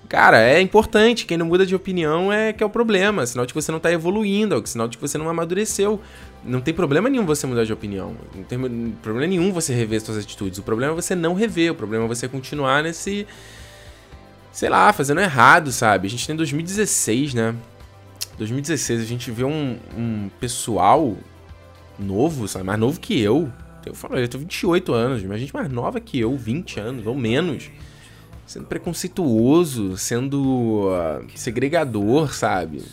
Cara, 0.07 0.39
é 0.39 0.61
importante. 0.61 1.25
Quem 1.25 1.37
não 1.37 1.45
muda 1.45 1.65
de 1.65 1.75
opinião 1.75 2.31
é 2.31 2.53
que 2.53 2.63
é 2.63 2.65
o 2.65 2.69
problema. 2.69 3.25
Sinal 3.25 3.45
de 3.45 3.53
que 3.53 3.61
você 3.61 3.71
não 3.71 3.79
tá 3.79 3.91
evoluindo, 3.91 4.55
é 4.55 4.65
sinal 4.65 4.87
de 4.87 4.97
que 4.97 5.01
você 5.01 5.17
não 5.17 5.27
amadureceu. 5.29 5.99
Não 6.43 6.61
tem 6.61 6.73
problema 6.73 7.09
nenhum 7.09 7.25
você 7.25 7.47
mudar 7.47 7.65
de 7.65 7.73
opinião. 7.73 8.15
Não 8.35 8.43
tem 8.43 8.59
problema 9.01 9.27
nenhum 9.27 9.51
você 9.51 9.73
rever 9.73 10.01
suas 10.01 10.17
atitudes. 10.17 10.59
O 10.59 10.63
problema 10.63 10.93
é 10.93 10.95
você 10.95 11.15
não 11.15 11.33
rever. 11.33 11.71
O 11.71 11.75
problema 11.75 12.05
é 12.05 12.07
você 12.07 12.27
continuar 12.27 12.83
nesse. 12.83 13.25
Sei 14.51 14.69
lá, 14.69 14.93
fazendo 14.93 15.21
errado, 15.21 15.71
sabe? 15.71 16.07
A 16.07 16.09
gente 16.09 16.25
tem 16.25 16.35
2016, 16.35 17.33
né? 17.33 17.55
2016, 18.37 19.01
a 19.01 19.05
gente 19.05 19.31
vê 19.31 19.43
um, 19.43 19.77
um 19.97 20.29
pessoal 20.39 21.15
novo, 21.99 22.47
sabe? 22.47 22.65
Mais 22.65 22.79
novo 22.79 22.99
que 22.99 23.19
eu. 23.19 23.51
Eu 23.85 23.93
falo, 23.93 24.17
eu 24.17 24.27
tenho 24.27 24.41
28 24.41 24.93
anos, 24.93 25.23
mas 25.23 25.39
gente 25.39 25.53
mais 25.53 25.71
nova 25.71 25.99
que 25.99 26.19
eu, 26.19 26.35
20 26.35 26.79
anos 26.79 27.05
ou 27.05 27.15
menos 27.15 27.69
sendo 28.45 28.67
preconceituoso, 28.67 29.97
sendo 29.97 30.89
uh, 30.89 31.25
segregador, 31.35 32.31
sabe? 32.33 32.83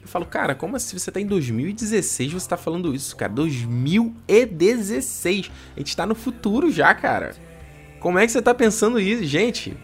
Eu 0.00 0.08
falo, 0.08 0.24
cara, 0.24 0.54
como 0.54 0.76
assim 0.76 0.96
você 0.98 1.10
tá 1.10 1.20
em 1.20 1.26
2016 1.26 2.32
você 2.32 2.48
tá 2.48 2.56
falando 2.56 2.94
isso, 2.94 3.14
cara? 3.16 3.32
2016. 3.32 5.50
A 5.74 5.80
gente 5.80 5.96
tá 5.96 6.06
no 6.06 6.14
futuro 6.14 6.70
já, 6.70 6.94
cara. 6.94 7.34
Como 8.00 8.18
é 8.18 8.24
que 8.24 8.32
você 8.32 8.40
tá 8.40 8.54
pensando 8.54 8.98
isso, 9.00 9.24
gente? 9.24 9.76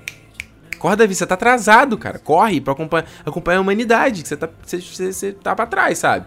Acorda, 0.74 1.06
você 1.06 1.26
tá 1.26 1.34
atrasado, 1.34 1.98
cara. 1.98 2.18
Corre 2.18 2.58
pra 2.60 2.72
acompanhar, 2.72 3.06
acompanhar 3.24 3.58
a 3.58 3.60
humanidade, 3.60 4.22
que 4.22 4.28
você 4.28 4.36
tá, 4.36 4.48
você, 4.64 4.80
você, 4.80 5.12
você 5.12 5.32
tá 5.32 5.54
pra 5.54 5.66
trás, 5.66 5.98
sabe? 5.98 6.26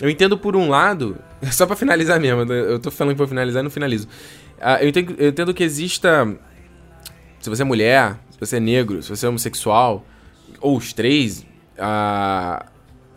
Eu 0.00 0.10
entendo 0.10 0.36
por 0.36 0.56
um 0.56 0.68
lado, 0.68 1.16
só 1.52 1.66
para 1.66 1.76
finalizar 1.76 2.20
mesmo, 2.20 2.52
eu 2.52 2.78
tô 2.78 2.90
falando 2.90 3.16
pra 3.16 3.26
finalizar 3.26 3.60
e 3.60 3.64
não 3.64 3.70
finalizo. 3.70 4.08
Uh, 4.58 4.82
eu, 4.82 4.88
entendo, 4.88 5.14
eu 5.18 5.28
entendo 5.28 5.54
que 5.54 5.62
exista 5.62 6.36
se 7.40 7.50
você 7.50 7.60
é 7.60 7.64
mulher, 7.64 8.16
se 8.30 8.40
você 8.40 8.56
é 8.56 8.60
negro, 8.60 9.02
se 9.02 9.10
você 9.10 9.26
é 9.26 9.28
homossexual, 9.28 10.04
ou 10.60 10.78
os 10.78 10.94
três, 10.94 11.40
uh, 11.78 12.64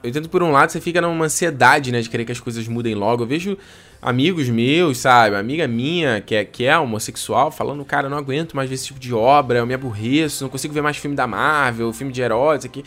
eu 0.04 0.10
entendo 0.10 0.28
por 0.28 0.44
um 0.44 0.52
lado 0.52 0.70
você 0.70 0.82
fica 0.82 1.00
numa 1.00 1.26
ansiedade, 1.26 1.94
né, 1.94 2.02
de 2.02 2.10
querer 2.10 2.26
que 2.26 2.32
as 2.34 2.40
coisas 2.40 2.68
mudem 2.68 2.94
logo. 2.94 3.24
Eu 3.24 3.28
vejo 3.28 3.58
amigos 4.02 4.50
meus, 4.50 4.98
sabe, 4.98 5.36
amiga 5.38 5.68
minha 5.68 6.20
que 6.20 6.36
é, 6.36 6.44
que 6.44 6.66
é 6.66 6.78
homossexual, 6.78 7.52
falando, 7.52 7.84
cara, 7.86 8.10
não 8.10 8.18
aguento 8.18 8.54
mais 8.54 8.70
ver 8.70 8.76
esse 8.76 8.88
tipo 8.88 9.00
de 9.00 9.14
obra, 9.14 9.60
eu 9.60 9.66
me 9.66 9.74
aborreço, 9.74 10.44
não 10.44 10.50
consigo 10.50 10.74
ver 10.74 10.82
mais 10.82 10.98
filme 10.98 11.16
da 11.16 11.26
Marvel, 11.26 11.92
filme 11.94 12.12
de 12.12 12.22
heróis 12.22 12.66
aqui. 12.66 12.84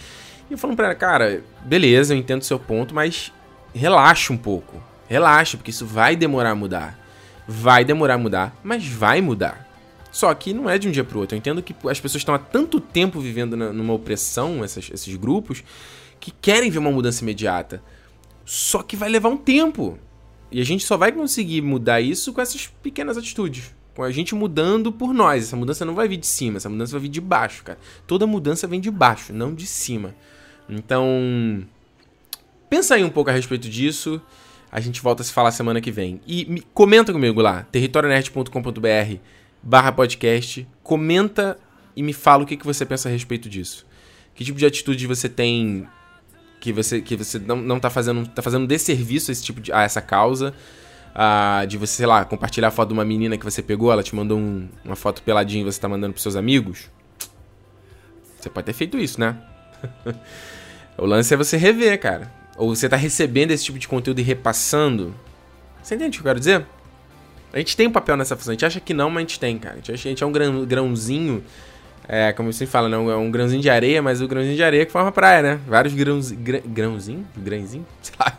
E 0.48 0.52
eu 0.52 0.58
falo 0.58 0.76
pra 0.76 0.86
ela, 0.86 0.94
cara, 0.94 1.42
beleza, 1.64 2.14
eu 2.14 2.18
entendo 2.18 2.42
o 2.42 2.44
seu 2.44 2.58
ponto, 2.58 2.94
mas 2.94 3.32
relaxa 3.74 4.32
um 4.32 4.36
pouco. 4.36 4.82
Relaxa, 5.08 5.56
porque 5.56 5.70
isso 5.70 5.86
vai 5.86 6.14
demorar 6.14 6.50
a 6.50 6.54
mudar. 6.54 6.98
Vai 7.46 7.84
demorar 7.84 8.14
a 8.14 8.18
mudar, 8.18 8.56
mas 8.62 8.86
vai 8.86 9.20
mudar. 9.20 9.68
Só 10.12 10.32
que 10.34 10.52
não 10.52 10.68
é 10.68 10.78
de 10.78 10.88
um 10.88 10.90
dia 10.90 11.04
pro 11.04 11.20
outro. 11.20 11.34
Eu 11.34 11.38
entendo 11.38 11.62
que 11.62 11.74
as 11.88 12.00
pessoas 12.00 12.20
estão 12.20 12.34
há 12.34 12.38
tanto 12.38 12.80
tempo 12.80 13.20
vivendo 13.20 13.56
na, 13.56 13.72
numa 13.72 13.92
opressão, 13.92 14.64
essas, 14.64 14.90
esses 14.92 15.14
grupos, 15.16 15.62
que 16.18 16.30
querem 16.30 16.70
ver 16.70 16.78
uma 16.78 16.90
mudança 16.90 17.22
imediata. 17.22 17.82
Só 18.44 18.82
que 18.82 18.96
vai 18.96 19.08
levar 19.08 19.28
um 19.28 19.36
tempo. 19.36 19.98
E 20.50 20.60
a 20.60 20.64
gente 20.64 20.84
só 20.84 20.96
vai 20.96 21.12
conseguir 21.12 21.62
mudar 21.62 22.00
isso 22.00 22.32
com 22.32 22.40
essas 22.40 22.66
pequenas 22.66 23.16
atitudes. 23.16 23.74
Com 23.94 24.02
a 24.02 24.10
gente 24.10 24.34
mudando 24.34 24.90
por 24.90 25.14
nós. 25.14 25.44
Essa 25.44 25.56
mudança 25.56 25.84
não 25.84 25.94
vai 25.94 26.08
vir 26.08 26.16
de 26.16 26.26
cima, 26.26 26.56
essa 26.56 26.68
mudança 26.68 26.92
vai 26.92 27.02
vir 27.02 27.08
de 27.08 27.20
baixo, 27.20 27.62
cara. 27.62 27.78
Toda 28.06 28.26
mudança 28.26 28.66
vem 28.66 28.80
de 28.80 28.90
baixo, 28.90 29.32
não 29.32 29.54
de 29.54 29.66
cima. 29.66 30.14
Então. 30.68 31.64
Pensa 32.70 32.94
aí 32.94 33.02
um 33.02 33.10
pouco 33.10 33.28
a 33.28 33.32
respeito 33.32 33.68
disso. 33.68 34.22
A 34.70 34.78
gente 34.78 35.02
volta 35.02 35.22
a 35.22 35.24
se 35.24 35.32
falar 35.32 35.50
semana 35.50 35.80
que 35.80 35.90
vem. 35.90 36.20
E 36.24 36.46
me, 36.46 36.60
comenta 36.72 37.12
comigo 37.12 37.42
lá, 37.42 37.64
territorionerd.com.br 37.64 39.16
barra 39.60 39.90
podcast. 39.90 40.66
Comenta 40.80 41.58
e 41.96 42.02
me 42.02 42.12
fala 42.12 42.44
o 42.44 42.46
que, 42.46 42.56
que 42.56 42.64
você 42.64 42.86
pensa 42.86 43.08
a 43.08 43.12
respeito 43.12 43.48
disso. 43.48 43.84
Que 44.34 44.44
tipo 44.44 44.56
de 44.56 44.64
atitude 44.64 45.04
você 45.08 45.28
tem 45.28 45.88
que 46.60 46.72
você, 46.72 47.00
que 47.00 47.16
você 47.16 47.40
não, 47.40 47.56
não 47.56 47.80
tá 47.80 47.90
fazendo. 47.90 48.28
tá 48.28 48.40
fazendo 48.40 48.66
desserviço 48.66 49.30
a 49.30 49.32
esse 49.32 49.42
tipo 49.42 49.60
de. 49.60 49.72
a 49.72 49.82
essa 49.82 50.00
causa. 50.00 50.54
Uh, 51.10 51.66
de 51.66 51.76
você, 51.76 51.94
sei 51.96 52.06
lá, 52.06 52.24
compartilhar 52.24 52.68
a 52.68 52.70
foto 52.70 52.90
de 52.90 52.94
uma 52.94 53.04
menina 53.04 53.36
que 53.36 53.44
você 53.44 53.60
pegou, 53.60 53.90
ela 53.90 54.00
te 54.00 54.14
mandou 54.14 54.38
um, 54.38 54.68
uma 54.84 54.94
foto 54.94 55.20
peladinha 55.22 55.62
e 55.62 55.64
você 55.64 55.80
tá 55.80 55.88
mandando 55.88 56.12
pros 56.12 56.22
seus 56.22 56.36
amigos. 56.36 56.88
Você 58.38 58.48
pode 58.48 58.66
ter 58.66 58.72
feito 58.72 58.96
isso, 58.96 59.18
né? 59.18 59.36
o 60.96 61.04
lance 61.04 61.34
é 61.34 61.36
você 61.36 61.56
rever, 61.56 61.98
cara. 61.98 62.39
Ou 62.60 62.76
você 62.76 62.90
tá 62.90 62.96
recebendo 62.96 63.52
esse 63.52 63.64
tipo 63.64 63.78
de 63.78 63.88
conteúdo 63.88 64.20
e 64.20 64.22
repassando. 64.22 65.14
Você 65.82 65.94
entende 65.94 66.18
o 66.18 66.22
que 66.22 66.28
eu 66.28 66.30
quero 66.30 66.38
dizer? 66.38 66.66
A 67.54 67.58
gente 67.58 67.74
tem 67.74 67.86
um 67.86 67.90
papel 67.90 68.18
nessa 68.18 68.36
função. 68.36 68.52
A 68.52 68.54
gente 68.54 68.66
acha 68.66 68.78
que 68.78 68.92
não, 68.92 69.08
mas 69.08 69.16
a 69.16 69.20
gente 69.20 69.40
tem, 69.40 69.58
cara. 69.58 69.74
A 69.74 69.76
gente, 69.78 69.92
acha, 69.92 70.08
a 70.08 70.10
gente 70.10 70.22
é 70.22 70.26
um 70.26 70.30
grão, 70.30 70.64
grãozinho. 70.66 71.42
É, 72.06 72.32
como 72.32 72.52
você 72.52 72.66
fala, 72.66 72.86
não 72.86 73.10
é 73.10 73.16
um 73.16 73.30
grãozinho 73.30 73.62
de 73.62 73.70
areia, 73.70 74.02
mas 74.02 74.20
o 74.20 74.28
grãozinho 74.28 74.56
de 74.56 74.62
areia 74.62 74.84
que 74.84 74.92
forma 74.92 75.10
praia, 75.10 75.42
né? 75.42 75.60
Vários 75.66 75.94
grãos, 75.94 76.30
grã, 76.32 76.60
grãozinho, 76.66 77.26
grãozinho, 77.34 77.86
sei 78.02 78.14
lá. 78.20 78.38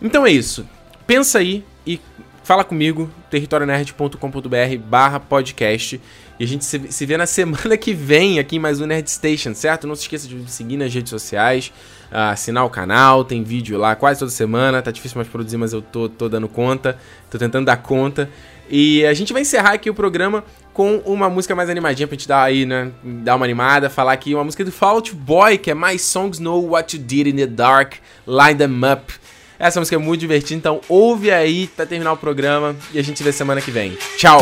Então 0.00 0.26
é 0.26 0.30
isso. 0.30 0.66
Pensa 1.06 1.38
aí 1.38 1.62
e 1.86 2.00
fala 2.42 2.64
comigo, 2.64 3.10
territorionerd.com.br 3.30 4.78
barra 4.86 5.20
podcast. 5.20 6.00
E 6.40 6.44
a 6.44 6.46
gente 6.46 6.64
se, 6.64 6.90
se 6.90 7.04
vê 7.04 7.18
na 7.18 7.26
semana 7.26 7.76
que 7.76 7.92
vem 7.92 8.38
aqui 8.38 8.56
em 8.56 8.58
mais 8.58 8.80
um 8.80 8.86
Nerd 8.86 9.10
Station, 9.10 9.54
certo? 9.54 9.86
Não 9.86 9.94
se 9.94 10.02
esqueça 10.02 10.26
de 10.26 10.34
me 10.34 10.48
seguir 10.48 10.78
nas 10.78 10.92
redes 10.92 11.10
sociais, 11.10 11.70
uh, 12.10 12.32
assinar 12.32 12.64
o 12.64 12.70
canal, 12.70 13.26
tem 13.26 13.44
vídeo 13.44 13.76
lá 13.76 13.94
quase 13.94 14.20
toda 14.20 14.30
semana. 14.30 14.80
Tá 14.80 14.90
difícil 14.90 15.18
mais 15.18 15.28
produzir, 15.28 15.58
mas 15.58 15.74
eu 15.74 15.82
tô, 15.82 16.08
tô 16.08 16.30
dando 16.30 16.48
conta, 16.48 16.96
tô 17.30 17.36
tentando 17.36 17.66
dar 17.66 17.76
conta. 17.76 18.30
E 18.70 19.04
a 19.04 19.12
gente 19.12 19.34
vai 19.34 19.42
encerrar 19.42 19.74
aqui 19.74 19.90
o 19.90 19.94
programa 19.94 20.42
com 20.72 21.02
uma 21.04 21.28
música 21.28 21.54
mais 21.54 21.68
animadinha 21.68 22.08
pra 22.08 22.16
gente 22.16 22.26
dar 22.26 22.42
aí, 22.42 22.64
né? 22.64 22.90
Dar 23.04 23.36
uma 23.36 23.44
animada, 23.44 23.90
falar 23.90 24.12
aqui 24.12 24.34
uma 24.34 24.44
música 24.44 24.64
do 24.64 24.72
Fall 24.72 24.94
Out 24.94 25.14
Boy, 25.14 25.58
que 25.58 25.70
é 25.70 25.74
My 25.74 25.98
Songs 25.98 26.38
Know 26.38 26.70
What 26.70 26.96
You 26.96 27.02
Did 27.02 27.26
in 27.26 27.36
the 27.36 27.46
Dark, 27.46 27.96
Line 28.26 28.54
Them 28.54 28.80
Up. 28.90 29.12
Essa 29.58 29.78
música 29.78 29.96
é 29.96 29.98
muito 29.98 30.20
divertida, 30.20 30.56
então 30.56 30.80
ouve 30.88 31.30
aí 31.30 31.66
pra 31.76 31.84
terminar 31.84 32.14
o 32.14 32.16
programa 32.16 32.74
e 32.94 32.98
a 32.98 33.02
gente 33.02 33.18
se 33.18 33.22
vê 33.22 33.30
semana 33.30 33.60
que 33.60 33.70
vem. 33.70 33.98
Tchau! 34.16 34.40